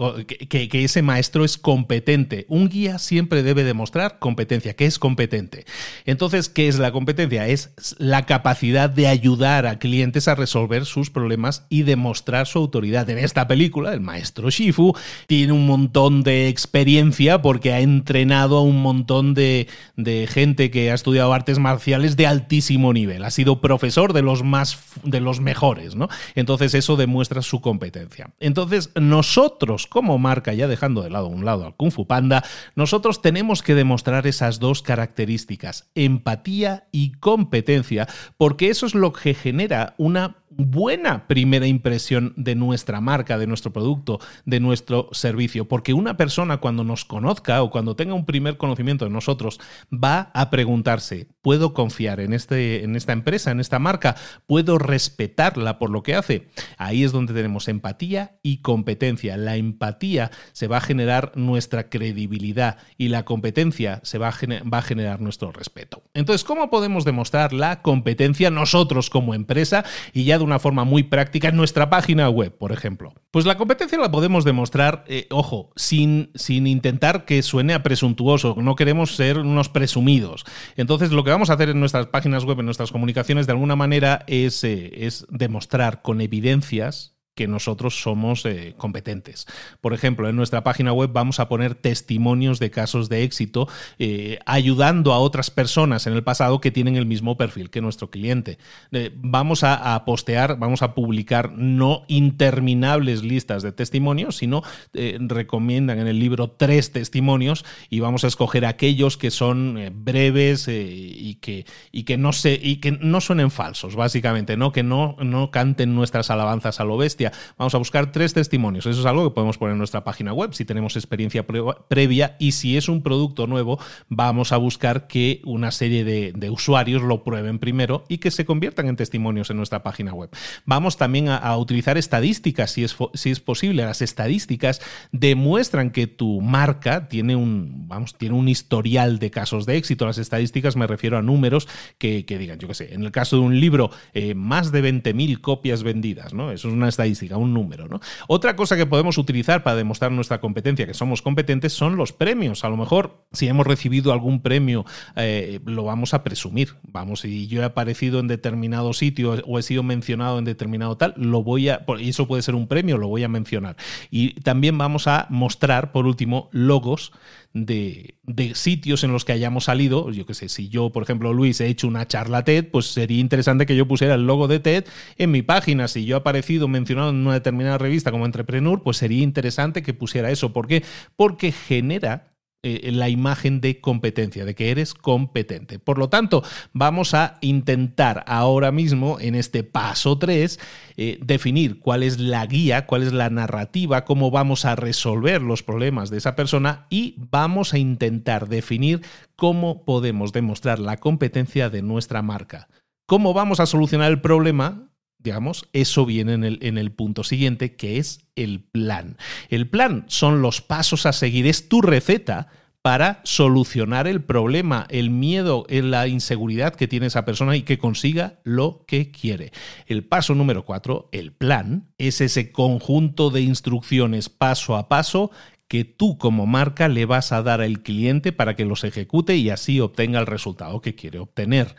que, 0.48 0.70
ese 0.82 1.02
maestro 1.02 1.44
es 1.44 1.58
competente. 1.58 2.46
Un 2.48 2.70
guía 2.70 2.98
siempre 2.98 3.42
debe 3.42 3.64
demostrar 3.64 4.18
competencia, 4.18 4.74
que 4.74 4.86
es 4.86 4.98
competente. 4.98 5.66
Entonces, 6.06 6.48
¿qué 6.48 6.68
es 6.68 6.78
la 6.78 6.90
competencia? 6.90 7.46
Es 7.46 7.74
la 7.98 8.24
capacidad 8.24 8.88
de 8.88 9.08
ayudar 9.08 9.66
a 9.66 9.78
clientes 9.78 10.26
a 10.26 10.36
resolver 10.36 10.86
sus 10.86 11.10
problemas 11.10 11.66
y 11.68 11.82
demostrar 11.82 12.46
su 12.46 12.60
autoridad. 12.60 13.10
En 13.10 13.18
esta 13.18 13.46
película, 13.46 13.92
el 13.92 14.00
maestro 14.00 14.48
Shifu 14.48 14.96
tiene 15.26 15.52
un 15.52 15.66
montón 15.66 16.22
de 16.22 16.48
experiencia 16.48 17.42
porque 17.42 17.74
ha 17.74 17.80
entrenado 17.80 18.56
a 18.56 18.62
un 18.62 18.80
montón 18.80 19.34
de, 19.34 19.68
de 19.96 20.28
gente 20.28 20.70
que 20.70 20.90
ha 20.90 20.94
estudiado 20.94 21.34
artes 21.34 21.58
marciales 21.58 22.16
de 22.16 22.26
altísimo 22.26 22.94
nivel. 22.94 23.22
Ha 23.22 23.30
sido 23.30 23.60
profesor 23.60 24.14
de 24.14 24.22
los 24.22 24.42
más 24.42 24.78
de 25.04 25.20
los 25.20 25.40
mejores, 25.40 25.94
¿no? 25.94 26.08
Entonces, 26.34 26.72
eso 26.72 26.96
demuestra 26.96 27.42
su 27.42 27.60
competencia. 27.60 28.30
Entonces, 28.40 28.88
nosotros 29.10 29.86
como 29.86 30.16
marca, 30.18 30.54
ya 30.54 30.68
dejando 30.68 31.02
de 31.02 31.10
lado 31.10 31.26
un 31.26 31.44
lado 31.44 31.66
al 31.66 31.76
Kung 31.76 31.90
Fu 31.90 32.06
Panda, 32.06 32.42
nosotros 32.74 33.20
tenemos 33.20 33.62
que 33.62 33.74
demostrar 33.74 34.26
esas 34.26 34.58
dos 34.58 34.82
características, 34.82 35.90
empatía 35.94 36.88
y 36.92 37.12
competencia, 37.12 38.08
porque 38.38 38.70
eso 38.70 38.86
es 38.86 38.94
lo 38.94 39.12
que 39.12 39.34
genera 39.34 39.94
una 39.98 40.36
buena 40.50 41.28
primera 41.28 41.66
impresión 41.66 42.34
de 42.36 42.54
nuestra 42.54 43.00
marca, 43.00 43.38
de 43.38 43.46
nuestro 43.46 43.72
producto, 43.72 44.18
de 44.44 44.60
nuestro 44.60 45.08
servicio. 45.12 45.68
Porque 45.68 45.94
una 45.94 46.16
persona 46.16 46.58
cuando 46.58 46.84
nos 46.84 47.04
conozca 47.04 47.62
o 47.62 47.70
cuando 47.70 47.96
tenga 47.96 48.14
un 48.14 48.26
primer 48.26 48.56
conocimiento 48.56 49.04
de 49.04 49.10
nosotros 49.10 49.60
va 49.92 50.30
a 50.34 50.50
preguntarse, 50.50 51.28
¿puedo 51.40 51.72
confiar 51.72 52.20
en, 52.20 52.32
este, 52.32 52.84
en 52.84 52.96
esta 52.96 53.12
empresa, 53.12 53.52
en 53.52 53.60
esta 53.60 53.78
marca? 53.78 54.16
¿Puedo 54.46 54.78
respetarla 54.78 55.78
por 55.78 55.90
lo 55.90 56.02
que 56.02 56.16
hace? 56.16 56.48
Ahí 56.76 57.04
es 57.04 57.12
donde 57.12 57.32
tenemos 57.32 57.68
empatía 57.68 58.38
y 58.42 58.58
competencia. 58.58 59.36
La 59.36 59.56
empatía 59.56 60.30
se 60.52 60.66
va 60.66 60.78
a 60.78 60.82
generar 60.82 61.32
nuestra 61.36 61.88
credibilidad 61.88 62.78
y 62.98 63.08
la 63.08 63.24
competencia 63.24 64.00
se 64.02 64.18
va 64.18 64.28
a, 64.28 64.34
va 64.68 64.78
a 64.78 64.82
generar 64.82 65.20
nuestro 65.20 65.52
respeto. 65.52 66.02
Entonces, 66.12 66.44
¿cómo 66.44 66.70
podemos 66.70 67.04
demostrar 67.04 67.52
la 67.52 67.82
competencia 67.82 68.50
nosotros 68.50 69.10
como 69.10 69.34
empresa 69.34 69.84
y 70.12 70.24
ya 70.24 70.39
de 70.40 70.46
una 70.46 70.58
forma 70.58 70.84
muy 70.84 71.04
práctica 71.04 71.48
en 71.48 71.56
nuestra 71.56 71.90
página 71.90 72.28
web, 72.28 72.56
por 72.56 72.72
ejemplo? 72.72 73.14
Pues 73.30 73.46
la 73.46 73.56
competencia 73.56 73.98
la 73.98 74.10
podemos 74.10 74.44
demostrar, 74.44 75.04
eh, 75.06 75.26
ojo, 75.30 75.70
sin, 75.76 76.30
sin 76.34 76.66
intentar 76.66 77.24
que 77.24 77.42
suene 77.42 77.74
a 77.74 77.82
presuntuoso, 77.82 78.56
no 78.58 78.74
queremos 78.74 79.16
ser 79.16 79.38
unos 79.38 79.68
presumidos. 79.68 80.44
Entonces, 80.76 81.12
lo 81.12 81.24
que 81.24 81.30
vamos 81.30 81.50
a 81.50 81.54
hacer 81.54 81.68
en 81.70 81.80
nuestras 81.80 82.06
páginas 82.06 82.44
web, 82.44 82.58
en 82.60 82.66
nuestras 82.66 82.92
comunicaciones, 82.92 83.46
de 83.46 83.52
alguna 83.52 83.76
manera 83.76 84.24
es, 84.26 84.64
eh, 84.64 85.06
es 85.06 85.26
demostrar 85.30 86.02
con 86.02 86.20
evidencias 86.20 87.19
que 87.34 87.46
nosotros 87.46 88.00
somos 88.02 88.44
eh, 88.44 88.74
competentes. 88.76 89.46
Por 89.80 89.94
ejemplo, 89.94 90.28
en 90.28 90.36
nuestra 90.36 90.62
página 90.62 90.92
web 90.92 91.10
vamos 91.12 91.40
a 91.40 91.48
poner 91.48 91.74
testimonios 91.74 92.58
de 92.58 92.70
casos 92.70 93.08
de 93.08 93.22
éxito 93.22 93.68
eh, 93.98 94.38
ayudando 94.46 95.12
a 95.12 95.18
otras 95.18 95.50
personas 95.50 96.06
en 96.06 96.12
el 96.14 96.24
pasado 96.24 96.60
que 96.60 96.70
tienen 96.70 96.96
el 96.96 97.06
mismo 97.06 97.36
perfil 97.36 97.70
que 97.70 97.80
nuestro 97.80 98.10
cliente. 98.10 98.58
Eh, 98.92 99.12
vamos 99.14 99.62
a, 99.62 100.04
postear, 100.04 100.58
vamos 100.58 100.82
a 100.82 100.94
publicar 100.94 101.52
no 101.52 102.04
interminables 102.08 103.22
listas 103.22 103.62
de 103.62 103.72
testimonios, 103.72 104.36
sino 104.36 104.62
recomiendan 104.92 105.98
en 105.98 106.06
el 106.06 106.18
libro 106.18 106.50
tres 106.50 106.92
testimonios 106.92 107.64
y 107.88 108.00
vamos 108.00 108.24
a 108.24 108.26
escoger 108.26 108.64
aquellos 108.64 109.16
que 109.16 109.30
son 109.30 109.78
breves 109.94 110.68
y, 110.68 111.38
que, 111.40 111.66
y, 111.92 112.04
que 112.04 112.16
no 112.16 112.32
se, 112.32 112.58
y 112.60 112.76
que 112.76 112.92
no 112.92 113.20
suenen 113.20 113.50
falsos, 113.50 113.94
básicamente, 113.94 114.56
¿no? 114.56 114.72
que 114.72 114.82
no, 114.82 115.16
no 115.20 115.50
canten 115.50 115.94
nuestras 115.94 116.30
alabanzas 116.30 116.80
a 116.80 116.84
lo 116.84 116.96
bestia 116.96 117.19
Vamos 117.58 117.74
a 117.74 117.78
buscar 117.78 118.12
tres 118.12 118.34
testimonios. 118.34 118.86
Eso 118.86 119.00
es 119.00 119.06
algo 119.06 119.24
que 119.24 119.34
podemos 119.34 119.58
poner 119.58 119.72
en 119.72 119.78
nuestra 119.78 120.04
página 120.04 120.32
web 120.32 120.54
si 120.54 120.64
tenemos 120.64 120.96
experiencia 120.96 121.46
previa 121.46 122.36
y 122.38 122.52
si 122.52 122.76
es 122.76 122.88
un 122.88 123.02
producto 123.02 123.46
nuevo, 123.46 123.78
vamos 124.08 124.52
a 124.52 124.56
buscar 124.56 125.06
que 125.06 125.40
una 125.44 125.70
serie 125.70 126.04
de, 126.04 126.50
usuarios 126.50 127.02
lo 127.02 127.22
prueben 127.22 127.58
primero 127.58 128.04
y 128.08 128.18
que 128.18 128.30
se 128.30 128.44
conviertan 128.44 128.88
en 128.88 128.96
testimonios 128.96 129.50
en 129.50 129.56
nuestra 129.56 129.82
página 129.82 130.12
web. 130.12 130.30
Vamos 130.64 130.96
también 130.96 131.28
a, 131.28 131.56
utilizar 131.56 131.98
estadísticas 131.98 132.72
si 132.72 132.84
es, 132.84 132.96
si 133.14 133.30
es 133.30 133.40
posible. 133.40 133.84
Las 133.84 134.02
estadísticas 134.02 134.80
demuestran 135.12 135.90
que 135.90 136.06
tu 136.06 136.40
marca 136.40 137.08
tiene 137.08 137.36
un, 137.36 137.88
vamos, 137.88 138.14
tiene 138.16 138.34
un 138.34 138.48
historial 138.48 139.18
de 139.18 139.30
casos 139.30 139.66
de 139.66 139.76
éxito. 139.76 140.06
Las 140.06 140.18
estadísticas 140.18 140.76
me 140.76 140.86
refiero 140.86 141.18
a 141.18 141.22
números 141.22 141.68
que, 141.98 142.24
digan, 142.26 142.58
yo 142.58 142.68
qué 142.68 142.74
sé, 142.74 142.94
en 142.94 143.04
el 143.04 143.12
caso 143.12 143.36
de 143.36 143.42
un 143.42 143.60
libro, 143.60 143.90
eh, 144.14 144.34
más 144.34 144.72
de 144.72 144.82
20.000 144.82 145.40
copias 145.40 145.82
vendidas, 145.82 146.32
¿no? 146.34 146.50
Eso 146.50 146.68
es 146.68 146.74
una 146.74 146.88
estadística 146.88 147.09
un 147.36 147.54
número. 147.54 147.88
Otra 148.28 148.56
cosa 148.56 148.76
que 148.76 148.86
podemos 148.86 149.18
utilizar 149.18 149.62
para 149.62 149.76
demostrar 149.76 150.12
nuestra 150.12 150.40
competencia, 150.40 150.86
que 150.86 150.94
somos 150.94 151.22
competentes, 151.22 151.72
son 151.72 151.96
los 151.96 152.12
premios. 152.12 152.64
A 152.64 152.68
lo 152.68 152.76
mejor, 152.76 153.24
si 153.32 153.48
hemos 153.48 153.66
recibido 153.66 154.12
algún 154.12 154.40
premio, 154.42 154.84
eh, 155.16 155.60
lo 155.64 155.84
vamos 155.84 156.14
a 156.14 156.22
presumir. 156.22 156.76
Vamos, 156.82 157.20
si 157.20 157.46
yo 157.46 157.62
he 157.62 157.64
aparecido 157.64 158.20
en 158.20 158.28
determinado 158.28 158.92
sitio 158.92 159.42
o 159.46 159.58
he 159.58 159.62
sido 159.62 159.82
mencionado 159.82 160.38
en 160.38 160.44
determinado 160.44 160.96
tal, 160.96 161.14
lo 161.16 161.42
voy 161.42 161.68
a. 161.68 161.84
Y 161.98 162.10
eso 162.10 162.26
puede 162.26 162.42
ser 162.42 162.54
un 162.54 162.66
premio, 162.66 162.98
lo 162.98 163.08
voy 163.08 163.24
a 163.24 163.28
mencionar. 163.28 163.76
Y 164.10 164.40
también 164.40 164.78
vamos 164.78 165.06
a 165.06 165.26
mostrar, 165.30 165.92
por 165.92 166.06
último, 166.06 166.48
logos 166.52 167.12
de, 167.52 168.14
sitios 168.54 169.04
en 169.04 169.12
los 169.12 169.24
que 169.24 169.32
hayamos 169.32 169.64
salido. 169.64 170.10
Yo 170.10 170.26
qué 170.26 170.34
sé, 170.34 170.48
si 170.48 170.68
yo, 170.68 170.90
por 170.90 171.02
ejemplo, 171.02 171.32
Luis, 171.32 171.60
he 171.60 171.66
hecho 171.66 171.88
una 171.88 172.06
charla 172.06 172.44
TED, 172.44 172.66
pues 172.70 172.86
sería 172.86 173.20
interesante 173.20 173.66
que 173.66 173.76
yo 173.76 173.86
pusiera 173.88 174.14
el 174.14 174.26
logo 174.26 174.48
de 174.48 174.60
TED 174.60 174.84
en 175.16 175.30
mi 175.30 175.42
página. 175.42 175.88
Si 175.88 176.04
yo 176.04 176.16
he 176.16 176.20
aparecido 176.20 176.68
mencionado 176.68 177.10
en 177.10 177.16
una 177.16 177.34
determinada 177.34 177.78
revista 177.78 178.10
como 178.10 178.26
Entrepreneur, 178.26 178.82
pues 178.82 178.98
sería 178.98 179.22
interesante 179.22 179.82
que 179.82 179.94
pusiera 179.94 180.30
eso. 180.30 180.52
¿Por 180.52 180.66
qué? 180.66 180.84
Porque 181.16 181.52
genera 181.52 182.34
eh, 182.62 182.90
la 182.92 183.08
imagen 183.08 183.62
de 183.62 183.80
competencia, 183.80 184.44
de 184.44 184.54
que 184.54 184.70
eres 184.70 184.92
competente. 184.92 185.78
Por 185.78 185.96
lo 185.96 186.10
tanto, 186.10 186.44
vamos 186.74 187.14
a 187.14 187.38
intentar 187.40 188.22
ahora 188.26 188.70
mismo, 188.70 189.18
en 189.18 189.34
este 189.34 189.64
paso 189.64 190.18
3, 190.18 190.60
eh, 190.98 191.18
definir 191.22 191.80
cuál 191.80 192.02
es 192.02 192.18
la 192.18 192.44
guía, 192.44 192.84
cuál 192.84 193.02
es 193.02 193.14
la 193.14 193.30
narrativa, 193.30 194.04
cómo 194.04 194.30
vamos 194.30 194.66
a 194.66 194.76
resolver 194.76 195.40
los 195.40 195.62
problemas 195.62 196.10
de 196.10 196.18
esa 196.18 196.36
persona 196.36 196.86
y 196.90 197.14
vamos 197.30 197.72
a 197.72 197.78
intentar 197.78 198.46
definir 198.46 199.00
cómo 199.36 199.86
podemos 199.86 200.34
demostrar 200.34 200.80
la 200.80 200.98
competencia 200.98 201.70
de 201.70 201.80
nuestra 201.80 202.20
marca. 202.20 202.68
¿Cómo 203.06 203.32
vamos 203.32 203.60
a 203.60 203.66
solucionar 203.66 204.10
el 204.10 204.20
problema? 204.20 204.89
Digamos, 205.22 205.68
eso 205.72 206.06
viene 206.06 206.34
en 206.34 206.44
el, 206.44 206.58
en 206.62 206.78
el, 206.78 206.92
punto 206.92 207.24
siguiente, 207.24 207.76
que 207.76 207.98
es 207.98 208.26
el 208.36 208.60
plan. 208.60 209.16
El 209.48 209.68
plan 209.68 210.04
son 210.08 210.42
los 210.42 210.60
pasos 210.60 211.06
a 211.06 211.12
seguir, 211.12 211.46
es 211.46 211.68
tu 211.68 211.82
receta 211.82 212.48
para 212.82 213.20
solucionar 213.24 214.06
el 214.06 214.22
problema, 214.22 214.86
el 214.88 215.10
miedo, 215.10 215.66
la 215.68 216.08
inseguridad 216.08 216.74
que 216.74 216.88
tiene 216.88 217.06
esa 217.06 217.26
persona 217.26 217.56
y 217.56 217.62
que 217.62 217.78
consiga 217.78 218.40
lo 218.42 218.84
que 218.86 219.10
quiere. 219.10 219.52
El 219.86 220.04
paso 220.04 220.34
número 220.34 220.64
cuatro, 220.64 221.08
el 221.12 221.32
plan, 221.32 221.88
es 221.98 222.20
ese 222.22 222.52
conjunto 222.52 223.30
de 223.30 223.42
instrucciones 223.42 224.30
paso 224.30 224.76
a 224.76 224.88
paso 224.88 225.30
que 225.68 225.84
tú 225.84 226.18
como 226.18 226.46
marca 226.46 226.88
le 226.88 227.04
vas 227.04 227.30
a 227.32 227.42
dar 227.42 227.60
al 227.60 227.82
cliente 227.82 228.32
para 228.32 228.56
que 228.56 228.64
los 228.64 228.82
ejecute 228.82 229.36
y 229.36 229.50
así 229.50 229.78
obtenga 229.78 230.18
el 230.18 230.26
resultado 230.26 230.80
que 230.80 230.94
quiere 230.94 231.18
obtener. 231.18 231.76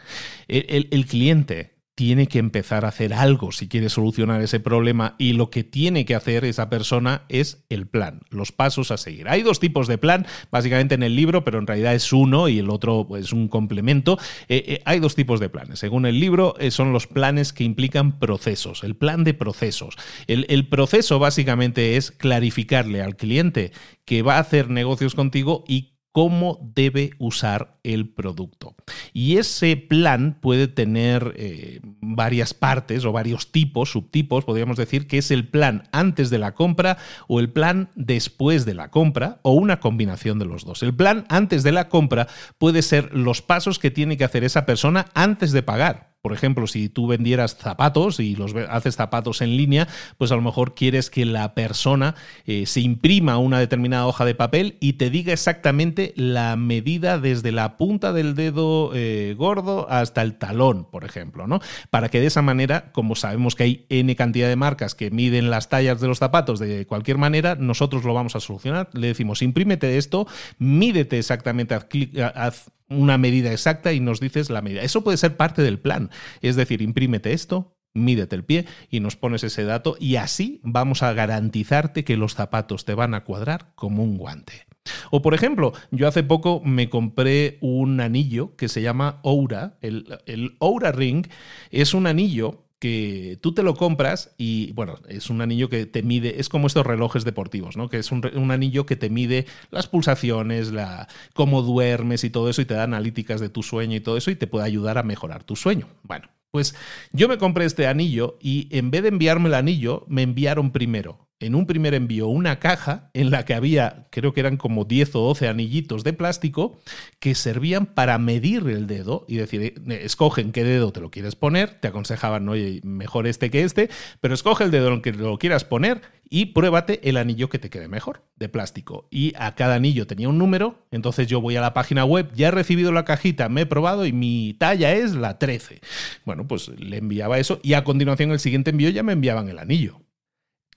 el, 0.48 0.88
el 0.92 1.06
cliente 1.08 1.71
tiene 1.96 2.28
que 2.28 2.40
empezar 2.40 2.86
a 2.86 2.90
hacer 2.90 3.14
algo 3.14 3.52
si 3.52 3.68
quiere 3.68 3.90
solucionar 3.90 4.42
ese 4.42 4.60
problema 4.60 5.16
y 5.18 5.34
lo 5.34 5.50
que 5.50 5.64
tiene 5.64 6.06
que 6.06 6.16
hacer 6.16 6.46
esa 6.46 6.70
persona 6.70 7.26
es 7.28 7.66
el 7.70 7.88
plan, 7.88 8.22
los 8.30 8.52
pasos 8.52 8.92
a 8.92 8.98
seguir. 8.98 9.28
Hay 9.28 9.42
dos 9.42 9.60
tipos 9.60 9.88
de 9.88 9.98
plan, 9.98 10.26
básicamente 10.52 10.96
en 10.96 11.04
el 11.04 11.16
libro, 11.16 11.44
pero 11.44 11.60
en 11.60 11.68
realidad 11.68 11.94
es 11.94 12.14
uno 12.14 12.48
y 12.48 12.60
el 12.60 12.70
otro 12.70 13.02
es 13.02 13.08
pues, 13.08 13.34
un 13.34 13.48
complemento. 13.48 14.18
Eh, 14.48 14.64
eh, 14.68 14.82
hay 14.86 15.00
dos 15.00 15.16
tipos 15.16 15.40
de 15.40 15.50
planes. 15.50 15.80
Según 15.80 16.06
el 16.06 16.20
libro, 16.20 16.56
eh, 16.60 16.72
son 16.72 16.94
los 16.94 17.08
planes 17.08 17.54
que 17.54 17.64
implican 17.64 18.20
procesos, 18.20 18.84
el 18.84 18.96
plan 18.96 19.24
de 19.24 19.34
procesos. 19.34 19.96
El, 20.28 20.46
el 20.50 20.68
proceso 20.68 21.20
básicamente 21.20 21.98
es 21.98 22.12
clarificarle 22.12 23.02
al 23.02 23.16
cliente 23.16 23.72
que 24.06 24.22
va 24.22 24.38
a 24.38 24.40
hacer 24.40 24.70
negocios 24.70 25.14
contigo 25.14 25.64
y 25.68 25.92
cómo 26.12 26.60
debe 26.76 27.12
usar 27.20 27.80
el 27.84 28.10
producto. 28.10 28.76
Y 29.14 29.38
ese 29.38 29.78
plan 29.78 30.38
puede 30.40 30.68
tener 30.68 31.34
eh, 31.38 31.80
varias 32.02 32.54
partes 32.54 33.06
o 33.06 33.12
varios 33.12 33.52
tipos, 33.52 33.92
subtipos, 33.92 34.46
podríamos 34.46 34.78
decir, 34.78 35.08
que 35.08 35.18
es 35.18 35.32
el 35.32 35.48
plan 35.48 35.84
antes 35.92 36.30
de 36.30 36.40
la 36.40 36.54
compra 36.54 36.98
o 37.28 37.40
el 37.40 37.50
plan 37.50 37.90
después 37.96 38.66
de 38.66 38.74
la 38.74 38.90
compra 38.90 39.40
o 39.42 39.54
una 39.54 39.80
combinación 39.80 40.40
de 40.40 40.46
los 40.46 40.66
dos. 40.66 40.84
El 40.84 40.96
plan 40.96 41.26
antes 41.30 41.64
de 41.64 41.72
la 41.72 41.90
compra 41.90 42.28
puede 42.58 42.82
ser 42.82 43.16
los 43.16 43.42
pasos 43.42 43.80
que 43.80 43.92
tiene 43.92 44.18
que 44.18 44.24
hacer 44.24 44.44
esa 44.44 44.66
persona 44.66 45.08
antes 45.14 45.52
de 45.52 45.64
pagar. 45.64 46.12
Por 46.22 46.34
ejemplo, 46.34 46.68
si 46.68 46.88
tú 46.88 47.08
vendieras 47.08 47.58
zapatos 47.58 48.20
y 48.20 48.36
los 48.36 48.54
haces 48.70 48.96
zapatos 48.96 49.42
en 49.42 49.58
línea, 49.58 49.88
pues 50.20 50.32
a 50.32 50.36
lo 50.36 50.44
mejor 50.44 50.76
quieres 50.76 51.10
que 51.10 51.26
la 51.26 51.56
persona 51.56 52.14
eh, 52.46 52.68
se 52.68 52.82
imprima 52.82 53.40
una 53.40 53.58
determinada 53.60 54.06
hoja 54.06 54.24
de 54.24 54.36
papel 54.36 54.78
y 54.80 54.94
te 54.94 55.10
diga 55.10 55.34
exactamente 55.34 56.14
la 56.16 56.56
medida 56.58 57.18
desde 57.18 57.52
la 57.52 57.71
punta 57.78 58.14
del 58.14 58.36
dedo 58.36 58.92
eh, 58.94 59.36
gordo 59.38 59.90
hasta 59.90 60.22
el 60.22 60.36
talón, 60.36 60.86
por 60.90 61.04
ejemplo, 61.04 61.48
¿no? 61.48 61.60
Para 61.90 62.10
que 62.10 62.20
de 62.20 62.28
esa 62.28 62.42
manera, 62.42 62.92
como 62.92 63.16
sabemos 63.16 63.56
que 63.56 63.64
hay 63.64 63.86
N 63.90 64.16
cantidad 64.16 64.48
de 64.48 64.56
marcas 64.56 64.96
que 64.96 65.12
miden 65.12 65.50
las 65.50 65.70
tallas 65.70 66.00
de 66.02 66.08
los 66.08 66.20
zapatos 66.20 66.60
de 66.60 66.86
cualquier 66.86 67.18
manera, 67.18 67.56
nosotros 67.56 68.04
lo 68.04 68.14
vamos 68.14 68.36
a 68.36 68.40
solucionar. 68.40 68.90
Le 68.94 69.08
decimos, 69.08 69.42
imprímete 69.42 69.98
esto, 69.98 70.28
mídete 70.58 71.18
exactamente, 71.20 71.76
haz 71.76 72.72
una 72.90 73.18
medida 73.18 73.52
exacta 73.52 73.94
y 73.94 74.00
nos 74.00 74.20
dices 74.20 74.50
la 74.50 74.62
medida. 74.62 74.82
Eso 74.82 75.04
puede 75.04 75.18
ser 75.18 75.38
parte 75.38 75.62
del 75.62 75.80
plan. 75.80 76.10
Es 76.42 76.56
decir, 76.56 76.82
imprímete 76.82 77.34
esto, 77.34 77.78
mídete 77.94 78.36
el 78.36 78.44
pie 78.44 78.66
y 78.90 79.00
nos 79.00 79.16
pones 79.16 79.44
ese 79.44 79.64
dato 79.64 79.96
y 80.00 80.16
así 80.18 80.60
vamos 80.64 81.04
a 81.04 81.14
garantizarte 81.14 82.04
que 82.04 82.18
los 82.18 82.36
zapatos 82.36 82.86
te 82.86 82.94
van 82.94 83.14
a 83.14 83.24
cuadrar 83.24 83.72
como 83.76 84.04
un 84.04 84.18
guante. 84.18 84.71
O 85.12 85.22
por 85.22 85.34
ejemplo, 85.34 85.74
yo 85.92 86.08
hace 86.08 86.24
poco 86.24 86.62
me 86.64 86.90
compré 86.90 87.58
un 87.62 88.00
anillo 88.00 88.56
que 88.56 88.68
se 88.68 88.82
llama 88.82 89.20
Oura. 89.24 89.78
El, 89.82 90.20
el 90.26 90.58
Ring 90.94 91.28
es 91.70 91.94
un 91.94 92.08
anillo 92.08 92.66
que 92.82 93.38
tú 93.42 93.54
te 93.54 93.62
lo 93.62 93.76
compras 93.76 94.34
y, 94.40 94.72
bueno, 94.72 94.98
es 95.08 95.30
un 95.30 95.42
anillo 95.42 95.70
que 95.70 95.86
te 95.86 96.02
mide, 96.02 96.40
es 96.42 96.50
como 96.50 96.66
estos 96.66 96.84
relojes 96.84 97.24
deportivos, 97.24 97.78
¿no? 97.78 97.90
Que 97.90 97.98
es 97.98 98.12
un, 98.12 98.26
un, 98.34 98.50
anillo 98.50 98.88
que 98.88 98.96
te 98.96 99.12
mide 99.12 99.46
las 99.70 99.86
pulsaciones, 99.86 100.72
la, 100.72 101.08
cómo 101.36 101.62
duermes 101.62 102.24
y 102.24 102.32
todo 102.32 102.50
eso, 102.50 102.60
y 102.60 102.66
te 102.66 102.74
da 102.74 102.82
analíticas 102.82 103.40
de 103.40 103.50
tu 103.50 103.62
sueño 103.62 103.98
y 103.98 104.00
todo 104.00 104.18
eso, 104.18 104.32
y 104.32 104.36
te 104.36 104.48
puede 104.48 104.66
ayudar 104.66 104.98
a 104.98 105.04
mejorar 105.04 105.44
tu 105.44 105.56
sueño. 105.56 105.90
Bueno, 106.02 106.30
Pues 106.50 106.74
yo 107.12 107.28
me 107.30 107.38
compré 107.38 107.66
este 107.66 107.86
anillo 107.86 108.40
y 108.42 108.68
en 108.76 108.90
vez 108.90 109.04
de 109.04 109.10
enviarme 109.10 109.50
el 109.50 109.54
anillo, 109.54 110.04
me 110.08 110.24
enviaron 110.24 110.72
primero 110.72 111.31
en 111.42 111.56
un 111.56 111.66
primer 111.66 111.94
envío 111.94 112.28
una 112.28 112.60
caja 112.60 113.10
en 113.14 113.32
la 113.32 113.46
que 113.46 113.54
había, 113.54 114.08
creo 114.12 114.34
que 114.34 114.40
eran 114.40 114.58
como 114.58 114.86
10 114.86 115.16
o 115.16 115.20
12 115.22 115.48
anillitos 115.48 116.04
de 116.04 116.14
plástico 116.14 116.80
que 117.20 117.36
servían 117.36 117.88
para 117.88 118.18
medir 118.18 118.68
el 118.70 118.88
dedo 118.88 119.26
y 119.28 119.36
decir, 119.38 119.62
eh, 119.62 120.00
escogen 120.04 120.52
qué 120.52 120.64
dedo 120.64 120.94
te 120.94 121.02
lo 121.02 121.12
quieres 121.12 121.36
poner, 121.36 121.80
te 121.80 121.88
aconsejaban, 121.88 122.48
oye, 122.48 122.80
mejor 122.84 123.28
este 123.28 123.50
que 123.50 123.64
este, 123.64 123.90
pero 124.20 124.34
escoge 124.34 124.64
el 124.64 124.72
dedo 124.72 124.88
en 124.88 124.94
el 124.96 125.02
que 125.02 125.14
lo 125.14 125.38
quieras 125.38 125.66
poner 125.66 126.02
y 126.30 126.48
pruébate 126.48 127.10
el 127.10 127.18
anillo 127.18 127.50
que 127.50 127.60
te 127.60 127.70
quede 127.70 127.90
mejor, 127.90 128.24
de 128.38 128.48
plástico. 128.48 129.08
Y 129.12 129.34
a 129.38 129.54
cada 129.56 129.76
anillo 129.76 130.08
tenía 130.08 130.30
un 130.30 130.38
número, 130.38 130.86
entonces 130.90 131.28
yo 131.28 131.42
voy 131.42 131.58
a 131.58 131.62
la 131.62 131.74
página 131.74 132.06
web, 132.06 132.32
ya 132.34 132.48
he 132.48 132.52
recibido 132.52 132.94
la 132.94 133.04
cajita, 133.04 133.50
me 133.50 133.62
he 133.62 133.66
probado 133.66 134.06
y 134.06 134.14
mi 134.14 134.56
talla 134.58 134.94
es 134.94 135.14
la 135.14 135.38
13. 135.40 135.82
Bueno, 136.26 136.48
pues 136.48 136.70
le 136.70 136.98
enviaba 136.98 137.38
eso 137.38 137.60
y 137.64 137.74
a 137.74 137.84
continuación 137.84 138.32
el 138.32 138.40
siguiente 138.40 138.70
envío 138.70 138.90
ya 138.90 139.04
me 139.04 139.14
enviaban 139.14 139.50
el 139.50 139.60
anillo. 139.60 140.00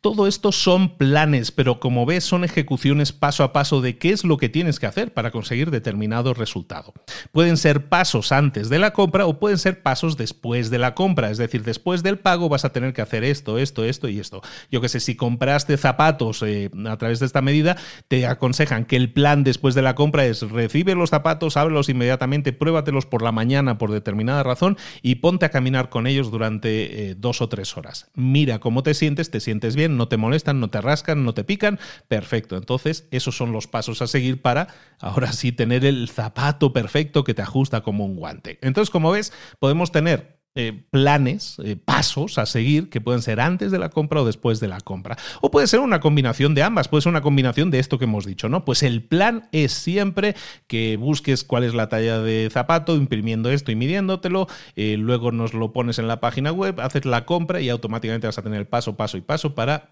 Todo 0.04 0.26
esto 0.26 0.52
son 0.52 0.98
planes, 0.98 1.50
pero 1.50 1.80
como 1.80 2.04
ves 2.04 2.24
son 2.24 2.44
ejecuciones 2.44 3.14
paso 3.14 3.42
a 3.42 3.54
paso 3.54 3.80
de 3.80 3.96
qué 3.96 4.10
es 4.10 4.22
lo 4.22 4.36
que 4.36 4.50
tienes 4.50 4.78
que 4.78 4.84
hacer 4.84 5.14
para 5.14 5.30
conseguir 5.30 5.70
determinado 5.70 6.34
resultado. 6.34 6.92
Pueden 7.32 7.56
ser 7.56 7.88
pasos 7.88 8.30
antes 8.30 8.68
de 8.68 8.78
la 8.78 8.92
compra 8.92 9.24
o 9.24 9.38
pueden 9.38 9.56
ser 9.56 9.82
pasos 9.82 10.18
después 10.18 10.68
de 10.68 10.78
la 10.78 10.94
compra, 10.94 11.30
es 11.30 11.38
decir, 11.38 11.62
después 11.62 12.02
del 12.02 12.18
pago 12.18 12.50
vas 12.50 12.66
a 12.66 12.72
tener 12.74 12.92
que 12.92 13.00
hacer 13.00 13.24
esto, 13.24 13.56
esto, 13.56 13.82
esto 13.82 14.10
y 14.10 14.20
esto. 14.20 14.42
Yo 14.70 14.82
que 14.82 14.90
sé, 14.90 15.00
si 15.00 15.16
compraste 15.16 15.78
zapatos 15.78 16.42
eh, 16.42 16.70
a 16.86 16.98
través 16.98 17.18
de 17.18 17.24
esta 17.24 17.40
medida, 17.40 17.78
te 18.06 18.26
aconsejan 18.26 18.84
que 18.84 18.96
el 18.96 19.10
plan 19.10 19.42
después 19.42 19.74
de 19.74 19.80
la 19.80 19.94
compra 19.94 20.26
es 20.26 20.42
recibe 20.42 20.94
los 20.94 21.08
zapatos, 21.08 21.56
ábrelos 21.56 21.88
inmediatamente, 21.88 22.52
pruébatelos 22.52 23.06
por 23.06 23.22
la 23.22 23.32
mañana 23.32 23.78
por 23.78 23.90
determinada 23.90 24.42
razón 24.42 24.76
y 25.00 25.14
ponte 25.14 25.46
a 25.46 25.50
caminar 25.50 25.88
con 25.88 26.06
ellos 26.06 26.30
durante 26.30 27.08
eh, 27.08 27.14
dos 27.16 27.40
o 27.40 27.48
tres 27.48 27.74
horas. 27.78 28.10
Mira 28.14 28.58
cómo 28.58 28.82
te 28.82 28.92
sientes, 28.92 29.30
te 29.30 29.40
sientes 29.40 29.74
bien 29.76 29.93
no 29.96 30.08
te 30.08 30.16
molestan, 30.16 30.60
no 30.60 30.70
te 30.70 30.80
rascan, 30.80 31.24
no 31.24 31.34
te 31.34 31.44
pican, 31.44 31.78
perfecto. 32.08 32.56
Entonces, 32.56 33.08
esos 33.10 33.36
son 33.36 33.52
los 33.52 33.66
pasos 33.66 34.02
a 34.02 34.06
seguir 34.06 34.42
para 34.42 34.68
ahora 35.00 35.32
sí 35.32 35.52
tener 35.52 35.84
el 35.84 36.08
zapato 36.08 36.72
perfecto 36.72 37.24
que 37.24 37.34
te 37.34 37.42
ajusta 37.42 37.82
como 37.82 38.04
un 38.04 38.16
guante. 38.16 38.58
Entonces, 38.62 38.90
como 38.90 39.10
ves, 39.10 39.32
podemos 39.58 39.92
tener 39.92 40.33
eh, 40.56 40.84
planes, 40.90 41.56
eh, 41.64 41.74
pasos 41.74 42.38
a 42.38 42.46
seguir 42.46 42.88
que 42.88 43.00
pueden 43.00 43.22
ser 43.22 43.40
antes 43.40 43.72
de 43.72 43.78
la 43.80 43.88
compra 43.88 44.22
o 44.22 44.24
después 44.24 44.60
de 44.60 44.68
la 44.68 44.80
compra. 44.80 45.16
O 45.40 45.50
puede 45.50 45.66
ser 45.66 45.80
una 45.80 45.98
combinación 45.98 46.54
de 46.54 46.62
ambas, 46.62 46.86
puede 46.86 47.02
ser 47.02 47.10
una 47.10 47.22
combinación 47.22 47.72
de 47.72 47.80
esto 47.80 47.98
que 47.98 48.04
hemos 48.04 48.24
dicho, 48.24 48.48
¿no? 48.48 48.64
Pues 48.64 48.84
el 48.84 49.02
plan 49.02 49.48
es 49.50 49.72
siempre 49.72 50.36
que 50.68 50.96
busques 50.96 51.42
cuál 51.42 51.64
es 51.64 51.74
la 51.74 51.88
talla 51.88 52.20
de 52.20 52.48
zapato, 52.52 52.94
imprimiendo 52.94 53.50
esto 53.50 53.72
y 53.72 53.74
midiéndotelo, 53.74 54.46
eh, 54.76 54.96
luego 54.96 55.32
nos 55.32 55.54
lo 55.54 55.72
pones 55.72 55.98
en 55.98 56.06
la 56.06 56.20
página 56.20 56.52
web, 56.52 56.80
haces 56.80 57.04
la 57.04 57.26
compra 57.26 57.60
y 57.60 57.68
automáticamente 57.68 58.28
vas 58.28 58.38
a 58.38 58.42
tener 58.42 58.60
el 58.60 58.68
paso, 58.68 58.96
paso 58.96 59.16
y 59.16 59.22
paso 59.22 59.56
para, 59.56 59.88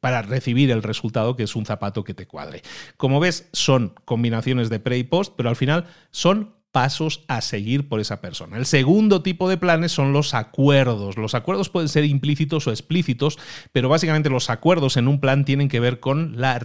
para 0.00 0.20
recibir 0.20 0.70
el 0.70 0.82
resultado 0.82 1.34
que 1.34 1.44
es 1.44 1.56
un 1.56 1.64
zapato 1.64 2.04
que 2.04 2.12
te 2.12 2.26
cuadre. 2.26 2.60
Como 2.98 3.20
ves, 3.20 3.48
son 3.54 3.94
combinaciones 4.04 4.68
de 4.68 4.80
pre 4.80 4.98
y 4.98 5.04
post, 5.04 5.32
pero 5.34 5.48
al 5.48 5.56
final 5.56 5.86
son 6.10 6.52
pasos 6.74 7.22
a 7.28 7.40
seguir 7.40 7.88
por 7.88 8.00
esa 8.00 8.20
persona. 8.20 8.56
El 8.56 8.66
segundo 8.66 9.22
tipo 9.22 9.48
de 9.48 9.56
planes 9.56 9.92
son 9.92 10.12
los 10.12 10.34
acuerdos. 10.34 11.16
Los 11.16 11.36
acuerdos 11.36 11.70
pueden 11.70 11.88
ser 11.88 12.04
implícitos 12.04 12.66
o 12.66 12.72
explícitos, 12.72 13.38
pero 13.70 13.88
básicamente 13.88 14.28
los 14.28 14.50
acuerdos 14.50 14.96
en 14.96 15.06
un 15.06 15.20
plan 15.20 15.44
tienen 15.44 15.68
que 15.68 15.78
ver 15.78 16.00
con 16.00 16.34
la, 16.36 16.58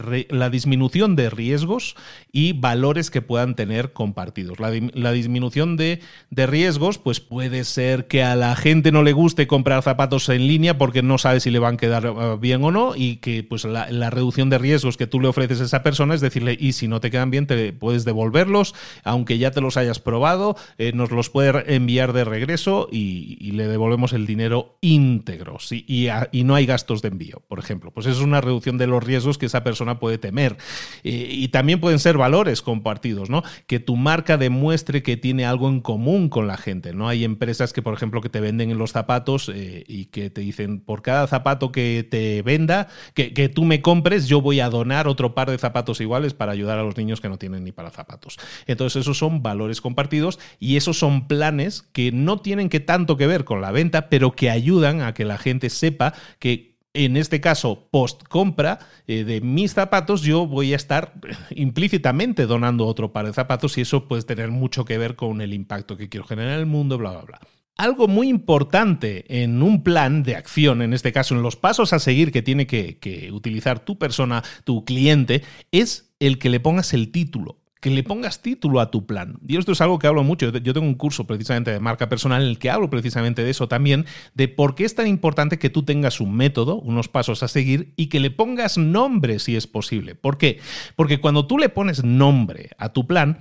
disminución 0.50 1.16
de 1.16 1.30
riesgos 1.30 1.96
y 2.32 2.54
valores 2.54 3.12
que 3.12 3.22
puedan 3.22 3.56
tener 3.56 3.94
compartidos. 3.94 4.60
La, 4.60 4.72
la 4.94 5.12
disminución 5.12 5.78
de, 5.78 6.02
de, 6.32 6.48
riesgos, 6.48 6.98
pues 6.98 7.20
puede 7.20 7.64
ser 7.64 8.08
que 8.08 8.24
a 8.24 8.36
la 8.36 8.56
gente 8.56 8.92
no 8.92 9.04
le 9.04 9.14
guste 9.14 9.46
comprar 9.46 9.84
zapatos 9.84 10.28
en 10.30 10.48
línea 10.48 10.80
porque 10.80 11.04
no 11.04 11.20
sabe 11.20 11.40
si 11.40 11.52
le 11.52 11.60
van 11.60 11.76
a 11.76 11.78
quedar 11.78 12.08
eh, 12.08 12.38
bien 12.42 12.64
o 12.64 12.72
no 12.72 12.96
y 12.96 13.18
que 13.18 13.44
pues 13.44 13.64
la, 13.64 13.92
la 13.92 14.10
reducción 14.10 14.50
de 14.50 14.58
riesgos 14.58 14.98
que 14.98 15.06
tú 15.06 15.20
le 15.20 15.28
ofreces 15.28 15.62
a 15.62 15.66
esa 15.66 15.84
persona 15.84 16.16
es 16.16 16.22
decirle, 16.22 16.58
y 16.60 16.72
si 16.72 16.88
no 16.88 17.00
te 17.00 17.12
quedan 17.12 17.30
bien, 17.30 17.46
te 17.46 17.74
puedes 17.74 18.06
devolverlos, 18.06 18.74
aunque 19.04 19.38
ya 19.38 19.52
te 19.52 19.62
los 19.62 19.78
hayas 19.78 19.99
probado, 20.02 20.56
eh, 20.78 20.92
nos 20.94 21.12
los 21.12 21.30
puede 21.30 21.76
enviar 21.76 22.14
de 22.14 22.24
regreso 22.24 22.88
y, 22.92 23.50
le 23.50 23.68
devolvemos 23.68 24.14
el 24.14 24.26
dinero 24.26 24.78
íntegro. 24.80 25.58
Y, 25.72 26.10
no 26.44 26.56
hay 26.56 26.66
gastos 26.66 27.02
de 27.02 27.10
envío, 27.10 27.42
por 27.48 27.60
ejemplo. 27.60 27.92
Pues 27.92 28.06
es 28.06 28.20
una 28.20 28.42
reducción 28.42 28.78
de 28.78 28.88
los 28.88 29.04
riesgos 29.04 29.38
que 29.38 29.48
esa 29.48 29.64
persona 29.64 30.00
puede 30.00 30.18
temer. 30.18 30.58
Eh, 31.04 31.28
y 31.32 31.50
también 31.50 31.80
pueden 31.80 32.00
ser 32.00 32.18
valores 32.18 32.62
compartidos, 32.62 33.30
¿no? 33.30 33.44
Que 33.68 33.80
tu 33.80 33.96
marca 33.96 34.38
demuestre 34.38 35.04
que 35.04 35.18
tiene 35.18 35.46
algo 35.46 35.68
en 35.68 35.82
común 35.82 36.30
con 36.30 36.48
la 36.48 36.58
gente. 36.58 36.94
¿no? 36.94 37.08
Hay 37.08 37.24
empresas 37.24 37.74
que, 37.74 37.82
por 37.82 37.94
ejemplo, 37.94 38.22
que 38.22 38.30
te 38.30 38.40
venden 38.40 38.72
en 38.72 38.78
los 38.78 38.92
zapatos 38.92 39.50
eh, 39.54 39.84
y 39.88 40.06
que 40.06 40.30
te 40.30 40.42
dicen, 40.42 40.80
por 40.80 41.02
cada 41.02 41.28
zapato 41.28 41.72
que 41.72 42.08
te 42.10 42.42
venda, 42.42 42.88
que, 43.14 43.34
que 43.34 43.50
tú 43.50 43.66
me 43.66 43.82
compres, 43.82 44.28
yo 44.28 44.42
voy 44.42 44.60
a 44.60 44.70
donar 44.70 45.08
otro 45.08 45.34
par 45.36 45.50
de 45.52 45.58
zapatos 45.58 46.02
iguales 46.02 46.34
para 46.34 46.52
ayudar 46.52 46.80
a 46.80 46.84
los 46.84 46.98
niños 46.98 47.22
que 47.22 47.30
no 47.30 47.38
tienen 47.38 47.64
ni 47.64 47.72
para 47.72 47.90
zapatos. 47.90 48.38
Entonces, 48.68 49.02
esos 49.02 49.18
son 49.18 49.42
valores 49.42 49.82
compartidos 49.82 49.89
compartidos 49.90 50.40
y 50.60 50.78
esos 50.78 51.00
son 51.00 51.28
planes 51.28 51.82
que 51.82 52.12
no 52.12 52.38
tienen 52.38 52.70
que 52.70 52.80
tanto 52.80 53.18
que 53.18 53.26
ver 53.26 53.44
con 53.44 53.60
la 53.60 53.72
venta, 53.72 54.08
pero 54.08 54.36
que 54.36 54.52
ayudan 54.52 55.02
a 55.02 55.16
que 55.16 55.26
la 55.26 55.40
gente 55.40 55.72
sepa 55.72 56.14
que 56.38 56.70
en 56.94 57.18
este 57.18 57.40
caso, 57.40 57.88
post 57.92 58.24
compra 58.28 58.80
eh, 59.08 59.24
de 59.24 59.42
mis 59.42 59.74
zapatos, 59.74 60.22
yo 60.22 60.48
voy 60.48 60.74
a 60.74 60.76
estar 60.76 61.14
implícitamente 61.52 62.46
donando 62.46 62.86
otro 62.86 63.14
par 63.14 63.26
de 63.26 63.34
zapatos 63.34 63.78
y 63.78 63.82
eso 63.82 64.08
puede 64.08 64.24
tener 64.24 64.50
mucho 64.50 64.86
que 64.86 64.98
ver 64.98 65.16
con 65.16 65.42
el 65.42 65.54
impacto 65.54 65.98
que 65.98 66.10
quiero 66.10 66.26
generar 66.26 66.54
en 66.54 66.60
el 66.60 66.66
mundo, 66.66 66.98
bla, 66.98 67.12
bla, 67.12 67.22
bla. 67.22 67.40
Algo 67.76 68.10
muy 68.10 68.28
importante 68.28 69.42
en 69.42 69.64
un 69.64 69.84
plan 69.84 70.24
de 70.24 70.36
acción, 70.36 70.82
en 70.82 70.94
este 70.94 71.14
caso 71.14 71.34
en 71.34 71.42
los 71.42 71.56
pasos 71.56 71.94
a 71.94 72.00
seguir 72.00 72.32
que 72.34 72.42
tiene 72.42 72.68
que, 72.68 72.98
que 72.98 73.32
utilizar 73.32 73.80
tu 73.80 73.98
persona, 73.98 74.44
tu 74.66 74.84
cliente, 74.84 75.44
es 75.72 76.12
el 76.20 76.40
que 76.40 76.50
le 76.50 76.60
pongas 76.60 76.94
el 76.94 77.12
título 77.12 77.59
que 77.80 77.90
le 77.90 78.04
pongas 78.04 78.42
título 78.42 78.80
a 78.80 78.92
tu 78.92 79.06
plan. 79.06 79.40
Y 79.48 79.58
esto 79.58 79.72
es 79.72 79.82
algo 79.82 80.00
que 80.00 80.08
hablo 80.08 80.24
mucho. 80.24 80.52
Yo 80.52 80.74
tengo 80.74 80.88
un 80.88 80.96
curso 80.96 81.26
precisamente 81.26 81.72
de 81.72 81.80
marca 81.80 82.10
personal 82.10 82.42
en 82.42 82.50
el 82.50 82.60
que 82.60 82.70
hablo 82.70 82.90
precisamente 82.90 83.44
de 83.44 83.50
eso 83.50 83.68
también, 83.68 84.06
de 84.34 84.48
por 84.48 84.76
qué 84.76 84.86
es 84.86 84.96
tan 84.96 85.08
importante 85.08 85.60
que 85.60 85.70
tú 85.70 85.84
tengas 85.84 86.20
un 86.20 86.36
método, 86.36 86.80
unos 86.80 87.08
pasos 87.08 87.44
a 87.44 87.48
seguir 87.48 87.94
y 87.96 88.08
que 88.08 88.20
le 88.20 88.32
pongas 88.32 88.78
nombre 88.78 89.40
si 89.40 89.56
es 89.56 89.68
posible. 89.68 90.16
¿Por 90.16 90.38
qué? 90.38 90.60
Porque 90.96 91.22
cuando 91.22 91.48
tú 91.48 91.58
le 91.58 91.70
pones 91.70 92.04
nombre 92.04 92.72
a 92.78 92.90
tu 92.90 93.08
plan, 93.08 93.40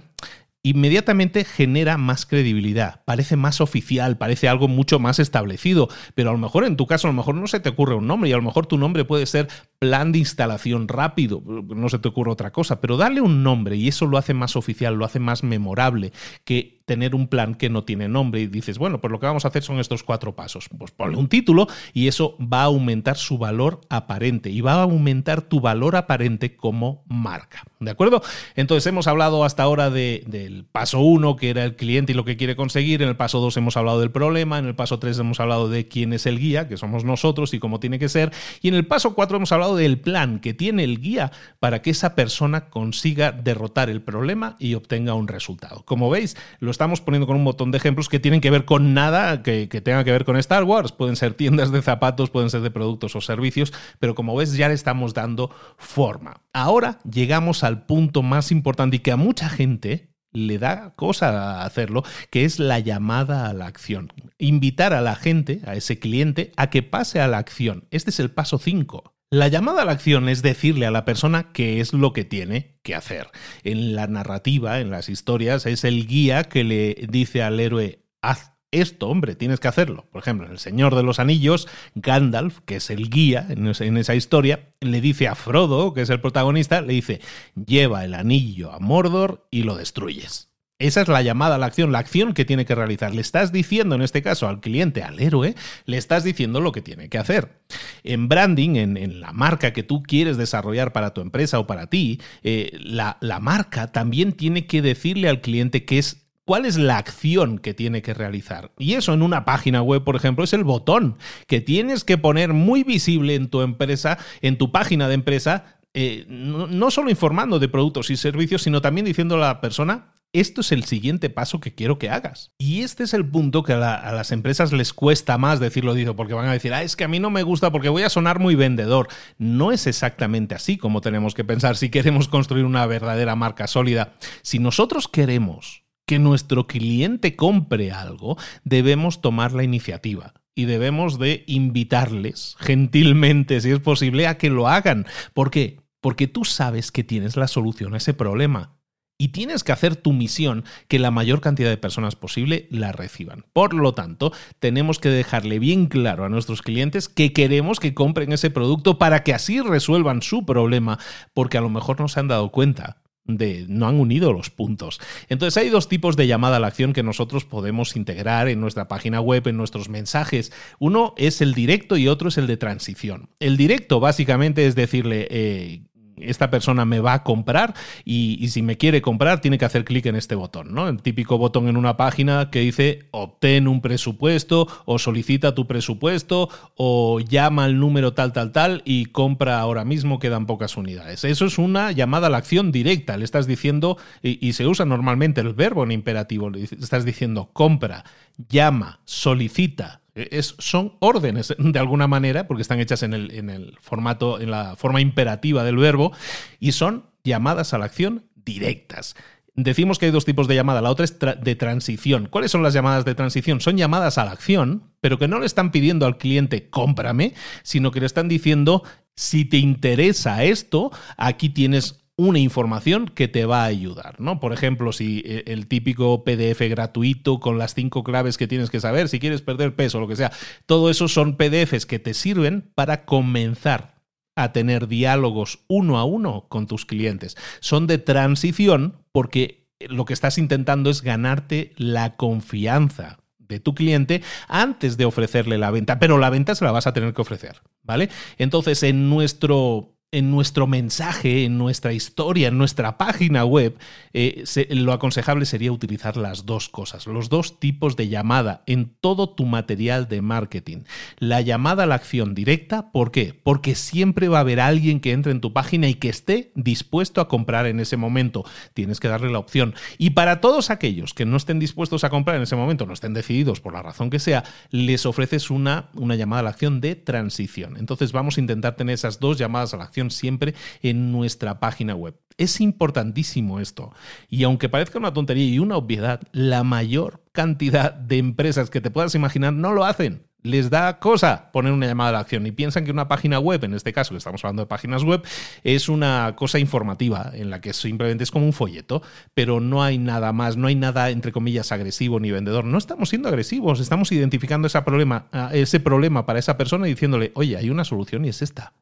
inmediatamente 0.71 1.45
genera 1.45 1.97
más 1.99 2.27
credibilidad, 2.27 3.03
parece 3.05 3.37
más 3.37 3.61
oficial, 3.61 4.19
parece 4.19 4.49
algo 4.49 4.69
mucho 4.69 4.99
más 4.99 5.19
establecido, 5.19 5.89
pero 6.15 6.31
a 6.31 6.33
lo 6.33 6.39
mejor 6.39 6.65
en 6.65 6.77
tu 6.77 6.87
caso 6.87 7.09
a 7.09 7.11
lo 7.11 7.17
mejor 7.17 7.35
no 7.35 7.47
se 7.47 7.61
te 7.61 7.69
ocurre 7.69 7.95
un 7.95 8.07
nombre 8.07 8.31
y 8.31 8.33
a 8.33 8.37
lo 8.37 8.43
mejor 8.43 8.67
tu 8.67 8.79
nombre 8.79 9.05
puede 9.05 9.27
ser 9.27 9.49
plan 9.79 10.13
de 10.13 10.19
instalación 10.19 10.89
rápido, 10.89 11.43
no 11.45 11.89
se 11.89 11.99
te 11.99 12.09
ocurre 12.09 12.33
otra 12.33 12.53
cosa, 12.53 12.81
pero 12.81 12.97
dale 12.97 13.21
un 13.21 13.43
nombre 13.43 13.77
y 13.77 13.89
eso 13.89 14.07
lo 14.07 14.19
hace 14.19 14.35
más 14.35 14.57
oficial, 14.57 14.95
lo 14.95 15.05
hace 15.05 15.21
más 15.21 15.43
memorable 15.43 16.13
que 16.45 16.78
tener 16.89 17.15
un 17.15 17.29
plan 17.29 17.55
que 17.55 17.69
no 17.69 17.85
tiene 17.85 18.09
nombre 18.09 18.41
y 18.41 18.47
dices, 18.49 18.79
bueno, 18.79 19.01
pues 19.01 19.13
lo 19.13 19.21
que 19.21 19.27
vamos 19.27 19.45
a 19.45 19.49
hacer 19.49 19.63
son 19.63 19.79
estos 19.79 20.03
cuatro 20.03 20.35
pasos. 20.35 20.69
Pues 20.77 20.91
ponle 20.91 21.19
un 21.19 21.29
título 21.29 21.69
y 21.93 22.09
eso 22.09 22.37
va 22.41 22.63
a 22.63 22.65
aumentar 22.65 23.17
su 23.17 23.39
valor 23.39 23.83
aparente 23.91 24.51
y 24.51 24.63
va 24.63 24.73
a 24.73 24.83
aumentar 24.83 25.43
tu 25.43 25.61
valor 25.61 25.95
aparente 25.95 26.57
como 26.57 27.05
marca. 27.07 27.63
¿De 27.79 27.91
acuerdo? 27.91 28.23
Entonces 28.57 28.87
hemos 28.87 29.07
hablado 29.07 29.45
hasta 29.45 29.63
ahora 29.63 29.91
del 29.91 30.65
paso 30.73 31.01
uno, 31.01 31.37
que 31.37 31.51
era 31.51 31.63
el 31.63 31.77
cliente 31.77 32.13
y 32.13 32.15
lo 32.15 32.25
que 32.25 32.37
quiere 32.37 32.57
conseguir. 32.57 33.03
En 33.03 33.09
el 33.09 33.17
paso 33.17 33.39
dos 33.39 33.57
hemos 33.59 33.77
hablado 33.77 34.01
del 34.01 34.11
problema. 34.11 34.59
En 34.59 34.65
el 34.65 34.75
paso 34.75 34.99
tres 34.99 35.19
hemos 35.19 35.39
hablado 35.39 35.69
de 35.69 35.87
quién 35.87 36.13
es 36.15 36.27
el 36.27 36.39
guía, 36.39 36.67
que 36.67 36.79
somos 36.79 37.05
nosotros 37.05 37.53
y 37.53 37.59
cómo 37.59 37.79
tiene 37.79 37.99
que 37.99 38.09
ser. 38.09 38.33
Y 38.63 38.69
en 38.69 38.75
el 38.75 38.87
paso 38.87 39.15
cuatro 39.15 39.37
hemos 39.37 39.53
hablado 39.53 39.77
del 39.77 40.01
plan 40.01 40.41
que 40.41 40.55
tiene 40.55 40.85
el 40.85 41.01
guía 41.01 41.31
para 41.61 41.83
que 41.83 41.91
esa 41.91 42.15
persona 42.15 42.71
consiga 42.71 43.31
derrotar 43.31 43.91
el 43.91 44.01
problema 44.01 44.57
y 44.59 44.73
obtenga 44.73 45.13
un 45.13 45.29
resultado. 45.29 45.85
Como 45.85 46.09
veis, 46.09 46.37
los 46.61 46.78
estamos 46.79 47.01
poniendo 47.01 47.27
con 47.27 47.35
un 47.35 47.43
montón 47.43 47.73
de 47.73 47.79
ejemplos 47.79 48.09
que 48.09 48.21
tienen 48.21 48.41
que 48.41 48.53
ver 48.53 48.65
con 48.65 48.95
nada 48.95 49.43
que, 49.43 49.67
tenga 49.67 50.05
que 50.05 50.13
ver 50.13 50.25
con 50.25 50.37
Star 50.37 50.63
Wars. 50.63 50.93
Pueden 50.93 51.17
ser 51.17 51.35
tiendas 51.35 51.73
de 51.73 51.83
zapatos, 51.83 52.31
pueden 52.31 52.51
ser 52.51 52.61
de 52.61 52.71
productos 52.71 53.17
o 53.17 53.21
servicios, 53.21 53.73
pero 53.99 54.15
como 54.15 54.37
ves 54.37 54.57
ya 54.57 54.69
le 54.69 54.75
estamos 54.75 55.13
dando 55.13 55.51
forma. 55.77 56.43
Ahora 56.53 57.01
llegamos 57.03 57.65
al 57.65 57.85
punto 57.85 58.23
más 58.23 58.53
importante 58.53 58.99
y 58.99 59.01
que 59.01 59.11
a 59.11 59.17
mucha 59.17 59.49
gente 59.49 60.15
le 60.31 60.59
da 60.59 60.95
cosa 60.95 61.65
hacerlo, 61.65 62.05
que 62.31 62.45
es 62.45 62.61
la 62.61 62.79
llamada 62.79 63.49
a 63.49 63.55
la 63.55 63.67
acción. 63.67 64.13
Invitar 64.39 64.95
a 64.95 65.01
la 65.01 65.17
gente, 65.17 65.63
a 65.67 65.75
ese 65.75 65.99
cliente, 65.99 66.53
a 66.57 66.71
que 66.71 66.85
pase 66.85 67.21
a 67.21 67.27
la 67.27 67.39
acción. 67.39 67.89
Este 67.91 68.11
es 68.11 68.21
el 68.21 68.31
paso 68.31 68.59
5. 68.59 69.18
La 69.31 69.49
llamada 69.49 69.83
a 69.83 69.85
la 69.85 69.93
acción 69.93 70.27
es 70.31 70.41
decirle 70.41 70.87
a 70.87 70.91
la 70.91 71.05
persona 71.05 71.53
qué 71.53 71.81
es 71.81 71.93
lo 71.93 72.15
que 72.15 72.25
tiene 72.25 72.79
que 72.83 72.95
hacer. 72.95 73.29
En 73.63 73.95
la 73.95 74.07
narrativa, 74.07 74.81
en 74.81 74.91
las 74.91 75.11
historias, 75.11 75.67
es 75.67 75.85
el 75.85 76.07
guía 76.07 76.45
que 76.45 76.65
le 76.65 76.95
dice 77.11 77.43
al 77.43 77.61
héroe, 77.61 78.07
haz 78.23 78.53
esto, 78.71 79.09
hombre, 79.09 79.35
tienes 79.35 79.61
que 79.61 79.69
hacerlo. 79.69 80.07
Por 80.11 80.23
ejemplo, 80.23 80.47
en 80.47 80.53
El 80.53 80.59
Señor 80.59 80.95
de 80.95 81.03
los 81.03 81.19
Anillos, 81.19 81.69
Gandalf, 81.95 82.61
que 82.61 82.77
es 82.77 82.89
el 82.89 83.11
guía 83.11 83.47
en 83.51 83.97
esa 83.99 84.15
historia, 84.15 84.71
le 84.81 85.03
dice 85.03 85.29
a 85.29 85.35
Frodo, 85.35 85.93
que 85.93 86.01
es 86.01 86.09
el 86.09 86.23
protagonista, 86.23 86.81
le 86.81 86.95
dice, 86.95 87.21
lleva 87.55 88.07
el 88.07 88.15
anillo 88.15 88.73
a 88.73 88.79
Mordor 88.79 89.47
y 89.51 89.63
lo 89.63 89.77
destruyes. 89.77 90.48
Esa 90.81 91.01
es 91.01 91.09
la 91.09 91.23
llamada 91.23 91.57
a 91.57 91.59
la 91.59 91.67
acción, 91.67 91.91
la 91.91 91.99
acción 91.99 92.35
que 92.35 92.45
tiene 92.45 92.65
que 92.65 92.77
realizar. 92.77 93.13
Le 93.13 93.21
estás 93.21 93.51
diciendo, 93.51 93.97
en 93.97 94.03
este 94.03 94.23
caso, 94.23 94.47
al 94.47 94.61
cliente, 94.61 95.03
al 95.03 95.19
héroe, 95.19 95.57
le 95.87 95.97
estás 95.97 96.23
diciendo 96.23 96.61
lo 96.61 96.71
que 96.71 96.83
tiene 96.83 97.09
que 97.09 97.19
hacer. 97.19 97.61
En 98.05 98.29
branding, 98.29 98.77
en, 98.77 99.21
la 99.21 99.33
marca 99.33 99.73
que 99.73 99.83
tú 99.83 100.05
quieres 100.05 100.37
desarrollar 100.37 100.93
para 100.93 101.15
tu 101.15 101.21
empresa 101.21 101.59
o 101.59 101.67
para 101.67 101.89
ti, 101.89 102.21
eh, 102.45 102.79
la, 102.81 103.19
la 103.21 103.41
marca 103.41 103.91
también 103.91 104.35
tiene 104.35 104.67
que 104.67 104.81
decirle 104.81 105.29
al 105.29 105.41
cliente 105.41 105.85
qué 105.85 105.99
es 105.99 106.29
cuál 106.45 106.65
es 106.65 106.79
la 106.79 106.97
acción 106.97 107.59
que 107.59 107.75
tiene 107.75 108.01
que 108.01 108.15
realizar. 108.15 108.71
Y 108.79 108.95
eso 108.95 109.13
en 109.13 109.23
una 109.23 109.45
página 109.45 109.83
web, 109.83 110.05
por 110.05 110.15
ejemplo, 110.15 110.45
es 110.45 110.53
el 110.53 110.63
botón 110.63 111.19
que 111.49 111.61
tienes 111.61 112.05
que 112.05 112.19
poner 112.19 112.53
muy 112.53 112.85
visible 112.85 113.35
en 113.35 113.49
tu 113.49 113.63
empresa, 113.63 114.17
en 114.43 114.57
tu 114.59 114.71
página 114.71 115.09
de 115.09 115.15
empresa, 115.15 115.79
eh, 115.93 116.25
no, 116.29 116.91
solo 116.91 117.11
informando 117.11 117.59
de 117.59 117.69
productos 117.69 118.11
y 118.11 118.17
servicios, 118.17 118.63
sino 118.63 118.81
también 118.81 119.05
diciendo 119.05 119.35
a 119.35 119.39
la 119.39 119.61
persona 119.61 120.15
esto 120.33 120.61
es 120.61 120.73
el 120.73 120.85
siguiente 120.85 121.31
paso 121.31 121.61
que 121.61 121.75
quiero 121.75 121.99
que 121.99 122.11
hagas. 122.11 122.53
Y 122.59 122.83
este 122.83 123.05
es 123.05 123.15
el 123.15 123.27
punto 123.27 123.63
que 123.63 123.73
a, 123.73 124.13
las 124.13 124.33
empresas 124.33 124.73
les 124.73 124.93
cuesta 124.93 125.39
más 125.39 125.61
decirlo, 125.61 125.95
dicho, 125.95 126.17
porque 126.17 126.35
van 126.35 126.49
a 126.49 126.53
decir, 126.53 126.75
ah, 126.75 126.83
es 126.83 126.97
que 126.97 127.05
a 127.05 127.09
mí 127.09 127.19
no 127.19 127.31
me 127.31 127.43
gusta 127.43 127.73
porque 127.73 127.89
voy 127.89 128.03
a 128.03 128.11
sonar 128.11 128.39
muy 128.39 128.55
vendedor. 128.55 129.09
No 129.39 129.73
es 129.73 129.87
exactamente 129.87 130.55
así 130.55 130.77
como 130.77 131.01
tenemos 131.01 131.35
que 131.35 131.45
pensar 131.45 131.77
si 131.77 131.89
queremos 131.89 132.29
construir 132.29 132.65
una 132.65 132.87
verdadera 132.87 133.37
marca 133.37 133.67
sólida. 133.67 134.15
Si 134.43 134.59
nosotros 134.59 135.09
queremos 135.09 135.85
que 136.07 136.19
nuestro 136.19 136.67
cliente 136.67 137.37
compre 137.37 137.93
algo, 137.93 138.37
debemos 138.65 139.21
tomar 139.21 139.53
la 139.53 139.63
iniciativa 139.63 140.35
y 140.55 140.65
debemos 140.65 141.19
de 141.19 141.45
invitarles 141.47 142.57
gentilmente, 142.59 143.61
si 143.61 143.71
es 143.71 143.81
posible, 143.81 144.27
a 144.27 144.39
que 144.39 144.51
lo 144.51 144.69
hagan. 144.69 145.07
¿Por 145.35 145.51
qué? 145.51 145.81
Porque 146.01 146.27
tú 146.27 146.45
sabes 146.45 146.91
que 146.93 147.05
tienes 147.05 147.37
la 147.37 147.47
solución 147.47 147.95
a 147.95 147.99
ese 147.99 148.15
problema. 148.15 148.78
Y 149.21 149.29
tienes 149.29 149.65
que 149.65 149.73
hacer 149.73 149.97
tu 149.97 150.13
misión 150.13 150.65
que 150.87 151.01
la 151.01 151.11
mayor 151.11 151.41
cantidad 151.41 151.69
de 151.69 151.77
personas 151.77 152.15
posible 152.15 152.69
la 152.71 152.93
reciban. 152.93 153.45
Por 153.53 153.75
lo 153.75 153.93
tanto, 153.93 154.33
tenemos 154.61 155.01
que 155.01 155.09
dejarle 155.09 155.59
bien 155.59 155.87
claro 155.87 156.25
a 156.25 156.29
nuestros 156.29 156.63
clientes 156.63 157.09
que 157.09 157.33
queremos 157.33 157.81
que 157.81 157.95
compren 157.95 158.33
ese 158.33 158.51
producto 158.51 158.97
para 158.97 159.25
que 159.25 159.35
así 159.35 159.61
resuelvan 159.61 160.23
su 160.23 160.47
problema, 160.47 161.01
porque 161.35 161.59
a 161.59 161.61
lo 161.61 161.69
mejor 161.69 161.99
no 161.99 162.07
se 162.07 162.21
han 162.21 162.29
dado 162.29 162.53
cuenta 162.53 163.03
de, 163.25 163.67
no 163.69 163.89
han 163.89 164.01
unido 164.01 164.33
los 164.33 164.51
puntos. 164.51 165.01
Entonces 165.29 165.57
hay 165.61 165.69
dos 165.69 165.89
tipos 165.89 166.17
de 166.17 166.29
llamada 166.29 166.57
a 166.57 166.61
la 166.61 166.69
acción 166.69 166.93
que 166.93 167.03
nosotros 167.03 167.45
podemos 167.45 167.97
integrar 167.97 168.49
en 168.49 168.61
nuestra 168.61 168.87
página 168.87 169.21
web, 169.21 169.49
en 169.49 169.57
nuestros 169.57 169.89
mensajes. 169.89 170.53
Uno 170.79 171.15
es 171.17 171.41
el 171.41 171.55
directo 171.55 171.97
y 171.97 172.07
otro 172.07 172.29
es 172.29 172.39
el 172.39 172.47
de 172.47 172.57
transición. 172.57 173.31
El 173.41 173.57
directo 173.57 173.99
básicamente 173.99 174.65
es 174.67 174.77
decirle, 174.77 175.27
eh, 175.31 175.83
esta 176.23 176.51
persona 176.51 176.85
me 176.85 177.01
va 177.01 177.15
a 177.15 177.23
comprar 177.23 177.75
y, 178.05 178.49
si 178.49 178.63
me 178.63 178.77
quiere 178.77 179.03
comprar 179.03 179.41
tiene 179.41 179.59
que 179.59 179.65
hacer 179.65 179.85
clic 179.85 180.07
en 180.07 180.17
este 180.17 180.35
botón, 180.35 180.75
¿no? 180.75 180.89
El 180.89 181.03
típico 181.03 181.39
botón 181.39 181.69
en 181.69 181.77
una 181.77 181.97
página 181.97 182.51
que 182.51 182.61
dice 182.61 183.09
obtén 183.11 183.69
un 183.69 183.81
presupuesto 183.81 184.69
o 184.85 184.99
solicita 184.99 185.55
tu 185.55 185.67
presupuesto 185.67 186.49
o 186.77 187.21
llama 187.21 187.65
al 187.65 187.79
número 187.79 188.15
tal, 188.15 188.33
tal, 188.33 188.53
tal 188.53 188.83
y 188.85 189.07
compra 189.07 189.61
ahora 189.61 189.85
mismo, 189.85 190.19
quedan 190.19 190.47
pocas 190.47 190.77
unidades. 190.77 191.25
Eso 191.25 191.47
es 191.47 191.59
una 191.59 191.93
llamada 191.93 192.29
a 192.29 192.31
la 192.31 192.39
acción 192.39 192.73
directa, 192.73 193.17
le 193.17 193.25
estás 193.25 193.47
diciendo, 193.47 193.99
y, 194.23 194.47
y 194.47 194.55
se 194.55 194.67
usa 194.67 194.85
normalmente 194.85 195.41
el 195.41 195.53
verbo 195.55 195.85
en 195.85 195.93
imperativo, 195.93 196.51
le 196.51 196.65
estás 196.65 197.05
diciendo 197.05 197.51
compra, 197.53 198.05
llama, 198.49 199.01
solicita, 199.05 200.01
es, 200.31 200.55
son 200.59 200.95
órdenes 201.01 201.55
de 201.59 201.79
alguna 201.79 202.07
manera, 202.09 202.47
porque 202.47 202.63
están 202.63 202.81
hechas 202.81 203.03
en 203.03 203.13
el 203.15 203.77
formato, 203.81 204.41
en 204.41 204.51
la 204.51 204.77
forma 204.77 205.01
imperativa 205.01 205.65
del 205.65 205.77
verbo, 205.77 206.13
y 206.59 206.73
son 206.73 207.07
llamadas 207.25 207.75
a 207.75 207.79
la 207.79 207.87
acción 207.87 208.25
directas. 208.35 209.15
Decimos 209.61 209.99
que 209.99 210.07
hay 210.07 210.13
dos 210.13 210.25
tipos 210.25 210.47
de 210.47 210.55
llamada, 210.55 210.81
la 210.81 210.91
otra 210.91 211.05
es 211.05 211.19
de 211.19 211.57
transición. 211.57 212.29
¿Cuáles 212.31 212.53
son 212.53 212.63
las 212.63 212.75
llamadas 212.75 213.05
de 213.05 213.17
transición? 213.17 213.61
Son 213.61 213.77
llamadas 213.77 214.17
a 214.17 214.25
la 214.25 214.31
acción, 214.31 214.85
pero 215.01 215.19
que 215.19 215.27
no 215.27 215.41
le 215.41 215.47
están 215.47 215.73
pidiendo 215.73 216.07
al 216.07 216.17
cliente 216.17 216.71
cómprame, 216.71 217.35
sino 217.65 217.91
que 217.91 217.99
le 217.99 218.07
están 218.07 218.29
diciendo 218.29 218.85
si 219.17 219.45
te 219.45 219.57
interesa 219.57 220.45
esto, 220.45 220.93
aquí 221.17 221.49
tienes 221.49 222.08
una 222.19 222.41
información 222.41 223.07
que 223.07 223.29
te 223.29 223.47
va 223.47 223.63
a 223.63 223.67
ayudar, 223.67 224.21
¿no? 224.21 224.41
Por 224.41 224.53
ejemplo, 224.53 224.93
si 224.93 225.23
eh, 225.25 225.45
el 225.47 225.69
típico 225.69 226.25
PDF 226.25 226.61
gratuito 226.69 227.39
con 227.39 227.59
las 227.59 227.75
cinco 227.75 228.03
claves 228.03 228.37
que 228.37 228.49
tienes 228.49 228.71
que 228.71 228.81
saber, 228.81 229.09
si 229.09 229.21
quieres 229.21 229.41
perder 229.41 229.77
peso, 229.77 230.01
lo 230.01 230.09
que 230.09 230.17
sea, 230.17 230.33
todo 230.67 230.91
eso 230.91 231.07
son 231.07 231.37
PDFs 231.37 231.87
que 231.87 232.01
te 232.01 232.15
sirven 232.15 232.73
para 232.75 233.05
comenzar 233.05 234.03
a 234.35 234.53
tener 234.53 234.89
diálogos 234.89 235.61
uno 235.69 235.97
a 235.97 236.05
uno 236.05 236.47
con 236.49 236.67
tus 236.67 236.87
clientes. 236.87 237.37
Son 237.61 237.87
de 237.87 237.99
transición 237.99 239.05
porque 239.13 239.69
lo 239.79 240.05
que 240.05 240.13
estás 240.13 240.39
intentando 240.39 240.91
es 240.91 241.03
ganarte 241.03 241.73
la 241.77 242.17
confianza 242.17 243.21
de 243.39 243.61
tu 243.61 243.75
cliente 243.75 244.23
antes 244.49 244.97
de 244.97 245.05
ofrecerle 245.05 245.57
la 245.57 245.71
venta, 245.71 246.01
pero 246.01 246.19
la 246.19 246.31
venta 246.31 246.57
se 246.57 246.65
la 246.65 246.73
vas 246.73 246.89
a 246.89 246.93
tener 246.93 247.15
que 247.15 247.23
ofrecer, 247.23 247.63
¿vale? 247.83 248.11
Entonces, 248.39 248.83
en 248.83 249.09
nuestro 249.09 249.98
en 250.11 250.31
nuestro 250.31 250.67
mensaje, 250.67 251.45
en 251.45 251.59
nuestra 251.59 251.93
historia, 251.93 252.49
en 252.49 252.57
nuestra 252.57 252.97
página 252.97 253.45
web, 253.45 253.77
eh, 254.15 254.45
lo 254.71 254.95
aconsejable 254.95 255.45
sería 255.45 255.71
utilizar 255.71 256.17
las 256.17 256.47
dos 256.47 256.71
cosas, 256.71 257.07
los 257.07 257.29
dos 257.29 257.61
tipos 257.61 257.95
de 257.95 258.09
llamada 258.09 258.63
en 258.67 258.97
todo 259.03 259.29
tu 259.29 259.45
material 259.45 260.09
de 260.09 260.23
marketing. 260.23 260.79
La 261.19 261.43
llamada 261.43 261.83
a 261.83 261.87
la 261.87 261.97
acción 261.97 262.35
directa, 262.35 262.91
¿por 262.91 263.11
qué? 263.11 263.39
Porque 263.43 263.75
siempre 263.75 264.29
va 264.29 264.39
a 264.39 264.41
haber 264.41 264.61
alguien 264.61 265.01
que 265.01 265.13
entre 265.13 265.31
en 265.31 265.43
tu 265.43 265.53
página 265.53 265.89
y 265.89 265.95
que 265.95 266.09
esté 266.09 266.53
dispuesto 266.55 267.21
a 267.21 267.29
comprar 267.29 267.67
en 267.67 267.79
ese 267.79 267.99
momento. 267.99 268.45
Tienes 268.73 269.01
que 269.01 269.09
darle 269.09 269.31
la 269.31 269.39
opción. 269.39 269.75
Y 269.99 270.11
para 270.11 270.41
todos 270.41 270.71
aquellos 270.71 271.13
que 271.13 271.27
no 271.27 271.37
estén 271.37 271.59
dispuestos 271.59 272.05
a 272.05 272.11
comprar 272.11 272.37
en 272.37 272.45
ese 272.45 272.57
momento, 272.57 272.87
no 272.87 272.95
estén 272.95 273.13
decididos 273.13 273.61
por 273.61 273.75
la 273.75 273.83
razón 273.83 274.09
que 274.09 274.21
sea, 274.21 274.45
les 274.71 275.05
ofreces 275.05 275.51
una, 275.51 275.91
una 275.93 276.15
llamada 276.15 276.41
a 276.41 276.45
la 276.45 276.51
acción 276.51 276.81
de 276.81 276.97
transición. 276.97 277.77
Entonces 277.77 278.13
vamos 278.13 278.39
a 278.39 278.41
intentar 278.41 278.75
tener 278.75 278.95
esas 278.95 279.21
dos 279.21 279.37
llamadas 279.37 279.75
a 279.75 279.77
la 279.77 279.85
acción 279.85 279.98
siempre 280.11 280.55
en 280.83 281.13
nuestra 281.13 281.61
página 281.61 281.95
web. 281.95 282.15
Es 282.37 282.61
importantísimo 282.61 283.61
esto. 283.61 283.93
Y 284.29 284.45
aunque 284.45 284.69
parezca 284.69 284.99
una 284.99 285.13
tontería 285.13 285.45
y 285.45 285.59
una 285.59 285.77
obviedad, 285.77 286.21
la 286.33 286.63
mayor 286.63 287.23
cantidad 287.33 287.93
de 287.93 288.19
empresas 288.19 288.71
que 288.71 288.81
te 288.81 288.91
puedas 288.91 289.15
imaginar 289.15 289.53
no 289.53 289.73
lo 289.73 289.85
hacen 289.85 290.29
les 290.43 290.71
da 290.71 290.99
cosa 290.99 291.51
poner 291.53 291.73
una 291.73 291.87
llamada 291.87 292.11
a 292.11 292.13
la 292.13 292.19
acción 292.21 292.47
y 292.47 292.53
piensan 292.53 292.85
que 292.85 292.91
una 292.91 293.09
página 293.09 293.39
web, 293.39 293.65
en 293.65 293.75
este 293.75 293.93
caso 293.93 294.11
que 294.11 294.19
estamos 294.19 294.45
hablando 294.45 294.63
de 294.63 294.67
páginas 294.67 295.03
web, 295.03 295.23
es 295.65 295.89
una 295.89 296.35
cosa 296.37 296.59
informativa 296.59 297.31
en 297.35 297.51
la 297.51 297.61
que 297.61 297.73
simplemente 297.73 298.25
es 298.25 298.31
como 298.31 298.47
un 298.47 298.53
folleto, 298.53 299.03
pero 299.35 299.61
no 299.61 299.83
hay 299.83 299.99
nada 299.99 300.33
más, 300.33 300.57
no 300.57 300.69
hay 300.69 300.75
nada 300.75 301.11
entre 301.11 301.33
comillas 301.33 301.73
agresivo 301.73 302.21
ni 302.21 302.31
vendedor. 302.31 302.65
No 302.65 302.79
estamos 302.79 303.09
siendo 303.09 303.29
agresivos, 303.29 303.81
estamos 303.81 304.13
identificando 304.13 304.67
ese 304.67 304.81
problema, 304.83 305.27
ese 305.53 305.81
problema 305.81 306.25
para 306.25 306.39
esa 306.39 306.57
persona 306.57 306.87
y 306.87 306.91
diciéndole, 306.91 307.33
oye, 307.35 307.57
hay 307.57 307.71
una 307.71 307.85
solución 307.85 308.25
y 308.25 308.29
es 308.29 308.43
esta. 308.43 308.75